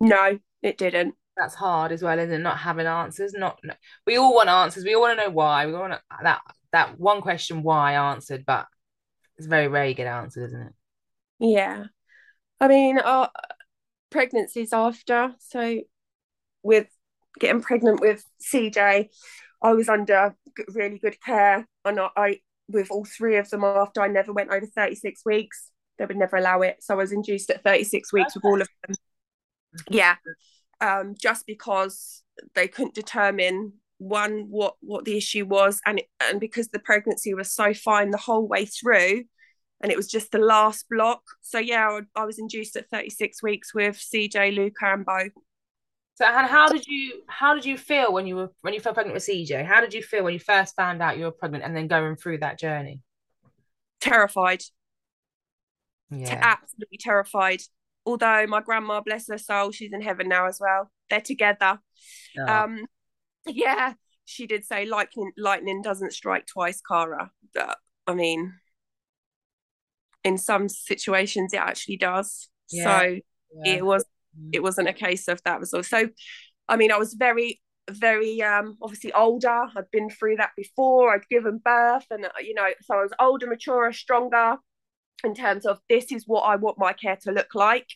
No, 0.00 0.38
it 0.62 0.78
didn't. 0.78 1.14
That's 1.36 1.54
hard 1.54 1.92
as 1.92 2.02
well, 2.02 2.18
isn't 2.18 2.34
it? 2.34 2.38
Not 2.38 2.58
having 2.58 2.86
answers. 2.86 3.34
Not 3.34 3.60
we 4.06 4.16
all 4.16 4.34
want 4.34 4.48
answers. 4.48 4.84
We 4.84 4.94
all 4.94 5.02
want 5.02 5.18
to 5.18 5.24
know 5.24 5.30
why. 5.30 5.66
We 5.66 5.72
want 5.72 6.00
that 6.22 6.40
that 6.72 6.98
one 6.98 7.20
question 7.20 7.62
why 7.62 7.92
answered, 7.92 8.44
but 8.46 8.66
it's 9.36 9.46
very 9.46 9.68
rare 9.68 9.86
you 9.86 9.94
get 9.94 10.06
answered, 10.06 10.46
isn't 10.46 10.62
it? 10.62 10.72
Yeah. 11.38 11.84
I 12.60 12.68
mean, 12.68 12.98
uh, 12.98 13.02
our 13.02 13.30
pregnancies 14.10 14.72
after. 14.72 15.34
So, 15.38 15.80
with 16.62 16.88
getting 17.38 17.60
pregnant 17.60 18.00
with 18.00 18.24
CJ, 18.42 19.08
I 19.62 19.72
was 19.72 19.88
under 19.88 20.34
really 20.68 20.98
good 20.98 21.20
care, 21.20 21.68
and 21.84 22.00
I, 22.00 22.08
I 22.16 22.40
with 22.68 22.90
all 22.90 23.04
three 23.04 23.36
of 23.36 23.48
them 23.50 23.64
after 23.64 24.00
I 24.00 24.08
never 24.08 24.32
went 24.32 24.50
over 24.50 24.66
36 24.66 25.22
weeks. 25.24 25.70
They 25.98 26.06
would 26.06 26.16
never 26.16 26.36
allow 26.36 26.62
it. 26.62 26.76
So 26.80 26.94
I 26.94 26.98
was 26.98 27.12
induced 27.12 27.50
at 27.50 27.62
36 27.62 28.12
weeks 28.12 28.36
okay. 28.36 28.40
with 28.42 28.44
all 28.44 28.60
of 28.60 28.68
them. 28.86 28.96
Yeah. 29.90 30.16
Um, 30.80 31.14
just 31.18 31.46
because 31.46 32.22
they 32.54 32.68
couldn't 32.68 32.94
determine 32.94 33.74
one 33.98 34.46
what 34.50 34.74
what 34.80 35.06
the 35.06 35.16
issue 35.16 35.46
was 35.46 35.80
and 35.86 36.00
it, 36.00 36.06
and 36.20 36.38
because 36.38 36.68
the 36.68 36.78
pregnancy 36.78 37.32
was 37.32 37.50
so 37.50 37.72
fine 37.72 38.10
the 38.10 38.18
whole 38.18 38.46
way 38.46 38.66
through 38.66 39.24
and 39.80 39.90
it 39.90 39.96
was 39.96 40.08
just 40.08 40.32
the 40.32 40.38
last 40.38 40.86
block. 40.90 41.22
So 41.42 41.58
yeah, 41.58 41.88
I, 41.88 42.20
I 42.20 42.24
was 42.24 42.38
induced 42.38 42.76
at 42.76 42.88
36 42.90 43.42
weeks 43.42 43.74
with 43.74 43.96
CJ, 43.96 44.54
Luca, 44.54 44.86
and 44.86 45.04
Bo. 45.04 45.28
So 46.16 46.24
and 46.24 46.46
how 46.46 46.68
did 46.68 46.86
you 46.86 47.22
how 47.26 47.54
did 47.54 47.66
you 47.66 47.76
feel 47.76 48.12
when 48.12 48.26
you 48.26 48.36
were 48.36 48.50
when 48.62 48.72
you 48.72 48.80
fell 48.80 48.94
pregnant 48.94 49.14
with 49.14 49.26
CJ? 49.26 49.66
How 49.66 49.82
did 49.82 49.92
you 49.92 50.02
feel 50.02 50.24
when 50.24 50.32
you 50.32 50.40
first 50.40 50.74
found 50.74 51.02
out 51.02 51.18
you 51.18 51.24
were 51.24 51.30
pregnant 51.30 51.64
and 51.64 51.76
then 51.76 51.88
going 51.88 52.16
through 52.16 52.38
that 52.38 52.58
journey? 52.58 53.02
Terrified. 54.00 54.62
Yeah. 56.10 56.38
absolutely 56.40 56.98
terrified. 56.98 57.60
Although 58.04 58.46
my 58.46 58.60
grandma, 58.60 59.00
bless 59.00 59.28
her 59.28 59.38
soul, 59.38 59.72
she's 59.72 59.92
in 59.92 60.00
heaven 60.00 60.28
now 60.28 60.46
as 60.46 60.58
well. 60.60 60.90
They're 61.10 61.20
together. 61.20 61.80
Oh. 62.38 62.46
Um, 62.46 62.86
yeah, 63.46 63.94
she 64.24 64.46
did 64.46 64.64
say 64.64 64.86
lightning 64.86 65.32
lightning 65.36 65.82
doesn't 65.82 66.12
strike 66.12 66.46
twice, 66.46 66.80
Cara. 66.88 67.30
But 67.54 67.78
I 68.06 68.14
mean, 68.14 68.52
in 70.26 70.36
some 70.36 70.68
situations 70.68 71.54
it 71.54 71.60
actually 71.60 71.96
does 71.96 72.48
yeah. 72.72 72.84
so 72.84 73.18
yeah. 73.64 73.74
it 73.74 73.86
was 73.86 74.04
it 74.52 74.60
wasn't 74.60 74.88
a 74.88 74.92
case 74.92 75.28
of 75.28 75.40
that 75.44 75.60
was 75.60 75.72
all 75.72 75.84
so 75.84 76.08
i 76.68 76.76
mean 76.76 76.90
i 76.90 76.98
was 76.98 77.14
very 77.14 77.62
very 77.90 78.42
um 78.42 78.76
obviously 78.82 79.12
older 79.12 79.66
i'd 79.76 79.90
been 79.92 80.10
through 80.10 80.34
that 80.34 80.50
before 80.56 81.14
i'd 81.14 81.28
given 81.30 81.60
birth 81.64 82.04
and 82.10 82.26
you 82.40 82.54
know 82.54 82.66
so 82.82 82.96
i 82.96 83.02
was 83.02 83.12
older 83.20 83.46
maturer 83.46 83.92
stronger 83.92 84.56
in 85.24 85.34
terms 85.34 85.66
of 85.66 85.78
this 85.88 86.12
is 86.12 86.24
what 86.26 86.42
i 86.42 86.56
want 86.56 86.78
my 86.78 86.92
care 86.92 87.16
to 87.16 87.32
look 87.32 87.54
like 87.54 87.88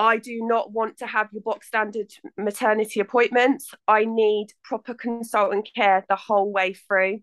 I 0.00 0.16
do 0.16 0.40
not 0.40 0.72
want 0.72 0.96
to 1.00 1.06
have 1.06 1.28
your 1.30 1.42
box 1.42 1.66
standard 1.66 2.10
maternity 2.38 3.00
appointments. 3.00 3.74
I 3.86 4.06
need 4.06 4.46
proper 4.64 4.94
consultant 4.94 5.68
care 5.76 6.06
the 6.08 6.16
whole 6.16 6.50
way 6.50 6.72
through. 6.72 7.18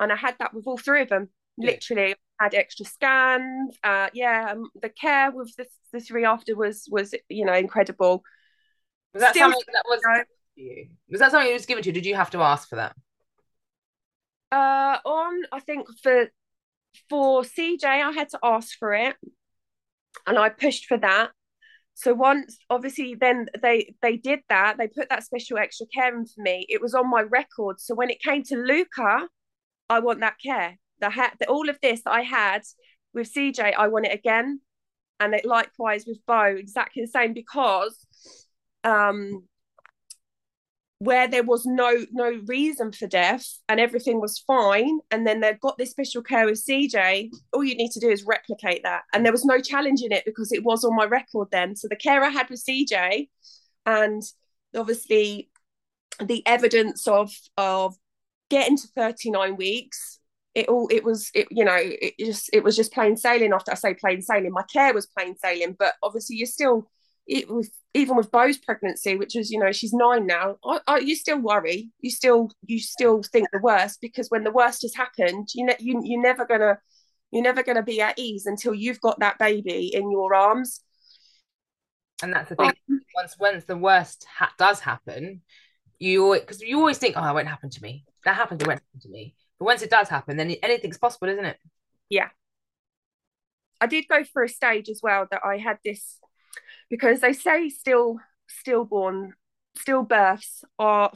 And 0.00 0.10
I 0.10 0.16
had 0.16 0.36
that 0.38 0.54
with 0.54 0.66
all 0.66 0.78
three 0.78 1.02
of 1.02 1.10
them. 1.10 1.28
Yeah. 1.58 1.72
Literally, 1.72 2.14
had 2.40 2.54
extra 2.54 2.86
scans. 2.86 3.76
Uh, 3.84 4.08
yeah, 4.14 4.52
um, 4.52 4.70
the 4.80 4.88
care 4.88 5.30
with 5.30 5.54
the, 5.56 5.66
the 5.92 6.00
three 6.00 6.24
after 6.24 6.56
was 6.56 6.88
was 6.90 7.14
you 7.28 7.44
know 7.44 7.54
incredible. 7.54 8.22
Was 9.12 9.22
that 9.22 9.34
Still, 9.34 9.50
something 9.50 9.74
that 9.74 9.84
was 9.86 10.00
you? 10.54 10.88
Was 11.10 11.20
that 11.20 11.30
something 11.30 11.48
that 11.48 11.54
was 11.54 11.66
given 11.66 11.82
to 11.82 11.90
you? 11.90 11.94
Did 11.94 12.06
you 12.06 12.14
have 12.14 12.30
to 12.30 12.40
ask 12.40 12.68
for 12.68 12.76
that? 12.76 12.94
Uh, 14.50 14.98
on 15.04 15.42
I 15.52 15.60
think 15.60 15.88
for 16.02 16.28
for 17.08 17.42
CJ, 17.42 17.84
I 17.84 18.12
had 18.12 18.28
to 18.30 18.38
ask 18.42 18.76
for 18.78 18.94
it, 18.94 19.16
and 20.26 20.38
I 20.38 20.48
pushed 20.48 20.86
for 20.86 20.98
that. 20.98 21.30
So 21.94 22.12
once, 22.12 22.58
obviously, 22.68 23.14
then 23.14 23.46
they 23.62 23.94
they 24.02 24.16
did 24.16 24.40
that. 24.48 24.76
They 24.78 24.88
put 24.88 25.08
that 25.08 25.24
special 25.24 25.58
extra 25.58 25.86
care 25.94 26.16
in 26.16 26.26
for 26.26 26.42
me. 26.42 26.66
It 26.68 26.82
was 26.82 26.94
on 26.94 27.10
my 27.10 27.22
record. 27.22 27.80
So 27.80 27.94
when 27.94 28.10
it 28.10 28.20
came 28.20 28.42
to 28.44 28.56
Luca, 28.56 29.28
I 29.88 30.00
want 30.00 30.20
that 30.20 30.36
care 30.42 30.78
the, 31.00 31.10
ha- 31.10 31.32
the 31.38 31.46
all 31.46 31.68
of 31.68 31.78
this 31.82 32.02
that 32.02 32.12
I 32.12 32.22
had 32.22 32.62
with 33.12 33.32
CJ, 33.32 33.74
I 33.76 33.88
want 33.88 34.06
it 34.06 34.14
again, 34.14 34.60
and 35.20 35.34
it 35.34 35.44
likewise 35.44 36.04
with 36.06 36.18
Bo, 36.26 36.42
exactly 36.42 37.02
the 37.02 37.08
same 37.08 37.32
because 37.32 38.06
um, 38.84 39.44
where 40.98 41.28
there 41.28 41.42
was 41.42 41.66
no 41.66 42.06
no 42.10 42.40
reason 42.46 42.90
for 42.90 43.06
death 43.06 43.46
and 43.68 43.78
everything 43.78 44.20
was 44.20 44.38
fine, 44.38 45.00
and 45.10 45.26
then 45.26 45.40
they've 45.40 45.60
got 45.60 45.76
this 45.78 45.90
special 45.90 46.22
care 46.22 46.46
with 46.46 46.64
CJ, 46.64 47.30
all 47.52 47.64
you 47.64 47.76
need 47.76 47.90
to 47.92 48.00
do 48.00 48.08
is 48.08 48.24
replicate 48.24 48.82
that, 48.84 49.02
and 49.12 49.24
there 49.24 49.32
was 49.32 49.44
no 49.44 49.60
challenge 49.60 50.02
in 50.02 50.12
it 50.12 50.24
because 50.24 50.52
it 50.52 50.64
was 50.64 50.84
on 50.84 50.96
my 50.96 51.04
record 51.04 51.48
then. 51.52 51.76
So 51.76 51.88
the 51.88 51.96
care 51.96 52.22
I 52.24 52.30
had 52.30 52.48
with 52.48 52.64
CJ, 52.64 53.28
and 53.84 54.22
obviously 54.74 55.50
the 56.22 56.46
evidence 56.46 57.06
of 57.06 57.30
of 57.56 57.96
getting 58.48 58.76
to 58.76 58.88
39 58.88 59.56
weeks 59.56 60.18
it 60.54 60.68
all 60.68 60.88
it 60.90 61.04
was 61.04 61.30
it 61.34 61.46
you 61.50 61.64
know 61.64 61.76
it 61.78 62.14
just 62.18 62.48
it 62.52 62.64
was 62.64 62.74
just 62.74 62.92
plain 62.92 63.16
sailing 63.16 63.52
after 63.52 63.70
I 63.72 63.74
say 63.74 63.94
plain 63.94 64.22
sailing. 64.22 64.52
My 64.52 64.62
care 64.62 64.94
was 64.94 65.06
plain 65.06 65.36
sailing 65.36 65.76
but 65.78 65.94
obviously 66.02 66.36
you're 66.36 66.46
still 66.46 66.88
it 67.26 67.48
was 67.48 67.70
even 67.94 68.16
with 68.16 68.30
Bo's 68.30 68.58
pregnancy 68.58 69.16
which 69.16 69.36
is 69.36 69.50
you 69.50 69.58
know 69.58 69.72
she's 69.72 69.92
nine 69.92 70.26
now 70.26 70.56
I, 70.64 70.80
I, 70.86 70.98
you 70.98 71.16
still 71.16 71.38
worry. 71.40 71.90
You 72.00 72.10
still 72.10 72.50
you 72.64 72.78
still 72.78 73.22
think 73.22 73.48
the 73.52 73.58
worst 73.58 74.00
because 74.00 74.28
when 74.28 74.44
the 74.44 74.50
worst 74.52 74.82
has 74.82 74.94
happened 74.94 75.48
you 75.54 75.66
know 75.66 75.74
you, 75.78 76.00
you're 76.04 76.22
never 76.22 76.44
gonna 76.44 76.78
you're 77.30 77.42
never 77.42 77.62
gonna 77.62 77.82
be 77.82 78.00
at 78.00 78.18
ease 78.18 78.46
until 78.46 78.74
you've 78.74 79.00
got 79.00 79.18
that 79.20 79.38
baby 79.38 79.90
in 79.94 80.10
your 80.10 80.34
arms. 80.34 80.80
And 82.22 82.32
that's 82.32 82.48
the 82.48 82.56
thing. 82.56 82.68
Um, 82.68 83.00
once 83.14 83.36
once 83.38 83.64
the 83.64 83.76
worst 83.76 84.26
ha- 84.32 84.54
does 84.58 84.80
happen 84.80 85.42
you 85.98 86.34
because 86.34 86.60
you 86.60 86.78
always 86.78 86.98
think 86.98 87.14
oh 87.16 87.28
it 87.28 87.34
won't 87.34 87.48
happen 87.48 87.70
to 87.70 87.82
me. 87.82 88.04
That 88.24 88.36
happened 88.36 88.62
it 88.62 88.68
won't 88.68 88.80
happen 88.80 89.00
to 89.00 89.08
me. 89.08 89.34
But 89.58 89.66
once 89.66 89.82
it 89.82 89.90
does 89.90 90.08
happen, 90.08 90.36
then 90.36 90.50
anything's 90.62 90.98
possible, 90.98 91.28
isn't 91.28 91.44
it? 91.44 91.58
Yeah. 92.08 92.28
I 93.80 93.86
did 93.86 94.06
go 94.08 94.22
through 94.24 94.46
a 94.46 94.48
stage 94.48 94.88
as 94.88 95.00
well 95.02 95.26
that 95.30 95.42
I 95.44 95.58
had 95.58 95.78
this 95.84 96.18
because 96.90 97.20
they 97.20 97.32
say 97.32 97.68
still 97.68 98.18
stillborn 98.48 99.34
stillbirths 99.76 100.64
are 100.78 101.12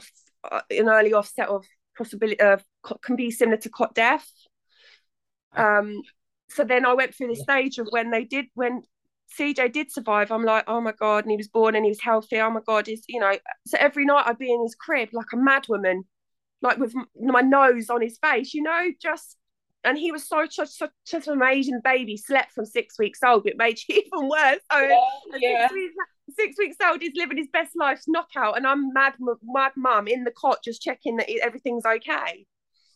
an 0.69 0.89
early 0.89 1.13
offset 1.13 1.49
of 1.49 1.65
possibility 1.97 2.39
of 2.39 2.63
can 3.03 3.15
be 3.15 3.31
similar 3.31 3.57
to 3.57 3.69
cot 3.69 3.93
death. 3.93 4.29
Um, 5.55 6.01
so 6.49 6.63
then 6.63 6.85
I 6.85 6.93
went 6.93 7.15
through 7.15 7.27
the 7.27 7.35
stage 7.35 7.77
of 7.77 7.87
when 7.91 8.11
they 8.11 8.23
did 8.23 8.45
when 8.53 8.83
CJ 9.37 9.71
did 9.71 9.91
survive. 9.91 10.31
I'm 10.31 10.43
like, 10.43 10.65
oh 10.67 10.81
my 10.81 10.93
god, 10.93 11.23
and 11.23 11.31
he 11.31 11.37
was 11.37 11.47
born 11.47 11.75
and 11.75 11.85
he 11.85 11.91
was 11.91 12.01
healthy. 12.01 12.39
Oh 12.39 12.49
my 12.49 12.61
god, 12.65 12.87
is 12.87 13.03
you 13.07 13.19
know. 13.19 13.33
So 13.67 13.77
every 13.79 14.05
night 14.05 14.25
I'd 14.27 14.37
be 14.37 14.51
in 14.51 14.61
his 14.63 14.75
crib 14.75 15.09
like 15.13 15.31
a 15.33 15.37
mad 15.37 15.65
woman, 15.69 16.03
like 16.61 16.77
with 16.77 16.93
my 17.19 17.41
nose 17.41 17.89
on 17.89 18.01
his 18.01 18.17
face, 18.17 18.53
you 18.53 18.63
know, 18.63 18.91
just 19.01 19.37
and 19.83 19.97
he 19.97 20.11
was 20.11 20.27
so 20.27 20.45
such 20.49 20.69
such, 20.69 20.91
such 21.05 21.27
an 21.27 21.33
amazing 21.33 21.79
baby, 21.83 22.17
slept 22.17 22.51
from 22.51 22.65
six 22.65 22.97
weeks 22.99 23.19
old, 23.25 23.45
it 23.47 23.57
made 23.57 23.79
you 23.87 23.95
even 23.95 24.29
worse. 24.29 24.59
So 24.71 24.79
yeah, 24.79 24.99
yeah. 25.37 25.67
Six, 25.67 25.73
weeks, 25.73 25.95
six, 26.37 26.57
weeks, 26.57 26.77
old, 26.83 27.01
he's 27.01 27.15
living 27.15 27.37
his 27.37 27.49
best 27.51 27.71
life, 27.75 28.01
knockout, 28.07 28.57
and 28.57 28.67
I'm 28.67 28.93
mad 28.93 29.13
mad 29.43 29.71
mum 29.75 30.07
in 30.07 30.23
the 30.23 30.31
cot 30.31 30.59
just 30.63 30.81
checking 30.81 31.17
that 31.17 31.29
everything's 31.41 31.85
okay. 31.85 32.45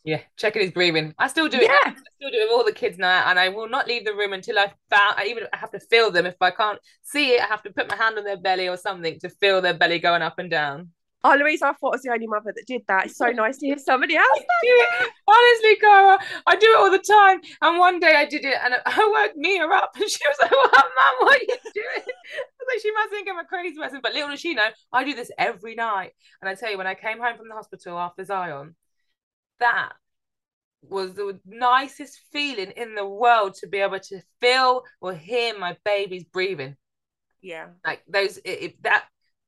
Yeah, 0.04 0.20
checking 0.36 0.62
his 0.62 0.70
breathing. 0.70 1.14
I 1.18 1.26
still 1.26 1.48
do 1.48 1.58
it. 1.58 1.64
Yeah. 1.64 1.76
I 1.84 1.90
still 1.90 2.30
do 2.30 2.38
it 2.38 2.44
with 2.44 2.52
all 2.52 2.64
the 2.64 2.70
kids 2.70 2.96
now, 2.96 3.28
and 3.28 3.40
I 3.40 3.48
will 3.48 3.68
not 3.68 3.88
leave 3.88 4.04
the 4.04 4.14
room 4.14 4.32
until 4.32 4.56
I 4.56 4.72
found. 4.88 5.16
I 5.16 5.26
even 5.26 5.48
I 5.52 5.56
have 5.56 5.72
to 5.72 5.80
feel 5.80 6.12
them. 6.12 6.26
If 6.26 6.36
I 6.40 6.52
can't 6.52 6.78
see 7.02 7.32
it, 7.32 7.42
I 7.42 7.46
have 7.46 7.64
to 7.64 7.72
put 7.72 7.88
my 7.88 7.96
hand 7.96 8.16
on 8.16 8.22
their 8.22 8.36
belly 8.36 8.68
or 8.68 8.76
something 8.76 9.18
to 9.18 9.28
feel 9.28 9.60
their 9.60 9.74
belly 9.74 9.98
going 9.98 10.22
up 10.22 10.38
and 10.38 10.48
down. 10.48 10.90
Oh, 11.26 11.34
Louise, 11.34 11.60
I 11.60 11.72
thought 11.72 11.88
I 11.88 11.96
was 11.96 12.02
the 12.02 12.12
only 12.12 12.28
mother 12.28 12.52
that 12.54 12.66
did 12.68 12.82
that. 12.86 13.06
It's 13.06 13.16
so 13.16 13.26
nice 13.30 13.58
to 13.58 13.66
hear 13.66 13.78
somebody 13.78 14.16
else. 14.16 14.38
do 14.38 14.44
it. 14.62 15.10
Honestly, 15.26 15.76
Cara, 15.76 16.18
I 16.46 16.54
do 16.54 16.66
it 16.66 16.78
all 16.78 16.90
the 16.90 16.98
time. 16.98 17.40
And 17.62 17.78
one 17.80 17.98
day 17.98 18.14
I 18.14 18.26
did 18.26 18.44
it 18.44 18.56
and 18.62 18.74
I 18.86 19.24
woke 19.26 19.36
Mia 19.36 19.66
up 19.66 19.90
and 19.96 20.08
she 20.08 20.20
was 20.28 20.36
like, 20.40 20.52
What, 20.52 20.72
Mum, 20.72 21.14
what 21.26 21.36
are 21.36 21.42
you 21.42 21.58
doing? 21.74 21.84
I 21.96 22.60
was 22.60 22.68
like, 22.68 22.80
she 22.80 22.92
must 22.92 23.10
think 23.10 23.28
I'm 23.28 23.38
a 23.40 23.44
crazy 23.44 23.76
person. 23.76 23.98
But 24.00 24.14
little 24.14 24.30
does 24.30 24.38
she 24.38 24.54
know, 24.54 24.68
I 24.92 25.02
do 25.02 25.14
this 25.14 25.32
every 25.36 25.74
night. 25.74 26.12
And 26.40 26.48
I 26.48 26.54
tell 26.54 26.70
you, 26.70 26.78
when 26.78 26.86
I 26.86 26.94
came 26.94 27.18
home 27.18 27.36
from 27.36 27.48
the 27.48 27.54
hospital 27.56 27.98
after 27.98 28.24
Zion, 28.24 28.76
that 29.58 29.94
was 30.82 31.14
the 31.14 31.40
nicest 31.44 32.20
feeling 32.30 32.70
in 32.76 32.94
the 32.94 33.06
world 33.06 33.54
to 33.54 33.66
be 33.66 33.78
able 33.78 33.98
to 33.98 34.20
feel 34.40 34.84
or 35.00 35.12
hear 35.12 35.58
my 35.58 35.76
baby's 35.84 36.24
breathing. 36.24 36.76
Yeah. 37.42 37.68
Like 37.84 38.02
those, 38.06 38.38
it, 38.38 38.62
it, 38.62 38.82
that 38.84 39.06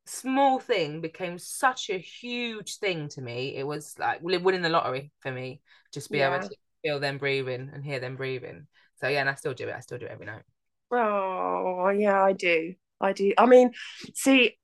small 0.08 0.58
thing 0.58 1.00
became 1.00 1.38
such 1.38 1.90
a 1.90 1.98
huge 1.98 2.76
thing 2.76 3.08
to 3.10 3.20
me. 3.20 3.56
It 3.56 3.66
was 3.66 3.94
like 3.98 4.20
winning 4.22 4.62
the 4.62 4.68
lottery 4.68 5.12
for 5.20 5.30
me, 5.30 5.60
just 5.92 6.10
be 6.10 6.18
yeah. 6.18 6.34
able 6.34 6.48
to 6.48 6.54
feel 6.82 7.00
them 7.00 7.18
breathing 7.18 7.70
and 7.72 7.84
hear 7.84 8.00
them 8.00 8.16
breathing. 8.16 8.66
So 9.00 9.08
yeah, 9.08 9.20
and 9.20 9.30
I 9.30 9.34
still 9.34 9.54
do 9.54 9.68
it. 9.68 9.74
I 9.74 9.80
still 9.80 9.98
do 9.98 10.06
it 10.06 10.12
every 10.12 10.26
night. 10.26 10.42
Oh 10.90 11.90
yeah, 11.90 12.22
I 12.22 12.32
do. 12.32 12.74
I 13.00 13.12
do. 13.12 13.32
I 13.38 13.46
mean, 13.46 13.72
see, 14.14 14.56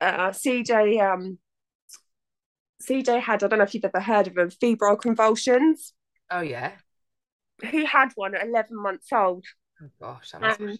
uh, 0.00 0.30
CJ, 0.30 1.00
um, 1.00 1.38
CJ 2.82 3.20
had. 3.20 3.42
I 3.42 3.48
don't 3.48 3.58
know 3.58 3.64
if 3.64 3.74
you've 3.74 3.84
ever 3.84 4.00
heard 4.00 4.26
of 4.26 4.34
them, 4.34 4.50
febrile 4.50 4.96
convulsions. 4.96 5.94
Oh 6.30 6.40
yeah. 6.40 6.72
He 7.62 7.84
had 7.84 8.10
one 8.14 8.34
at 8.34 8.46
eleven 8.46 8.80
months 8.80 9.12
old. 9.12 9.44
Oh 9.82 9.88
gosh, 10.00 10.32
that 10.32 10.40
must 10.40 10.60
Um. 10.60 10.78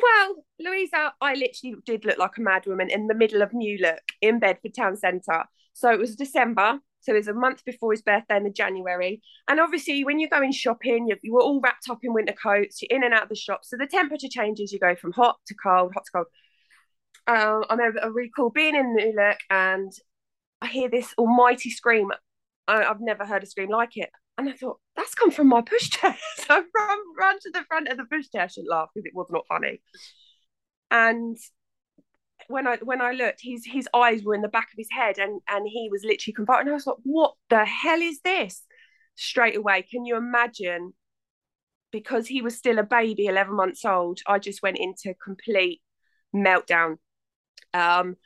Well, 0.00 0.44
Louisa, 0.60 1.12
I 1.20 1.34
literally 1.34 1.76
did 1.84 2.04
look 2.04 2.18
like 2.18 2.36
a 2.36 2.40
mad 2.42 2.66
woman 2.66 2.90
in 2.90 3.06
the 3.06 3.14
middle 3.14 3.42
of 3.42 3.52
New 3.52 3.78
Look 3.78 4.02
in 4.20 4.38
Bedford 4.38 4.74
Town 4.74 4.96
Centre. 4.96 5.44
So 5.72 5.90
it 5.90 5.98
was 5.98 6.16
December. 6.16 6.78
So 7.00 7.12
it 7.12 7.18
was 7.18 7.28
a 7.28 7.34
month 7.34 7.64
before 7.64 7.92
his 7.92 8.02
birthday 8.02 8.36
in 8.36 8.44
the 8.44 8.50
January. 8.50 9.22
And 9.48 9.60
obviously, 9.60 10.04
when 10.04 10.18
you're 10.18 10.28
going 10.28 10.52
shopping, 10.52 11.06
you, 11.08 11.16
you 11.22 11.32
were 11.32 11.42
all 11.42 11.60
wrapped 11.60 11.88
up 11.88 11.98
in 12.02 12.12
winter 12.12 12.34
coats, 12.34 12.82
you're 12.82 12.96
in 12.96 13.04
and 13.04 13.14
out 13.14 13.24
of 13.24 13.28
the 13.28 13.36
shop. 13.36 13.60
So 13.62 13.76
the 13.76 13.86
temperature 13.86 14.28
changes, 14.28 14.72
you 14.72 14.78
go 14.78 14.94
from 14.96 15.12
hot 15.12 15.36
to 15.46 15.54
cold, 15.54 15.92
hot 15.94 16.04
to 16.04 16.10
cold. 16.12 16.26
Um, 17.26 17.64
I 17.68 17.74
remember 17.74 18.00
a 18.02 18.10
recall 18.10 18.50
being 18.50 18.74
in 18.74 18.94
New 18.94 19.14
Look 19.16 19.38
and 19.50 19.92
I 20.60 20.66
hear 20.66 20.88
this 20.88 21.14
almighty 21.16 21.70
scream. 21.70 22.10
I, 22.66 22.84
I've 22.84 23.00
never 23.00 23.24
heard 23.24 23.42
a 23.42 23.46
scream 23.46 23.70
like 23.70 23.96
it. 23.96 24.10
And 24.36 24.48
I 24.48 24.52
thought, 24.52 24.78
that's 24.98 25.14
come 25.14 25.30
from 25.30 25.48
my 25.48 25.62
pushchair. 25.62 26.16
so 26.36 26.44
I 26.50 26.56
run, 26.56 26.98
run 27.16 27.38
to 27.40 27.50
the 27.52 27.64
front 27.68 27.88
of 27.88 27.96
the 27.96 28.02
pushchair. 28.02 28.42
I 28.42 28.46
shouldn't 28.48 28.70
laugh 28.70 28.88
because 28.92 29.06
it 29.06 29.14
was 29.14 29.28
not 29.30 29.46
funny. 29.48 29.80
And 30.90 31.36
when 32.48 32.66
I 32.66 32.76
when 32.76 33.00
I 33.00 33.12
looked, 33.12 33.40
his 33.42 33.64
his 33.64 33.88
eyes 33.94 34.24
were 34.24 34.34
in 34.34 34.42
the 34.42 34.48
back 34.48 34.68
of 34.72 34.76
his 34.76 34.88
head 34.90 35.18
and 35.18 35.40
and 35.48 35.66
he 35.68 35.88
was 35.90 36.02
literally 36.04 36.34
convulsing. 36.34 36.62
And 36.62 36.70
I 36.70 36.74
was 36.74 36.86
like, 36.86 36.96
what 37.04 37.34
the 37.48 37.64
hell 37.64 38.00
is 38.00 38.20
this? 38.22 38.62
Straight 39.14 39.56
away, 39.56 39.82
can 39.82 40.04
you 40.04 40.16
imagine? 40.16 40.94
Because 41.90 42.26
he 42.26 42.42
was 42.42 42.56
still 42.56 42.78
a 42.78 42.82
baby, 42.82 43.26
11 43.26 43.54
months 43.54 43.84
old, 43.84 44.20
I 44.26 44.38
just 44.38 44.62
went 44.62 44.78
into 44.78 45.14
complete 45.14 45.80
meltdown. 46.34 46.96
Um, 47.72 48.16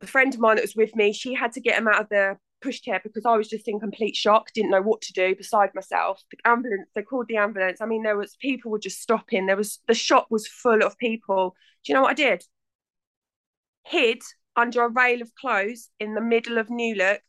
a 0.00 0.06
friend 0.06 0.32
of 0.32 0.40
mine 0.40 0.56
that 0.56 0.62
was 0.62 0.76
with 0.76 0.94
me, 0.94 1.12
she 1.12 1.34
had 1.34 1.52
to 1.52 1.60
get 1.60 1.78
him 1.78 1.88
out 1.88 2.02
of 2.02 2.08
the 2.08 2.36
pushchair 2.62 3.02
because 3.02 3.24
I 3.26 3.36
was 3.36 3.48
just 3.48 3.68
in 3.68 3.80
complete 3.80 4.16
shock, 4.16 4.52
didn't 4.54 4.70
know 4.70 4.82
what 4.82 5.00
to 5.02 5.12
do 5.12 5.34
beside 5.34 5.70
myself. 5.74 6.22
The 6.30 6.38
ambulance, 6.44 6.88
they 6.94 7.02
called 7.02 7.28
the 7.28 7.36
ambulance. 7.36 7.80
I 7.80 7.86
mean, 7.86 8.02
there 8.02 8.16
was 8.16 8.36
people 8.40 8.70
were 8.70 8.78
just 8.78 9.00
stopping. 9.00 9.46
There 9.46 9.56
was 9.56 9.80
the 9.88 9.94
shop 9.94 10.26
was 10.30 10.46
full 10.46 10.82
of 10.82 10.98
people. 10.98 11.54
Do 11.84 11.92
you 11.92 11.94
know 11.94 12.02
what 12.02 12.12
I 12.12 12.14
did? 12.14 12.44
Hid 13.84 14.22
under 14.56 14.84
a 14.84 14.88
rail 14.88 15.22
of 15.22 15.34
clothes 15.34 15.90
in 15.98 16.14
the 16.14 16.20
middle 16.20 16.58
of 16.58 16.70
New 16.70 16.94
Look 16.94 17.20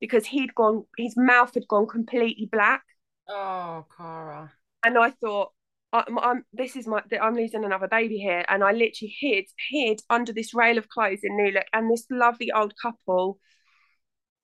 because 0.00 0.26
he'd 0.26 0.54
gone, 0.54 0.84
his 0.96 1.14
mouth 1.16 1.52
had 1.54 1.68
gone 1.68 1.86
completely 1.86 2.48
black. 2.50 2.82
Oh, 3.28 3.86
Cara. 3.96 4.52
And 4.82 4.96
I 4.96 5.10
thought, 5.10 5.52
I'm, 5.92 6.18
I'm 6.18 6.44
this 6.52 6.76
is 6.76 6.86
my 6.86 7.02
I'm 7.20 7.34
losing 7.34 7.64
another 7.64 7.88
baby 7.88 8.18
here, 8.18 8.44
and 8.48 8.62
I 8.62 8.72
literally 8.72 9.14
hid 9.18 9.46
hid 9.70 10.00
under 10.08 10.32
this 10.32 10.54
rail 10.54 10.78
of 10.78 10.88
clothes 10.88 11.20
in 11.22 11.36
New 11.36 11.50
Look, 11.50 11.66
and 11.72 11.90
this 11.90 12.06
lovely 12.10 12.52
old 12.52 12.74
couple 12.80 13.38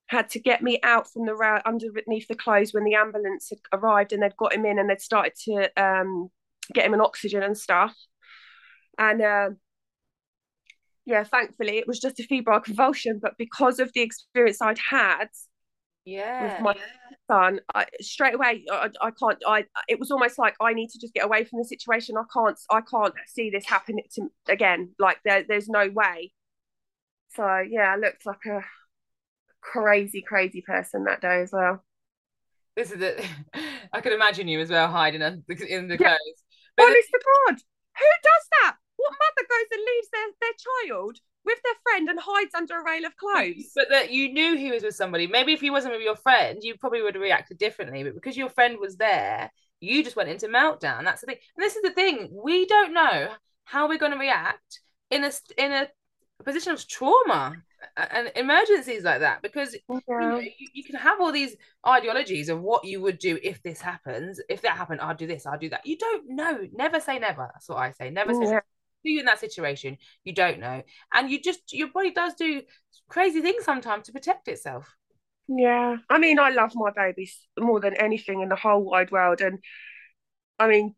had 0.09 0.31
to 0.31 0.41
get 0.41 0.63
me 0.63 0.79
out 0.83 1.11
from 1.11 1.27
the 1.27 1.35
rail 1.35 1.61
underneath 1.67 2.29
the 2.29 2.35
clothes 2.35 2.73
when 2.73 2.85
the 2.85 2.95
ambulance 2.95 3.51
had 3.51 3.59
arrived, 3.73 4.13
and 4.13 4.23
they'd 4.23 4.37
got 4.37 4.55
him 4.55 4.65
in, 4.65 4.79
and 4.79 4.89
they'd 4.89 5.01
started 5.01 5.33
to 5.45 5.71
um, 5.83 6.29
get 6.73 6.87
him 6.87 6.95
an 6.95 7.01
oxygen 7.01 7.43
and 7.43 7.57
stuff, 7.57 7.95
and. 8.99 9.23
Uh, 9.23 9.51
yeah, 11.05 11.23
thankfully 11.23 11.79
it 11.79 11.87
was 11.87 12.01
just 12.01 12.19
a 12.19 12.25
febrile 12.25 12.61
convulsion, 12.61 13.21
but 13.23 13.39
because 13.39 13.79
of 13.79 13.93
the 13.93 14.01
experience 14.01 14.61
I'd 14.61 14.79
had, 14.79 15.29
Yeah. 16.05 16.43
with 16.43 16.61
my 16.61 16.75
son 17.29 17.61
I, 17.75 17.87
straight 18.01 18.35
away 18.35 18.65
I, 18.71 18.91
I 19.01 19.11
can't 19.11 19.39
i 19.47 19.65
it 19.89 19.99
was 19.99 20.11
almost 20.13 20.39
like 20.39 20.55
i 20.61 20.73
need 20.73 20.91
to 20.91 20.99
just 21.01 21.13
get 21.15 21.25
away 21.25 21.45
from 21.45 21.59
the 21.59 21.65
situation 21.65 22.17
i 22.17 22.23
can't 22.33 22.59
i 22.71 22.81
can't 22.81 23.15
see 23.27 23.51
this 23.51 23.67
happen 23.67 23.99
to 24.15 24.31
again 24.49 24.91
like 24.99 25.19
there, 25.25 25.45
there's 25.49 25.69
no 25.69 25.89
way 25.89 26.33
so 27.35 27.59
yeah 27.69 27.93
i 27.93 27.97
looked 27.97 28.25
like 28.27 28.45
a 28.47 28.63
crazy 29.73 30.23
crazy 30.23 30.63
person 30.63 31.05
that 31.05 31.21
day 31.21 31.43
as 31.43 31.51
well 31.53 31.83
This 32.77 32.91
is 32.93 33.01
it. 33.01 33.25
I 33.93 34.01
could 34.01 34.13
imagine 34.13 34.49
you 34.49 34.61
as 34.61 34.71
well 34.71 34.89
hiding 34.89 35.23
in 35.23 35.43
the, 35.47 35.55
Yeah. 35.95 35.97
clothes. 35.97 36.43
But 36.77 36.87
the- 36.87 37.03
to 37.13 37.21
god 37.25 37.57
who 37.99 38.11
does 38.23 38.49
that 38.63 38.77
what 38.97 39.13
mother 39.13 39.47
goes 39.49 39.69
and 39.73 39.81
leaves 39.81 40.09
their, 40.13 40.27
their 40.41 40.91
child 40.93 41.19
with 41.45 41.59
their 41.65 41.75
friend 41.85 42.09
and 42.09 42.19
hides 42.21 42.55
under 42.55 42.81
a 42.81 42.85
rail 42.85 43.05
of 43.05 43.17
clothes 43.17 43.71
But 43.75 43.89
that 43.91 44.11
you 44.11 44.33
knew 44.33 44.57
he 44.57 44.71
was 44.73 44.83
with 44.83 44.97
somebody. 44.97 45.27
Maybe 45.27 45.53
if 45.53 45.61
he 45.61 45.71
wasn't 45.71 45.95
with 45.95 46.03
your 46.03 46.17
friend, 46.17 46.59
you 46.63 46.77
probably 46.77 47.03
would 47.03 47.15
have 47.15 47.23
reacted 47.23 47.59
differently. 47.59 48.03
But 48.03 48.15
because 48.15 48.37
your 48.37 48.49
friend 48.49 48.79
was 48.81 48.97
there, 48.97 49.51
you 49.81 50.03
just 50.03 50.17
went 50.17 50.29
into 50.31 50.49
meltdown. 50.49 51.05
That's 51.05 51.21
the 51.21 51.27
thing. 51.29 51.37
And 51.57 51.63
this 51.65 51.77
is 51.77 51.83
the 51.83 51.91
thing: 51.93 52.31
we 52.33 52.67
don't 52.67 52.93
know 52.95 53.29
how 53.65 53.87
we're 53.89 53.99
going 53.99 54.13
to 54.13 54.19
react 54.19 54.81
in 55.11 55.23
a 55.25 55.31
in 55.57 55.73
a 55.73 55.89
position 56.43 56.73
of 56.73 56.87
trauma 56.89 57.55
and 57.97 58.31
emergencies 58.37 59.05
like 59.05 59.21
that. 59.21 59.43
Because 59.43 59.75
you, 59.75 60.01
know, 60.09 60.39
you, 60.39 60.69
you 60.73 60.85
can 60.85 60.97
have 60.97 61.21
all 61.21 61.33
these 61.33 61.57
ideologies 61.87 62.49
of 62.49 62.61
what 62.61 62.85
you 62.85 63.01
would 63.01 63.19
do 63.19 63.39
if 63.43 63.63
this 63.63 63.81
happens. 63.81 64.41
If 64.49 64.63
that 64.63 64.77
happened, 64.77 65.01
I'll 65.01 65.15
do 65.15 65.27
this. 65.27 65.47
I'll 65.47 65.59
do 65.59 65.71
that. 65.71 65.87
You 65.87 65.97
don't 65.97 66.31
know. 66.31 66.67
Never 66.73 67.01
say 67.01 67.19
never. 67.19 67.49
That's 67.53 67.69
what 67.69 67.79
I 67.79 67.93
say. 67.93 68.11
Never 68.11 68.35
say. 68.35 68.41
Never. 68.41 68.65
You 69.03 69.21
in 69.21 69.27
that 69.27 69.39
situation? 69.39 69.99
You 70.25 70.33
don't 70.33 70.59
know, 70.59 70.83
and 71.15 71.31
you 71.31 71.41
just 71.41 71.73
your 71.73 71.89
body 71.89 72.11
does 72.11 72.35
do 72.35 72.63
crazy 73.09 73.41
things 73.41 73.65
sometimes 73.65 74.07
to 74.07 74.13
protect 74.13 74.49
itself. 74.49 74.97
Yeah, 75.47 75.99
I 76.11 76.19
mean, 76.19 76.41
I 76.41 76.51
love 76.51 76.73
my 76.75 76.91
babies 76.91 77.47
more 77.57 77.79
than 77.79 77.95
anything 77.95 78.41
in 78.41 78.49
the 78.49 78.57
whole 78.57 78.83
wide 78.83 79.13
world, 79.13 79.41
and 79.41 79.61
I 80.59 80.67
mean, 80.67 80.97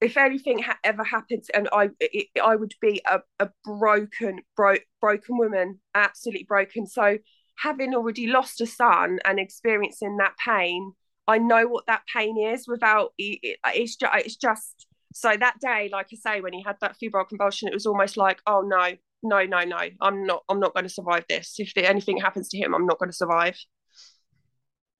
if 0.00 0.16
anything 0.16 0.58
ha- 0.60 0.78
ever 0.84 1.04
happens, 1.04 1.48
and 1.54 1.68
I, 1.72 1.90
it, 2.00 2.26
I 2.42 2.56
would 2.56 2.74
be 2.80 3.00
a, 3.06 3.20
a 3.40 3.50
broken, 3.64 4.40
bro- 4.56 4.76
broken 5.00 5.38
woman, 5.38 5.80
absolutely 5.94 6.44
broken. 6.44 6.86
So, 6.86 7.18
having 7.58 7.94
already 7.94 8.26
lost 8.26 8.60
a 8.60 8.66
son 8.66 9.18
and 9.24 9.38
experiencing 9.38 10.18
that 10.18 10.34
pain, 10.44 10.92
I 11.26 11.38
know 11.38 11.66
what 11.66 11.86
that 11.86 12.02
pain 12.14 12.38
is. 12.38 12.68
Without 12.68 13.12
it, 13.18 13.38
it- 13.42 13.58
it's 13.74 13.96
just, 13.96 14.12
it's 14.16 14.36
just. 14.36 14.86
So 15.14 15.34
that 15.34 15.58
day, 15.60 15.88
like 15.90 16.08
I 16.12 16.16
say, 16.16 16.40
when 16.42 16.52
he 16.52 16.62
had 16.62 16.76
that 16.82 16.96
febrile 17.00 17.24
convulsion, 17.24 17.68
it 17.68 17.74
was 17.74 17.86
almost 17.86 18.18
like, 18.18 18.42
oh 18.46 18.60
no, 18.60 18.96
no, 19.22 19.44
no, 19.44 19.60
no, 19.64 19.78
I'm 20.02 20.26
not, 20.26 20.42
I'm 20.50 20.60
not 20.60 20.74
going 20.74 20.84
to 20.84 20.92
survive 20.92 21.24
this. 21.26 21.54
If 21.58 21.72
anything 21.78 22.18
happens 22.18 22.50
to 22.50 22.58
him, 22.58 22.74
I'm 22.74 22.84
not 22.84 22.98
going 22.98 23.08
to 23.10 23.16
survive. 23.16 23.56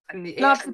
And 0.09 0.27
it- 0.27 0.41
Love's, 0.41 0.67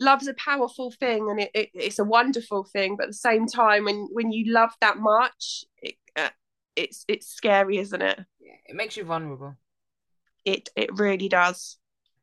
love's 0.00 0.26
a 0.28 0.34
powerful 0.34 0.90
thing, 0.90 1.30
and 1.30 1.40
it, 1.40 1.50
it, 1.54 1.70
it's 1.74 1.98
a 1.98 2.04
wonderful 2.04 2.64
thing. 2.64 2.96
But 2.96 3.04
at 3.04 3.10
the 3.10 3.14
same 3.14 3.46
time, 3.46 3.84
when 3.84 4.08
when 4.12 4.32
you 4.32 4.52
love 4.52 4.72
that 4.80 4.98
much, 4.98 5.64
it, 5.78 5.96
uh, 6.16 6.30
it's 6.76 7.04
it's 7.08 7.28
scary, 7.28 7.78
isn't 7.78 8.02
it? 8.02 8.20
yeah, 8.40 8.56
it 8.66 8.74
makes 8.76 8.96
you 8.96 9.04
vulnerable, 9.04 9.56
It 10.44 10.68
it 10.76 10.98
really 10.98 11.28
does. 11.30 11.78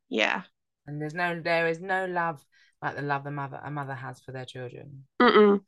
Yeah. 0.10 0.44
and 0.88 1.02
there's 1.02 1.14
no 1.14 1.40
there 1.42 1.68
is 1.68 1.80
no 1.80 2.06
love 2.06 2.44
like 2.82 2.96
the 2.96 3.02
love 3.02 3.24
the 3.24 3.32
mother 3.32 3.60
a 3.64 3.70
mother 3.72 3.96
has 3.96 4.20
for 4.22 4.32
their 4.32 4.46
children. 4.46 5.06
Mm-mm. 5.22 5.62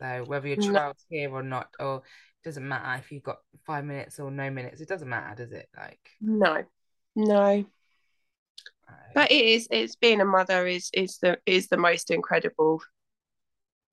So 0.00 0.24
whether 0.24 0.48
your 0.48 0.56
No. 0.56 0.80
child's 0.82 1.04
here 1.08 1.30
or 1.32 1.42
not, 1.42 1.68
or 1.78 1.96
it 1.98 2.44
doesn't 2.44 2.66
matter 2.66 2.98
if 3.00 3.10
you've 3.12 3.22
got 3.22 3.38
five 3.66 3.84
minutes 3.84 4.18
or 4.18 4.30
no 4.30 4.50
minutes. 4.50 4.80
It 4.80 4.88
doesn't 4.88 5.08
matter, 5.08 5.34
does 5.44 5.52
it? 5.52 5.68
Like, 5.76 6.00
No, 6.20 6.64
no. 7.14 7.66
But 9.14 9.30
it 9.30 9.44
is. 9.44 9.68
It's 9.70 9.96
being 9.96 10.20
a 10.20 10.24
mother 10.24 10.66
is 10.66 10.90
is 10.92 11.18
the 11.18 11.38
is 11.46 11.68
the 11.68 11.76
most 11.76 12.10
incredible 12.10 12.82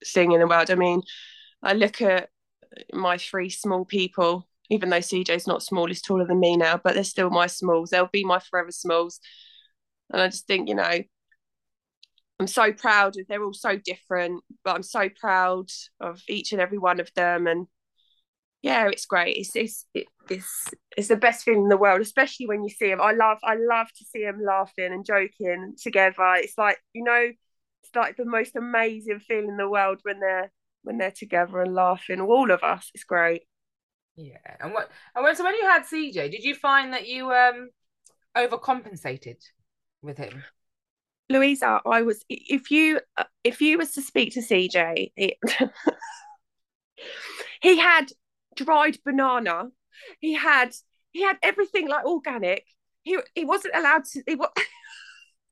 thing 0.05 0.31
in 0.31 0.39
the 0.39 0.47
world. 0.47 0.71
I 0.71 0.75
mean, 0.75 1.03
I 1.61 1.73
look 1.73 2.01
at 2.01 2.29
my 2.93 3.17
three 3.17 3.49
small 3.49 3.85
people. 3.85 4.47
Even 4.69 4.89
though 4.89 4.97
CJ's 4.97 5.47
not 5.47 5.61
small, 5.61 5.87
he's 5.87 6.01
taller 6.01 6.25
than 6.25 6.39
me 6.39 6.55
now, 6.55 6.79
but 6.81 6.93
they're 6.93 7.03
still 7.03 7.29
my 7.29 7.47
smalls. 7.47 7.89
They'll 7.89 8.09
be 8.11 8.23
my 8.23 8.39
forever 8.39 8.71
smalls. 8.71 9.19
And 10.09 10.21
I 10.21 10.27
just 10.27 10.47
think, 10.47 10.69
you 10.69 10.75
know, 10.75 11.01
I'm 12.39 12.47
so 12.47 12.71
proud. 12.71 13.17
of 13.17 13.27
They're 13.27 13.43
all 13.43 13.53
so 13.53 13.77
different, 13.77 14.43
but 14.63 14.75
I'm 14.75 14.83
so 14.83 15.09
proud 15.09 15.69
of 15.99 16.21
each 16.27 16.53
and 16.53 16.61
every 16.61 16.77
one 16.77 16.99
of 17.01 17.13
them. 17.15 17.47
And 17.47 17.67
yeah, 18.61 18.87
it's 18.89 19.05
great. 19.05 19.37
It's 19.37 19.55
it's 19.55 19.85
it, 19.93 20.07
it's 20.29 20.67
it's 20.95 21.07
the 21.07 21.15
best 21.15 21.43
feeling 21.43 21.63
in 21.63 21.69
the 21.69 21.77
world, 21.77 22.01
especially 22.01 22.47
when 22.47 22.63
you 22.63 22.69
see 22.69 22.89
them. 22.89 23.01
I 23.01 23.11
love 23.11 23.39
I 23.43 23.55
love 23.55 23.87
to 23.97 24.05
see 24.05 24.23
them 24.23 24.41
laughing 24.45 24.93
and 24.93 25.05
joking 25.05 25.75
together. 25.81 26.35
It's 26.35 26.57
like 26.57 26.77
you 26.93 27.03
know, 27.03 27.31
it's 27.83 27.95
like 27.95 28.17
the 28.17 28.25
most 28.25 28.55
amazing 28.55 29.19
feeling 29.19 29.49
in 29.49 29.57
the 29.57 29.69
world 29.69 29.99
when 30.03 30.19
they're 30.19 30.51
when 30.83 30.97
they're 30.97 31.11
together 31.11 31.61
and 31.61 31.73
laughing. 31.73 32.21
All 32.21 32.51
of 32.51 32.63
us, 32.63 32.91
it's 32.93 33.03
great. 33.03 33.43
yeah. 34.15 34.37
And 34.59 34.73
what? 34.73 34.89
And 35.15 35.23
when, 35.23 35.35
so 35.35 35.43
when 35.43 35.55
you 35.55 35.63
had 35.63 35.83
CJ, 35.85 36.31
did 36.31 36.43
you 36.43 36.55
find 36.55 36.93
that 36.93 37.07
you 37.07 37.31
um 37.31 37.69
overcompensated 38.37 39.37
with 40.01 40.17
him? 40.17 40.43
Louisa, 41.29 41.81
I 41.85 42.01
was 42.01 42.23
if 42.29 42.71
you 42.71 42.99
if 43.43 43.61
you 43.61 43.77
was 43.77 43.93
to 43.93 44.01
speak 44.01 44.33
to 44.33 44.41
CJ, 44.41 45.11
it, 45.15 45.37
he 47.61 47.77
had 47.77 48.11
dried 48.55 48.97
banana. 49.03 49.65
He 50.19 50.33
had 50.33 50.73
he 51.11 51.23
had 51.23 51.37
everything 51.41 51.87
like 51.87 52.05
organic. 52.05 52.65
He 53.03 53.17
he 53.35 53.45
wasn't 53.45 53.75
allowed 53.75 54.05
to. 54.05 54.23
He 54.27 54.35
was. 54.35 54.49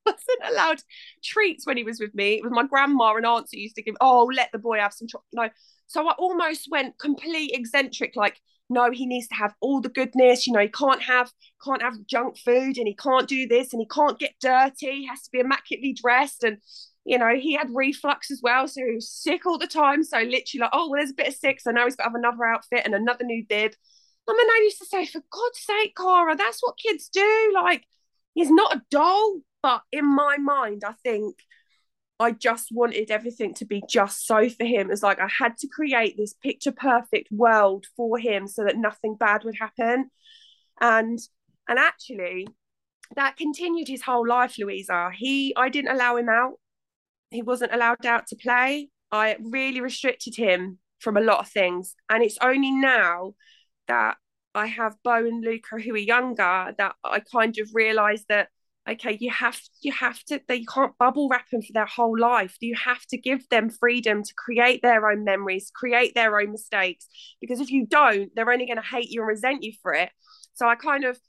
wasn't 0.06 0.52
allowed 0.52 0.82
treats 1.24 1.68
when 1.68 1.78
he 1.78 1.84
was 1.84 2.00
with 2.00 2.16
me. 2.16 2.36
It 2.36 2.44
was 2.44 2.54
my 2.54 2.66
grandma 2.66 3.16
and 3.16 3.26
aunts 3.26 3.52
who 3.52 3.60
used 3.60 3.76
to 3.76 3.84
give, 3.84 3.96
oh, 4.02 4.30
let 4.34 4.50
the 4.52 4.58
boy 4.58 4.80
have 4.80 4.94
some 4.94 5.08
chocolate. 5.08 5.28
No. 5.34 5.50
So 5.88 6.08
I 6.08 6.14
almost 6.14 6.68
went 6.72 6.98
complete 6.98 7.52
eccentric, 7.54 8.16
like, 8.16 8.40
no, 8.70 8.92
he 8.92 9.08
needs 9.08 9.28
to 9.30 9.36
have 9.36 9.56
all 9.62 9.82
the 9.82 9.90
goodness. 9.90 10.46
You 10.46 10.54
know, 10.54 10.60
he 10.60 10.68
can't 10.68 11.02
have 11.02 11.32
can't 11.64 11.82
have 11.82 12.06
junk 12.06 12.38
food 12.38 12.78
and 12.78 12.88
he 12.88 12.96
can't 12.96 13.28
do 13.28 13.48
this 13.48 13.74
and 13.74 13.82
he 13.82 13.88
can't 13.88 14.20
get 14.20 14.36
dirty. 14.40 14.92
He 14.92 15.08
has 15.08 15.24
to 15.24 15.32
be 15.32 15.40
immaculately 15.40 15.94
dressed. 15.94 16.44
And 16.44 16.60
you 17.06 17.18
know, 17.18 17.36
he 17.36 17.54
had 17.54 17.70
reflux 17.74 18.32
as 18.32 18.42
well, 18.44 18.68
so 18.68 18.82
he 18.86 18.96
was 18.96 19.12
sick 19.12 19.46
all 19.46 19.58
the 19.58 19.68
time. 19.68 20.04
So 20.04 20.18
literally, 20.18 20.62
like, 20.62 20.70
oh, 20.74 20.90
well, 20.90 21.00
there's 21.00 21.12
a 21.12 21.16
bit 21.16 21.30
of 21.30 21.36
sick, 21.36 21.60
so 21.60 21.72
now 21.72 21.86
he's 21.86 21.96
got 21.96 22.04
to 22.04 22.10
have 22.10 22.16
another 22.16 22.46
outfit 22.46 22.82
and 22.86 22.94
another 22.94 23.24
new 23.24 23.44
bib. 23.48 23.74
And 24.28 24.38
my 24.38 24.44
nan 24.48 24.64
used 24.64 24.80
to 24.80 24.86
say, 24.86 25.06
for 25.06 25.22
God's 25.32 25.60
sake, 25.60 25.96
Cara, 25.96 26.36
that's 26.36 26.62
what 26.62 26.78
kids 26.78 27.10
do. 27.10 27.52
Like, 27.54 27.84
he's 28.34 28.52
not 28.52 28.76
a 28.76 28.82
doll. 28.92 29.40
But 29.62 29.82
in 29.92 30.06
my 30.06 30.38
mind, 30.38 30.84
I 30.86 30.94
think 31.04 31.36
I 32.20 32.32
just 32.32 32.70
wanted 32.72 33.12
everything 33.12 33.54
to 33.56 33.66
be 33.66 33.82
just 33.90 34.26
so 34.26 34.50
for 34.50 34.66
him. 34.66 34.92
It's 34.92 35.04
like 35.04 35.20
I 35.20 35.28
had 35.28 35.58
to 35.58 35.68
create 35.68 36.16
this 36.18 36.34
picture 36.34 36.72
perfect 36.72 37.30
world 37.32 37.86
for 37.98 38.18
him 38.18 38.48
so 38.48 38.64
that 38.64 38.78
nothing 38.78 39.16
bad 39.16 39.44
would 39.44 39.58
happen. 39.60 40.12
And 40.80 41.20
and 41.68 41.80
actually, 41.80 42.48
that 43.16 43.38
continued 43.38 43.88
his 43.88 44.02
whole 44.02 44.28
life, 44.28 44.58
Louisa. 44.58 45.12
He 45.16 45.54
I 45.56 45.70
didn't 45.70 45.92
allow 45.92 46.16
him 46.18 46.30
out 46.30 46.54
he 47.32 47.42
wasn't 47.42 47.74
allowed 47.74 48.06
out 48.06 48.28
to 48.28 48.36
play. 48.36 48.90
I 49.12 49.38
really 49.42 49.82
restricted 49.82 50.36
him 50.36 50.80
from 51.00 51.18
a 51.18 51.22
lot 51.22 51.40
of 51.40 51.48
things. 51.48 51.96
And 52.10 52.24
it's 52.24 52.38
only 52.42 52.72
now 52.72 53.34
that 53.88 54.18
I 54.54 54.68
have 54.68 54.96
Bo 55.04 55.16
and 55.16 55.44
Luca 55.44 55.78
who 55.80 55.94
are 55.94 55.98
younger 55.98 56.74
that 56.78 56.96
I 57.04 57.20
kind 57.20 57.58
of 57.60 57.70
realize 57.74 58.26
that 58.30 58.50
okay, 58.90 59.18
you 59.20 59.30
have 59.30 59.60
you 59.82 59.92
have 59.92 60.24
to 60.26 60.42
they 60.48 60.64
can't 60.64 60.98
bubble 60.98 61.30
wrap 61.30 61.50
them 61.50 61.62
for 61.62 61.74
their 61.74 61.86
whole 61.86 62.18
life. 62.18 62.56
You 62.60 62.76
have 62.76 63.06
to 63.08 63.18
give 63.18 63.48
them 63.50 63.70
freedom 63.70 64.24
to 64.24 64.34
create 64.36 64.82
their 64.82 65.10
own 65.10 65.24
memories, 65.24 65.72
create 65.74 66.16
their 66.16 66.40
own 66.40 66.52
mistakes. 66.52 67.08
Because 67.40 67.60
if 67.60 67.72
you 67.72 67.86
don't, 67.86 68.32
they're 68.36 68.52
only 68.52 68.66
going 68.66 68.78
to 68.78 68.84
hate 68.84 69.10
you 69.10 69.22
and 69.22 69.28
resent 69.28 69.64
you 69.64 69.74
for 69.82 69.94
it. 69.94 70.10
So 70.54 70.68
I 70.68 70.76
kind 70.76 71.06
of 71.06 71.20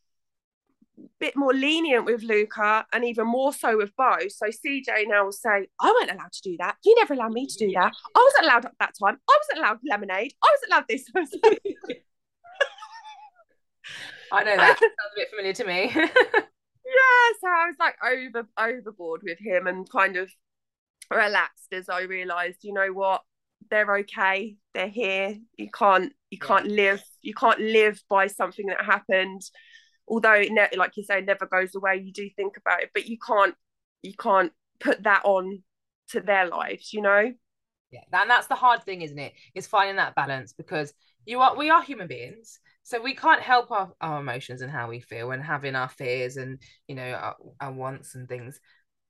bit 1.18 1.36
more 1.36 1.52
lenient 1.52 2.04
with 2.04 2.22
Luca 2.22 2.86
and 2.92 3.04
even 3.04 3.26
more 3.26 3.52
so 3.52 3.76
with 3.76 3.94
Bo. 3.96 4.16
So 4.28 4.46
CJ 4.46 5.06
now 5.06 5.24
will 5.24 5.32
say, 5.32 5.68
I 5.80 5.92
wasn't 5.92 6.18
allowed 6.18 6.32
to 6.32 6.42
do 6.42 6.56
that. 6.58 6.76
You 6.84 6.94
never 6.96 7.14
allowed 7.14 7.32
me 7.32 7.46
to 7.46 7.58
do 7.58 7.72
that. 7.72 7.92
I 8.14 8.28
wasn't 8.28 8.44
allowed 8.46 8.64
at 8.66 8.74
that 8.80 8.94
time. 9.00 9.18
I 9.28 9.38
wasn't 9.40 9.58
allowed 9.58 9.78
lemonade. 9.88 10.32
I 10.42 10.54
wasn't 10.54 10.72
allowed 10.72 10.88
this. 10.88 11.08
I 14.32 14.44
know 14.44 14.56
that 14.56 14.78
sounds 14.78 14.92
a 15.12 15.16
bit 15.16 15.30
familiar 15.30 15.52
to 15.54 15.64
me. 15.64 15.92
yeah, 15.94 17.30
so 17.40 17.48
I 17.48 17.66
was 17.66 17.76
like 17.78 17.96
over 18.04 18.46
overboard 18.58 19.22
with 19.24 19.38
him 19.38 19.66
and 19.66 19.90
kind 19.90 20.16
of 20.16 20.30
relaxed 21.10 21.72
as 21.72 21.88
I 21.88 22.02
realised, 22.02 22.58
you 22.62 22.72
know 22.72 22.92
what, 22.92 23.22
they're 23.70 23.96
okay, 23.98 24.56
they're 24.74 24.88
here. 24.88 25.36
You 25.56 25.70
can't 25.70 26.12
you 26.30 26.38
can't 26.38 26.66
live 26.66 27.02
you 27.22 27.34
can't 27.34 27.60
live 27.60 28.02
by 28.08 28.28
something 28.28 28.66
that 28.66 28.84
happened 28.84 29.42
although 30.10 30.34
it 30.34 30.50
ne- 30.50 30.76
like 30.76 30.96
you 30.96 31.04
say 31.04 31.20
never 31.22 31.46
goes 31.46 31.74
away 31.74 31.96
you 31.96 32.12
do 32.12 32.28
think 32.36 32.56
about 32.56 32.82
it 32.82 32.90
but 32.92 33.06
you 33.06 33.16
can't 33.24 33.54
you 34.02 34.12
can't 34.12 34.52
put 34.80 35.02
that 35.04 35.22
on 35.24 35.62
to 36.08 36.20
their 36.20 36.46
lives 36.46 36.92
you 36.92 37.00
know? 37.00 37.32
Yeah 37.90 38.00
and 38.12 38.28
that's 38.28 38.48
the 38.48 38.54
hard 38.54 38.82
thing 38.82 39.02
isn't 39.02 39.18
it? 39.18 39.32
Is 39.54 39.66
finding 39.66 39.96
that 39.96 40.14
balance 40.14 40.52
because 40.52 40.92
you 41.26 41.40
are 41.40 41.56
we 41.56 41.70
are 41.70 41.82
human 41.82 42.08
beings 42.08 42.58
so 42.82 43.00
we 43.00 43.14
can't 43.14 43.42
help 43.42 43.70
our, 43.70 43.92
our 44.00 44.20
emotions 44.20 44.62
and 44.62 44.70
how 44.70 44.88
we 44.88 45.00
feel 45.00 45.30
and 45.30 45.42
having 45.42 45.76
our 45.76 45.88
fears 45.88 46.36
and 46.36 46.60
you 46.88 46.94
know 46.94 47.12
our, 47.12 47.36
our 47.60 47.72
wants 47.72 48.14
and 48.14 48.28
things 48.28 48.60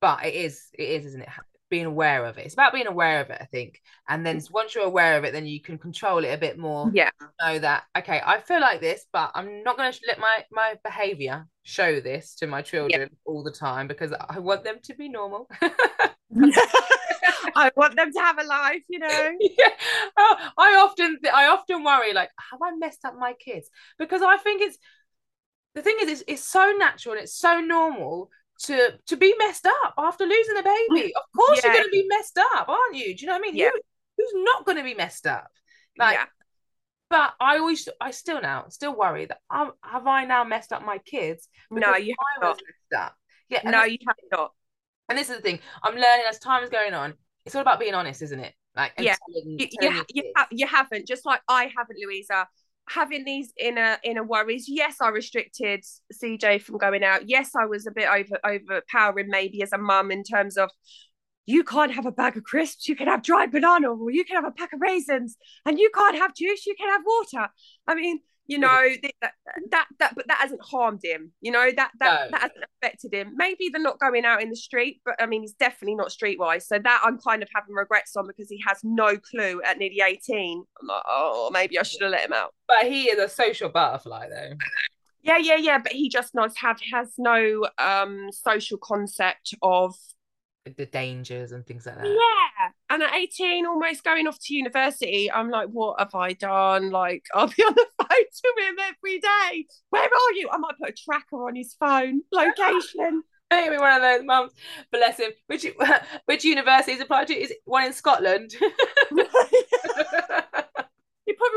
but 0.01 0.25
it 0.25 0.35
is 0.35 0.67
it 0.79 0.89
is 0.89 1.07
isn't 1.07 1.23
it 1.23 1.29
being 1.71 1.87
aware 1.87 2.27
of 2.27 2.37
it. 2.37 2.45
It's 2.45 2.55
about 2.55 2.73
being 2.73 2.87
aware 2.87 3.21
of 3.21 3.31
it, 3.31 3.39
I 3.41 3.45
think. 3.47 3.81
And 4.09 4.27
then 4.27 4.39
mm. 4.39 4.51
once 4.51 4.75
you're 4.75 4.85
aware 4.85 5.17
of 5.17 5.25
it, 5.25 5.33
then 5.33 5.47
you 5.47 5.61
can 5.61 5.79
control 5.79 6.25
it 6.25 6.33
a 6.33 6.39
bit 6.39 6.59
more. 6.59 6.91
Yeah. 6.93 7.11
Know 7.41 7.59
that 7.61 7.85
okay, 7.97 8.21
I 8.25 8.41
feel 8.41 8.61
like 8.61 8.81
this, 8.81 9.07
but 9.13 9.31
I'm 9.35 9.63
not 9.63 9.77
going 9.77 9.93
to 9.93 10.01
let 10.07 10.19
my 10.19 10.45
my 10.51 10.75
behavior 10.85 11.47
show 11.63 12.01
this 12.01 12.35
to 12.37 12.47
my 12.47 12.63
children 12.63 13.01
yeah. 13.01 13.17
all 13.25 13.43
the 13.43 13.53
time 13.53 13.87
because 13.87 14.13
I 14.29 14.41
want 14.41 14.65
them 14.65 14.77
to 14.83 14.95
be 14.95 15.09
normal. 15.09 15.49
I 17.57 17.71
want 17.77 17.97
them 17.97 18.13
to 18.13 18.21
have 18.21 18.39
a 18.39 18.45
life, 18.45 18.83
you 18.89 18.99
know. 18.99 19.31
Yeah. 19.41 19.69
Oh, 20.17 20.37
I 20.59 20.75
often 20.77 21.19
I 21.33 21.47
often 21.47 21.85
worry 21.85 22.13
like, 22.13 22.31
have 22.51 22.61
I 22.63 22.77
messed 22.77 23.05
up 23.05 23.15
my 23.19 23.35
kids? 23.35 23.69
Because 23.99 24.23
I 24.23 24.37
think 24.37 24.63
it's 24.63 24.79
the 25.75 25.83
thing 25.83 25.97
is 26.01 26.09
it's, 26.09 26.25
it's 26.27 26.45
so 26.45 26.73
natural 26.79 27.15
and 27.15 27.23
it's 27.23 27.37
so 27.37 27.61
normal 27.61 28.31
to 28.65 28.99
to 29.07 29.17
be 29.17 29.35
messed 29.39 29.67
up 29.67 29.95
after 29.99 30.25
losing 30.25 30.57
a 30.59 30.63
baby. 30.63 31.13
Of 31.17 31.23
course, 31.37 31.61
yeah. 31.63 31.73
you're 31.73 31.83
going 31.83 31.87
to 31.87 31.91
be 31.91 32.07
messed 32.09 32.39
up, 32.39 32.69
aren't 32.69 32.97
you? 32.97 33.17
Do 33.17 33.23
you 33.23 33.27
know 33.27 33.35
what 33.35 33.39
I 33.39 33.43
mean? 33.43 33.57
Yeah. 33.57 33.71
Who, 33.73 33.81
who's 34.19 34.45
not 34.45 34.65
going 34.65 34.79
to 34.79 34.85
be 34.85 34.95
messed 34.95 35.27
up? 35.27 35.49
Like, 35.99 36.19
yeah. 36.19 36.25
but 37.09 37.33
I 37.41 37.59
always, 37.59 37.89
I 38.01 38.11
still 38.11 38.41
now, 38.41 38.67
still 38.69 38.95
worry 38.95 39.27
that 39.27 39.39
um, 39.51 39.73
have 39.83 40.07
I 40.07 40.25
now 40.25 40.45
messed 40.45 40.73
up 40.73 40.85
my 40.85 40.99
kids? 40.99 41.49
No, 41.71 41.97
you 41.97 42.15
have 42.19 42.43
not. 42.43 42.57
Messed 42.57 43.03
up. 43.03 43.15
Yeah, 43.49 43.69
no, 43.69 43.85
you 43.85 43.99
have 44.07 44.17
not. 44.31 44.53
And 45.09 45.19
this 45.19 45.29
is 45.29 45.37
the 45.37 45.43
thing 45.43 45.59
I'm 45.83 45.95
learning 45.95 46.25
as 46.29 46.39
time 46.39 46.63
is 46.63 46.71
going 46.71 46.95
on. 46.95 47.15
It's 47.45 47.55
all 47.55 47.63
about 47.63 47.81
being 47.81 47.95
honest, 47.95 48.23
isn't 48.23 48.39
it? 48.39 48.55
Like, 48.77 48.93
yeah, 48.99 49.17
telling, 49.29 49.59
you, 49.59 49.67
telling 49.81 49.97
you, 49.97 50.05
you, 50.15 50.33
ha- 50.37 50.49
you 50.53 50.67
haven't. 50.67 51.09
Just 51.09 51.27
like 51.27 51.41
I 51.49 51.73
haven't, 51.77 51.99
Louisa 52.01 52.47
having 52.93 53.25
these 53.25 53.53
inner 53.59 53.99
inner 54.05 54.25
worries. 54.25 54.67
Yes 54.69 54.97
i 55.01 55.09
restricted 55.09 55.85
cj 56.13 56.61
from 56.61 56.79
going 56.79 57.05
out. 57.05 57.29
Yes 57.29 57.51
i 57.55 57.67
was 57.67 57.87
a 57.87 57.91
bit 57.91 58.09
over 58.09 58.39
overpowering 58.45 59.29
maybe 59.29 59.63
as 59.63 59.73
a 59.73 59.79
mum 59.79 60.11
in 60.11 60.23
terms 60.23 60.57
of 60.57 60.71
you 61.47 61.65
can't 61.65 61.93
have 61.93 62.07
a 62.07 62.13
bag 62.13 62.37
of 62.37 62.45
crisps. 62.45 62.89
You 62.89 62.95
can 62.95 63.09
have 63.09 63.23
dried 63.23 63.51
banana 63.51 63.93
or 63.93 64.11
you 64.11 64.25
can 64.25 64.37
have 64.37 64.45
a 64.45 64.53
pack 64.53 64.73
of 64.73 64.81
raisins. 64.81 65.37
And 65.67 65.79
you 65.79 65.91
can't 65.93 66.17
have 66.17 66.35
juice. 66.35 66.67
You 66.67 66.77
can 66.77 66.89
have 66.89 67.03
water. 67.05 67.49
I 67.87 67.95
mean 67.95 68.21
you 68.51 68.59
know 68.59 68.89
that, 69.23 69.33
that 69.71 69.87
that 70.01 70.13
but 70.17 70.27
that 70.27 70.39
hasn't 70.39 70.61
harmed 70.61 71.01
him 71.05 71.31
you 71.41 71.53
know 71.53 71.71
that 71.77 71.93
that, 72.01 72.25
no. 72.25 72.31
that 72.33 72.41
hasn't 72.41 72.65
affected 72.83 73.15
him. 73.15 73.33
Maybe 73.37 73.69
they're 73.73 73.81
not 73.81 74.01
going 74.01 74.25
out 74.25 74.43
in 74.43 74.51
the 74.51 74.57
street 74.57 75.01
but 75.05 75.15
i 75.21 75.27
mean 75.27 75.43
he's 75.43 75.53
definitely 75.53 75.95
not 75.95 76.09
streetwise 76.09 76.63
so 76.63 76.79
that 76.83 77.01
i'm 77.05 77.19
kind 77.19 77.45
of 77.45 77.49
having 77.55 77.75
regrets 77.75 78.17
on 78.17 78.27
because 78.27 78.49
he 78.49 78.61
has 78.67 78.81
no 78.83 79.17
clue 79.17 79.63
at 79.65 79.79
nearly 79.79 80.01
18 80.05 80.65
i'm 80.81 80.89
like 80.89 81.03
oh 81.09 81.51
maybe 81.53 81.79
i 81.79 81.83
should 81.83 82.03
have 82.03 82.11
let 82.11 82.23
him 82.23 82.33
out. 82.33 82.53
But 82.67 82.91
he 82.91 83.05
is 83.05 83.19
a 83.19 83.29
social 83.29 83.69
butterfly 83.69 84.29
though. 84.29 84.55
Yeah 85.23 85.39
yeah 85.39 85.57
yeah 85.57 85.79
but 85.79 85.93
he 85.93 86.09
just 86.09 86.35
not 86.35 86.57
have 86.57 86.81
has 86.93 87.13
no 87.19 87.69
um 87.79 88.31
social 88.33 88.79
concept 88.79 89.55
of 89.63 89.95
the 90.65 90.87
dangers 90.87 91.53
and 91.53 91.67
things 91.67 91.87
like 91.87 91.97
that. 91.97 92.07
Yeah. 92.07 92.69
And 92.91 93.03
at 93.03 93.15
18, 93.15 93.67
almost 93.67 94.05
going 94.05 94.27
off 94.27 94.39
to 94.43 94.55
university, 94.55 95.31
I'm 95.33 95.51
like, 95.51 95.69
what 95.69 95.99
have 95.99 96.15
I 96.15 96.33
done? 96.35 96.91
Like, 96.91 97.25
I'll 97.35 97.49
be 97.49 97.63
on 97.63 97.75
the 97.75 97.87
phone 97.99 98.09
to 98.09 98.55
him 98.63 98.77
every 98.79 99.19
day. 99.21 99.67
Where 99.91 100.05
are 100.05 100.33
you? 100.35 100.49
I 100.53 100.59
might 100.59 100.79
put 100.79 100.91
a 100.91 100.93
tracker 100.93 101.47
on 101.47 101.57
his 101.57 101.75
phone, 101.79 102.23
location. 102.33 103.23
Maybe 103.51 103.79
one 103.79 103.93
of 103.93 104.03
those 104.03 104.25
mums, 104.25 104.53
bless 104.93 105.19
him. 105.19 105.33
Which 105.49 105.67
which 106.27 106.45
university 106.45 106.93
is 106.93 107.01
applied 107.01 107.27
to? 107.29 107.35
Is 107.35 107.51
it 107.51 107.59
one 107.65 107.85
in 107.85 107.93
Scotland? 107.93 108.53
he 108.53 108.59
probably 108.61 109.25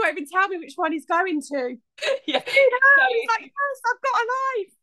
won't 0.01 0.17
even 0.17 0.27
tell 0.27 0.47
me 0.47 0.57
which 0.57 0.73
one 0.75 0.91
he's 0.91 1.05
going 1.05 1.39
to. 1.39 1.75
Yeah. 2.25 2.41
He's 2.43 3.29
like, 3.29 3.41
yes, 3.41 3.81
I've 3.85 4.01
got 4.01 4.21
a 4.21 4.25
life. 4.33 4.73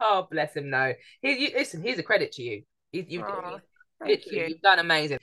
oh, 0.00 0.26
bless 0.30 0.56
him. 0.56 0.70
No, 0.70 0.94
he, 1.20 1.48
you, 1.48 1.50
listen, 1.54 1.82
here's 1.82 1.98
a 1.98 2.02
credit 2.02 2.32
to 2.32 2.42
you. 2.42 2.62
You, 2.92 3.04
you, 3.08 3.24
oh, 3.24 3.60
literally, 4.04 4.38
you. 4.38 4.46
you've 4.48 4.62
done 4.62 4.80
amazing. 4.80 5.18